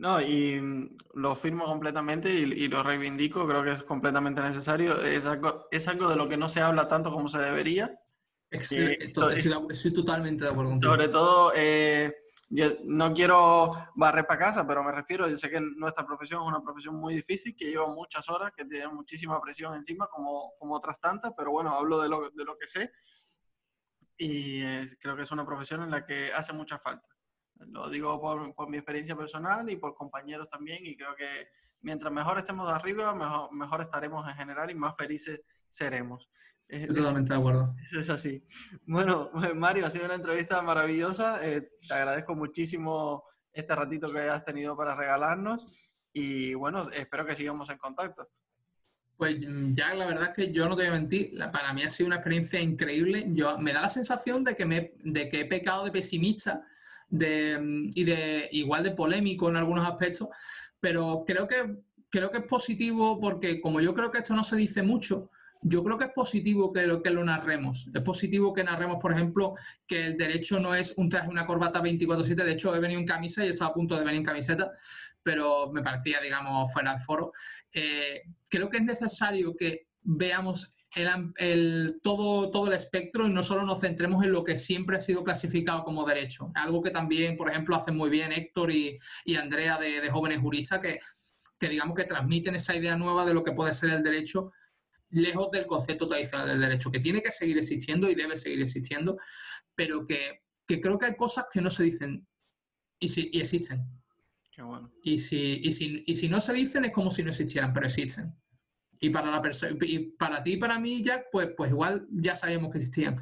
No, 0.00 0.18
y 0.18 0.58
mm, 0.58 0.96
lo 1.16 1.36
firmo 1.36 1.66
completamente 1.66 2.32
y, 2.32 2.68
lo 2.68 2.82
reivindico, 2.82 3.46
creo 3.46 3.62
que 3.62 3.72
es 3.72 3.82
completamente 3.82 4.40
necesario. 4.40 4.98
Es 4.98 5.26
algo, 5.26 5.68
es 5.70 5.86
algo 5.88 6.08
de 6.08 6.16
lo 6.16 6.26
que 6.26 6.38
no 6.38 6.48
se 6.48 6.62
habla 6.62 6.88
tanto 6.88 7.12
como 7.12 7.28
se 7.28 7.36
debería. 7.36 8.00
estoy, 8.50 9.92
totalmente 9.92 10.44
de 10.44 10.50
acuerdo 10.50 10.70
contigo. 10.70 10.90
Sobre 10.90 11.08
todo, 11.08 11.52
eh, 11.54 12.14
yo 12.48 12.68
no 12.84 13.12
quiero 13.12 13.74
barrer 13.94 14.26
para 14.26 14.40
casa, 14.40 14.66
pero 14.66 14.82
me 14.82 14.90
refiero, 14.90 15.28
yo 15.28 15.36
sé 15.36 15.50
que 15.50 15.60
nuestra 15.76 16.06
profesión 16.06 16.40
es 16.40 16.48
una 16.48 16.62
profesión 16.62 16.94
muy 16.94 17.14
difícil, 17.14 17.54
que 17.54 17.66
lleva 17.66 17.86
muchas 17.86 18.26
horas, 18.30 18.52
que 18.56 18.64
tiene 18.64 18.88
muchísima 18.88 19.38
presión 19.38 19.74
encima, 19.74 20.06
como, 20.06 20.54
como 20.58 20.76
otras 20.76 20.98
tantas, 20.98 21.34
pero 21.36 21.50
bueno, 21.50 21.74
hablo 21.74 22.00
de 22.00 22.08
lo, 22.08 22.30
de 22.30 22.44
lo 22.46 22.56
que 22.56 22.66
sé. 22.66 22.90
Y 24.16 24.62
eh, 24.62 24.88
creo 24.98 25.14
que 25.14 25.24
es 25.24 25.30
una 25.30 25.44
profesión 25.44 25.82
en 25.82 25.90
la 25.90 26.06
que 26.06 26.32
hace 26.32 26.54
mucha 26.54 26.78
falta. 26.78 27.06
Lo 27.68 27.88
digo 27.88 28.20
por, 28.20 28.54
por, 28.54 28.70
mi 28.70 28.76
experiencia 28.76 29.16
personal 29.16 29.68
y 29.70 29.76
por 29.76 29.94
compañeros 29.94 30.48
también 30.48 30.78
y 30.82 30.96
creo 30.96 31.14
que 31.14 31.48
mientras 31.82 32.12
mejor 32.12 32.38
estemos 32.38 32.66
de 32.68 32.74
arriba, 32.74 33.14
mejor, 33.14 33.52
mejor 33.54 33.82
estaremos 33.82 34.28
en 34.28 34.34
general 34.34 34.70
y 34.70 34.74
más 34.74 34.96
felices 34.96 35.42
seremos. 35.68 36.28
totalmente 36.68 37.32
de 37.32 37.38
acuerdo. 37.38 37.74
Eso 37.82 38.00
es 38.00 38.10
así. 38.10 38.44
Bueno, 38.86 39.30
Mario, 39.56 39.86
ha 39.86 39.90
sido 39.90 40.06
una 40.06 40.14
entrevista 40.14 40.62
maravillosa. 40.62 41.46
Eh, 41.46 41.70
te 41.86 41.94
agradezco 41.94 42.34
muchísimo 42.34 43.24
este 43.52 43.74
ratito 43.74 44.12
que 44.12 44.20
has 44.20 44.44
tenido 44.44 44.76
para 44.76 44.94
regalarnos 44.94 45.66
y 46.12 46.54
bueno, 46.54 46.88
espero 46.90 47.24
que 47.26 47.36
sigamos 47.36 47.70
en 47.70 47.78
contacto. 47.78 48.28
Pues 49.16 49.38
ya 49.74 49.94
la 49.94 50.06
verdad 50.06 50.30
es 50.30 50.34
que 50.34 50.50
yo 50.52 50.66
no 50.66 50.74
te 50.74 50.84
voy 50.84 50.92
a 50.96 50.98
mentir, 50.98 51.38
para 51.52 51.74
mí 51.74 51.82
ha 51.82 51.90
sido 51.90 52.06
una 52.06 52.16
experiencia 52.16 52.58
increíble. 52.58 53.26
Yo, 53.28 53.58
me 53.58 53.72
da 53.74 53.82
la 53.82 53.90
sensación 53.90 54.44
de 54.44 54.56
que, 54.56 54.64
me, 54.64 54.94
de 55.04 55.28
que 55.28 55.40
he 55.40 55.44
pecado 55.44 55.84
de 55.84 55.92
pesimista 55.92 56.66
de, 57.10 57.88
y 57.94 58.04
de 58.04 58.48
igual 58.52 58.84
de 58.84 58.92
polémico 58.92 59.48
en 59.48 59.56
algunos 59.56 59.86
aspectos, 59.86 60.28
pero 60.78 61.24
creo 61.26 61.46
que, 61.46 61.76
creo 62.08 62.30
que 62.30 62.38
es 62.38 62.44
positivo 62.44 63.20
porque 63.20 63.60
como 63.60 63.80
yo 63.80 63.94
creo 63.94 64.10
que 64.10 64.18
esto 64.18 64.34
no 64.34 64.44
se 64.44 64.56
dice 64.56 64.82
mucho, 64.82 65.30
yo 65.62 65.84
creo 65.84 65.98
que 65.98 66.06
es 66.06 66.12
positivo 66.12 66.72
que 66.72 66.86
lo, 66.86 67.02
que 67.02 67.10
lo 67.10 67.22
narremos. 67.22 67.86
Es 67.92 68.02
positivo 68.02 68.54
que 68.54 68.64
narremos, 68.64 68.98
por 69.00 69.12
ejemplo, 69.12 69.54
que 69.86 70.06
el 70.06 70.16
derecho 70.16 70.58
no 70.58 70.74
es 70.74 70.94
un 70.96 71.08
traje, 71.08 71.28
una 71.28 71.46
corbata 71.46 71.82
24-7. 71.82 72.34
De 72.34 72.52
hecho, 72.52 72.74
he 72.74 72.80
venido 72.80 72.98
en 72.98 73.06
camisa 73.06 73.44
y 73.44 73.48
he 73.48 73.52
estado 73.52 73.72
a 73.72 73.74
punto 73.74 73.94
de 73.94 74.04
venir 74.04 74.20
en 74.20 74.24
camiseta, 74.24 74.72
pero 75.22 75.70
me 75.70 75.82
parecía, 75.82 76.18
digamos, 76.20 76.72
fuera 76.72 76.92
del 76.92 77.02
foro. 77.02 77.32
Eh, 77.72 78.22
creo 78.48 78.70
que 78.70 78.78
es 78.78 78.84
necesario 78.84 79.54
que 79.54 79.88
veamos 80.02 80.70
el, 80.94 82.00
todo, 82.02 82.50
todo 82.50 82.66
el 82.66 82.72
espectro 82.72 83.26
y 83.26 83.32
no 83.32 83.42
solo 83.42 83.64
nos 83.64 83.80
centremos 83.80 84.24
en 84.24 84.32
lo 84.32 84.44
que 84.44 84.56
siempre 84.56 84.96
ha 84.96 85.00
sido 85.00 85.22
clasificado 85.22 85.84
como 85.84 86.04
derecho. 86.04 86.50
Algo 86.54 86.82
que 86.82 86.90
también, 86.90 87.36
por 87.36 87.50
ejemplo, 87.50 87.76
hacen 87.76 87.96
muy 87.96 88.10
bien 88.10 88.32
Héctor 88.32 88.72
y, 88.72 88.98
y 89.24 89.36
Andrea 89.36 89.78
de, 89.78 90.00
de, 90.00 90.10
Jóvenes 90.10 90.38
Juristas, 90.40 90.80
que, 90.80 90.98
que 91.58 91.68
digamos 91.68 91.96
que 91.96 92.04
transmiten 92.04 92.56
esa 92.56 92.74
idea 92.74 92.96
nueva 92.96 93.24
de 93.24 93.34
lo 93.34 93.44
que 93.44 93.52
puede 93.52 93.72
ser 93.72 93.90
el 93.90 94.02
derecho 94.02 94.52
lejos 95.10 95.50
del 95.50 95.66
concepto 95.66 96.08
tradicional 96.08 96.48
del 96.48 96.60
derecho, 96.60 96.90
que 96.90 97.00
tiene 97.00 97.22
que 97.22 97.32
seguir 97.32 97.58
existiendo 97.58 98.08
y 98.08 98.14
debe 98.14 98.36
seguir 98.36 98.62
existiendo, 98.62 99.18
pero 99.74 100.06
que, 100.06 100.42
que 100.66 100.80
creo 100.80 100.98
que 100.98 101.06
hay 101.06 101.16
cosas 101.16 101.46
que 101.52 101.60
no 101.60 101.70
se 101.70 101.84
dicen 101.84 102.26
y, 102.98 103.08
si, 103.08 103.30
y 103.32 103.40
existen. 103.40 103.86
Qué 104.52 104.62
bueno. 104.62 104.92
y, 105.02 105.18
si, 105.18 105.60
y, 105.62 105.72
si, 105.72 106.02
y 106.06 106.14
si 106.14 106.28
no 106.28 106.40
se 106.40 106.52
dicen 106.52 106.84
es 106.84 106.90
como 106.90 107.10
si 107.10 107.22
no 107.22 107.30
existieran, 107.30 107.72
pero 107.72 107.86
existen. 107.86 108.34
Y 109.00 109.08
para, 109.10 109.30
la 109.30 109.42
y 109.80 109.98
para 110.10 110.42
ti 110.42 110.52
y 110.52 110.56
para 110.58 110.78
mí, 110.78 111.02
Jack, 111.02 111.28
pues, 111.32 111.48
pues 111.56 111.70
igual 111.70 112.06
ya 112.10 112.34
sabíamos 112.34 112.70
que 112.70 112.78
existían. 112.78 113.18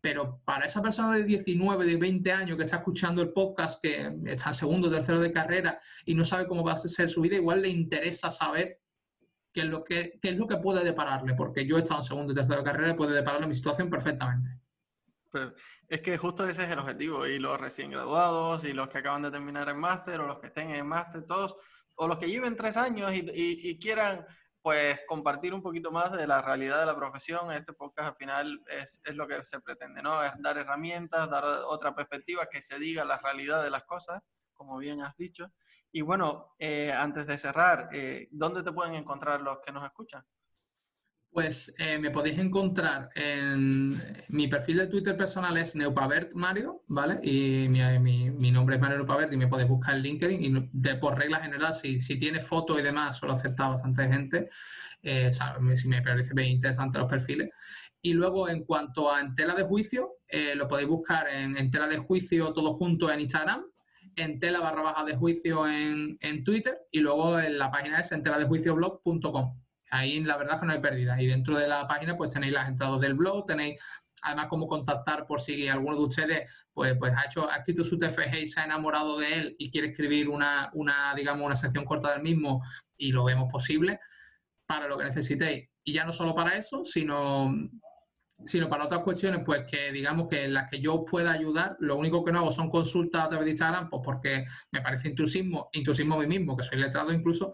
Pero 0.00 0.42
para 0.44 0.66
esa 0.66 0.82
persona 0.82 1.14
de 1.14 1.24
19, 1.24 1.86
de 1.86 1.96
20 1.96 2.32
años 2.32 2.56
que 2.58 2.64
está 2.64 2.76
escuchando 2.76 3.22
el 3.22 3.32
podcast, 3.32 3.80
que 3.80 4.12
está 4.26 4.50
en 4.50 4.54
segundo, 4.54 4.90
tercero 4.90 5.20
de 5.20 5.32
carrera 5.32 5.78
y 6.04 6.14
no 6.14 6.24
sabe 6.24 6.46
cómo 6.46 6.64
va 6.64 6.72
a 6.72 6.76
ser 6.76 7.08
su 7.08 7.22
vida, 7.22 7.36
igual 7.36 7.62
le 7.62 7.68
interesa 7.68 8.28
saber 8.28 8.82
qué 9.52 9.60
es 9.60 9.66
lo 9.66 9.84
que, 9.84 10.18
qué 10.20 10.30
es 10.30 10.36
lo 10.36 10.48
que 10.48 10.56
puede 10.56 10.84
depararle, 10.84 11.34
porque 11.34 11.64
yo 11.64 11.78
he 11.78 11.82
estado 11.82 12.00
en 12.00 12.04
segundo 12.04 12.32
y 12.32 12.36
tercero 12.36 12.58
de 12.58 12.64
carrera 12.64 12.90
y 12.90 12.94
puede 12.94 13.14
depararle 13.14 13.46
mi 13.46 13.54
situación 13.54 13.88
perfectamente. 13.88 14.50
Pero 15.30 15.54
es 15.88 16.00
que 16.00 16.18
justo 16.18 16.46
ese 16.46 16.64
es 16.64 16.70
el 16.70 16.80
objetivo, 16.80 17.26
y 17.26 17.38
los 17.38 17.58
recién 17.60 17.90
graduados, 17.90 18.64
y 18.64 18.72
los 18.72 18.88
que 18.88 18.98
acaban 18.98 19.22
de 19.22 19.30
terminar 19.30 19.68
el 19.68 19.76
máster, 19.76 20.20
o 20.20 20.26
los 20.26 20.40
que 20.40 20.48
estén 20.48 20.70
en 20.70 20.86
máster, 20.86 21.24
todos, 21.24 21.56
o 21.94 22.08
los 22.08 22.18
que 22.18 22.28
lleven 22.28 22.56
tres 22.56 22.76
años 22.76 23.12
y, 23.14 23.20
y, 23.20 23.70
y 23.70 23.78
quieran 23.78 24.26
pues 24.64 24.98
compartir 25.06 25.52
un 25.52 25.60
poquito 25.60 25.90
más 25.90 26.10
de 26.12 26.26
la 26.26 26.40
realidad 26.40 26.80
de 26.80 26.86
la 26.86 26.96
profesión. 26.96 27.52
Este 27.52 27.74
podcast 27.74 28.08
al 28.08 28.16
final 28.16 28.64
es, 28.66 28.98
es, 29.04 29.14
lo 29.14 29.28
que 29.28 29.44
se 29.44 29.60
pretende, 29.60 30.00
¿no? 30.00 30.24
Es 30.24 30.32
dar 30.38 30.56
herramientas, 30.56 31.28
dar 31.28 31.44
otra 31.44 31.94
perspectiva, 31.94 32.46
que 32.50 32.62
se 32.62 32.78
diga 32.78 33.04
la 33.04 33.18
realidad 33.18 33.62
de 33.62 33.68
las 33.68 33.84
cosas, 33.84 34.22
como 34.54 34.78
bien 34.78 35.02
has 35.02 35.18
dicho. 35.18 35.52
Y 35.92 36.00
bueno, 36.00 36.54
eh, 36.58 36.90
antes 36.90 37.26
de 37.26 37.36
cerrar, 37.36 37.90
eh, 37.92 38.28
¿dónde 38.30 38.62
te 38.62 38.72
pueden 38.72 38.94
encontrar 38.94 39.42
los 39.42 39.58
que 39.60 39.70
nos 39.70 39.84
escuchan? 39.84 40.24
Pues 41.34 41.74
eh, 41.78 41.98
me 41.98 42.12
podéis 42.12 42.38
encontrar 42.38 43.10
en 43.16 43.92
mi 44.28 44.46
perfil 44.46 44.76
de 44.76 44.86
Twitter 44.86 45.16
personal 45.16 45.56
es 45.56 45.74
Neupavert 45.74 46.32
Mario, 46.34 46.84
¿vale? 46.86 47.18
Y 47.24 47.66
mi, 47.68 48.30
mi, 48.30 48.52
nombre 48.52 48.76
es 48.76 48.80
Mario 48.80 48.98
Neupavert 48.98 49.32
y 49.32 49.36
me 49.36 49.48
podéis 49.48 49.68
buscar 49.68 49.96
en 49.96 50.02
LinkedIn. 50.02 50.40
Y 50.40 50.68
de, 50.70 50.94
por 50.94 51.18
regla 51.18 51.40
general, 51.40 51.74
si, 51.74 51.98
si 51.98 52.20
tiene 52.20 52.40
fotos 52.40 52.78
y 52.78 52.84
demás, 52.84 53.16
suelo 53.16 53.34
aceptar 53.34 53.70
bastante 53.70 54.06
gente. 54.06 54.48
Eh, 55.02 55.32
si 55.74 55.88
me 55.88 56.02
parece 56.02 56.34
bien 56.34 56.50
interesante 56.50 56.98
los 56.98 57.10
perfiles. 57.10 57.50
Y 58.00 58.12
luego, 58.12 58.48
en 58.48 58.62
cuanto 58.62 59.12
a 59.12 59.20
en 59.20 59.34
tela 59.34 59.56
de 59.56 59.64
juicio, 59.64 60.18
eh, 60.28 60.54
lo 60.54 60.68
podéis 60.68 60.88
buscar 60.88 61.26
en, 61.26 61.56
en, 61.56 61.68
tela 61.68 61.88
de 61.88 61.98
juicio 61.98 62.52
todo 62.52 62.74
junto 62.74 63.10
en 63.10 63.18
Instagram, 63.18 63.64
en 64.14 64.38
tela 64.38 64.60
barra 64.60 64.82
baja 64.82 65.04
de 65.04 65.16
juicio 65.16 65.66
en, 65.66 66.16
en 66.20 66.44
Twitter 66.44 66.78
y 66.92 67.00
luego 67.00 67.40
en 67.40 67.58
la 67.58 67.72
página 67.72 67.98
es 67.98 68.12
en 68.12 68.22
Ahí 69.94 70.20
la 70.20 70.36
verdad 70.36 70.54
es 70.54 70.60
que 70.60 70.66
no 70.66 70.72
hay 70.72 70.80
pérdida. 70.80 71.22
Y 71.22 71.26
dentro 71.26 71.56
de 71.56 71.68
la 71.68 71.86
página 71.86 72.16
pues 72.16 72.30
tenéis 72.30 72.52
las 72.52 72.68
entradas 72.68 73.00
del 73.00 73.14
blog, 73.14 73.46
tenéis 73.46 73.80
además 74.22 74.46
cómo 74.48 74.66
contactar 74.66 75.26
por 75.26 75.40
si 75.40 75.68
alguno 75.68 75.96
de 75.96 76.02
ustedes 76.02 76.50
pues, 76.72 76.96
pues 76.98 77.12
ha 77.16 77.26
hecho 77.26 77.48
escrito 77.50 77.84
su 77.84 77.98
TFG 77.98 78.42
y 78.42 78.46
se 78.46 78.60
ha 78.60 78.64
enamorado 78.64 79.18
de 79.18 79.34
él 79.34 79.56
y 79.58 79.70
quiere 79.70 79.88
escribir 79.88 80.28
una, 80.28 80.70
una, 80.72 81.14
digamos, 81.14 81.46
una 81.46 81.54
sección 81.54 81.84
corta 81.84 82.12
del 82.12 82.22
mismo 82.22 82.62
y 82.96 83.12
lo 83.12 83.24
vemos 83.24 83.52
posible 83.52 84.00
para 84.66 84.88
lo 84.88 84.98
que 84.98 85.04
necesitéis. 85.04 85.68
Y 85.84 85.92
ya 85.92 86.04
no 86.04 86.12
solo 86.12 86.34
para 86.34 86.56
eso, 86.56 86.84
sino 86.84 87.54
sino 88.44 88.68
para 88.68 88.84
otras 88.84 89.02
cuestiones, 89.02 89.42
pues 89.44 89.64
que 89.64 89.92
digamos 89.92 90.26
que 90.28 90.44
en 90.44 90.54
las 90.54 90.68
que 90.68 90.80
yo 90.80 91.04
pueda 91.04 91.32
ayudar, 91.32 91.76
lo 91.78 91.96
único 91.96 92.24
que 92.24 92.32
no 92.32 92.40
hago 92.40 92.50
son 92.50 92.68
consultas 92.68 93.24
a 93.24 93.28
través 93.28 93.44
de 93.44 93.52
Instagram, 93.52 93.88
pues 93.88 94.02
porque 94.04 94.44
me 94.72 94.80
parece 94.80 95.08
intrusismo, 95.08 95.68
intrusismo 95.72 96.16
a 96.16 96.18
mí 96.18 96.26
mismo, 96.26 96.56
que 96.56 96.64
soy 96.64 96.78
letrado 96.78 97.12
incluso, 97.12 97.52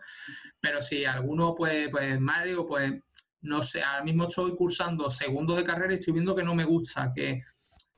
pero 0.60 0.80
si 0.80 1.04
alguno, 1.04 1.54
pues, 1.54 1.88
pues 1.90 2.18
Mario, 2.18 2.66
pues 2.66 2.94
no 3.42 3.62
sé, 3.62 3.82
ahora 3.82 4.04
mismo 4.04 4.26
estoy 4.26 4.54
cursando 4.54 5.10
segundo 5.10 5.54
de 5.54 5.64
carrera 5.64 5.92
y 5.92 5.96
estoy 5.96 6.14
viendo 6.14 6.34
que 6.34 6.44
no 6.44 6.54
me 6.54 6.64
gusta, 6.64 7.10
que 7.14 7.42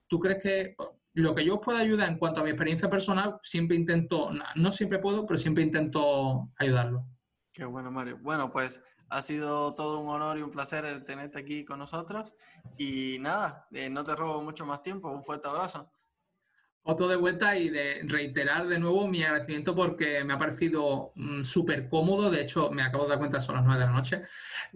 tú 0.06 0.18
crees 0.18 0.42
que 0.42 0.76
lo 1.14 1.34
que 1.34 1.44
yo 1.44 1.56
os 1.56 1.60
pueda 1.60 1.80
ayudar 1.80 2.08
en 2.08 2.18
cuanto 2.18 2.40
a 2.40 2.44
mi 2.44 2.50
experiencia 2.50 2.88
personal, 2.88 3.38
siempre 3.42 3.76
intento, 3.76 4.30
no 4.56 4.72
siempre 4.72 4.98
puedo, 4.98 5.26
pero 5.26 5.38
siempre 5.38 5.62
intento 5.62 6.50
ayudarlo. 6.56 7.06
Qué 7.52 7.64
bueno, 7.66 7.90
Mario. 7.90 8.18
Bueno, 8.22 8.50
pues 8.50 8.80
ha 9.12 9.22
sido 9.22 9.74
todo 9.74 10.00
un 10.00 10.08
honor 10.08 10.38
y 10.38 10.42
un 10.42 10.50
placer 10.50 11.04
tenerte 11.04 11.38
aquí 11.38 11.64
con 11.64 11.78
nosotros. 11.78 12.34
Y 12.78 13.18
nada, 13.20 13.66
eh, 13.72 13.90
no 13.90 14.04
te 14.04 14.16
robo 14.16 14.42
mucho 14.42 14.64
más 14.64 14.82
tiempo. 14.82 15.08
Un 15.08 15.22
fuerte 15.22 15.48
abrazo. 15.48 15.90
Otro 16.84 17.06
de 17.06 17.16
vuelta 17.16 17.56
y 17.56 17.68
de 17.68 18.00
reiterar 18.04 18.66
de 18.66 18.78
nuevo 18.78 19.06
mi 19.06 19.22
agradecimiento 19.22 19.74
porque 19.74 20.24
me 20.24 20.32
ha 20.32 20.38
parecido 20.38 21.12
mm, 21.14 21.44
súper 21.44 21.88
cómodo. 21.88 22.30
De 22.30 22.40
hecho, 22.40 22.70
me 22.70 22.82
acabo 22.82 23.04
de 23.04 23.10
dar 23.10 23.18
cuenta, 23.18 23.40
son 23.40 23.56
las 23.56 23.64
nueve 23.64 23.80
de 23.80 23.86
la 23.86 23.92
noche. 23.92 24.22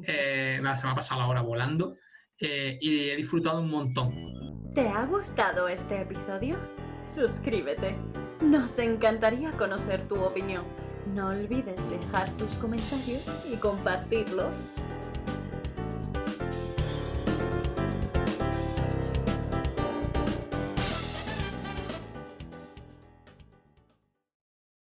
Eh, 0.05 0.57
se 0.59 0.84
me 0.84 0.91
ha 0.91 0.95
pasado 0.95 1.20
la 1.20 1.26
hora 1.26 1.41
volando 1.41 1.97
eh, 2.39 2.78
y 2.80 3.09
he 3.09 3.16
disfrutado 3.16 3.61
un 3.61 3.70
montón. 3.70 4.72
¿Te 4.74 4.89
ha 4.89 5.07
gustado 5.07 5.66
este 5.66 6.03
episodio? 6.03 6.59
Suscríbete. 7.05 7.97
Nos 8.43 8.78
encantaría 8.78 9.53
conocer 9.53 10.07
tu 10.07 10.22
opinión. 10.22 10.86
No 11.14 11.28
olvides 11.28 11.88
dejar 11.88 12.30
tus 12.32 12.54
comentarios 12.54 13.38
y 13.50 13.57
compartirlo 13.57 14.50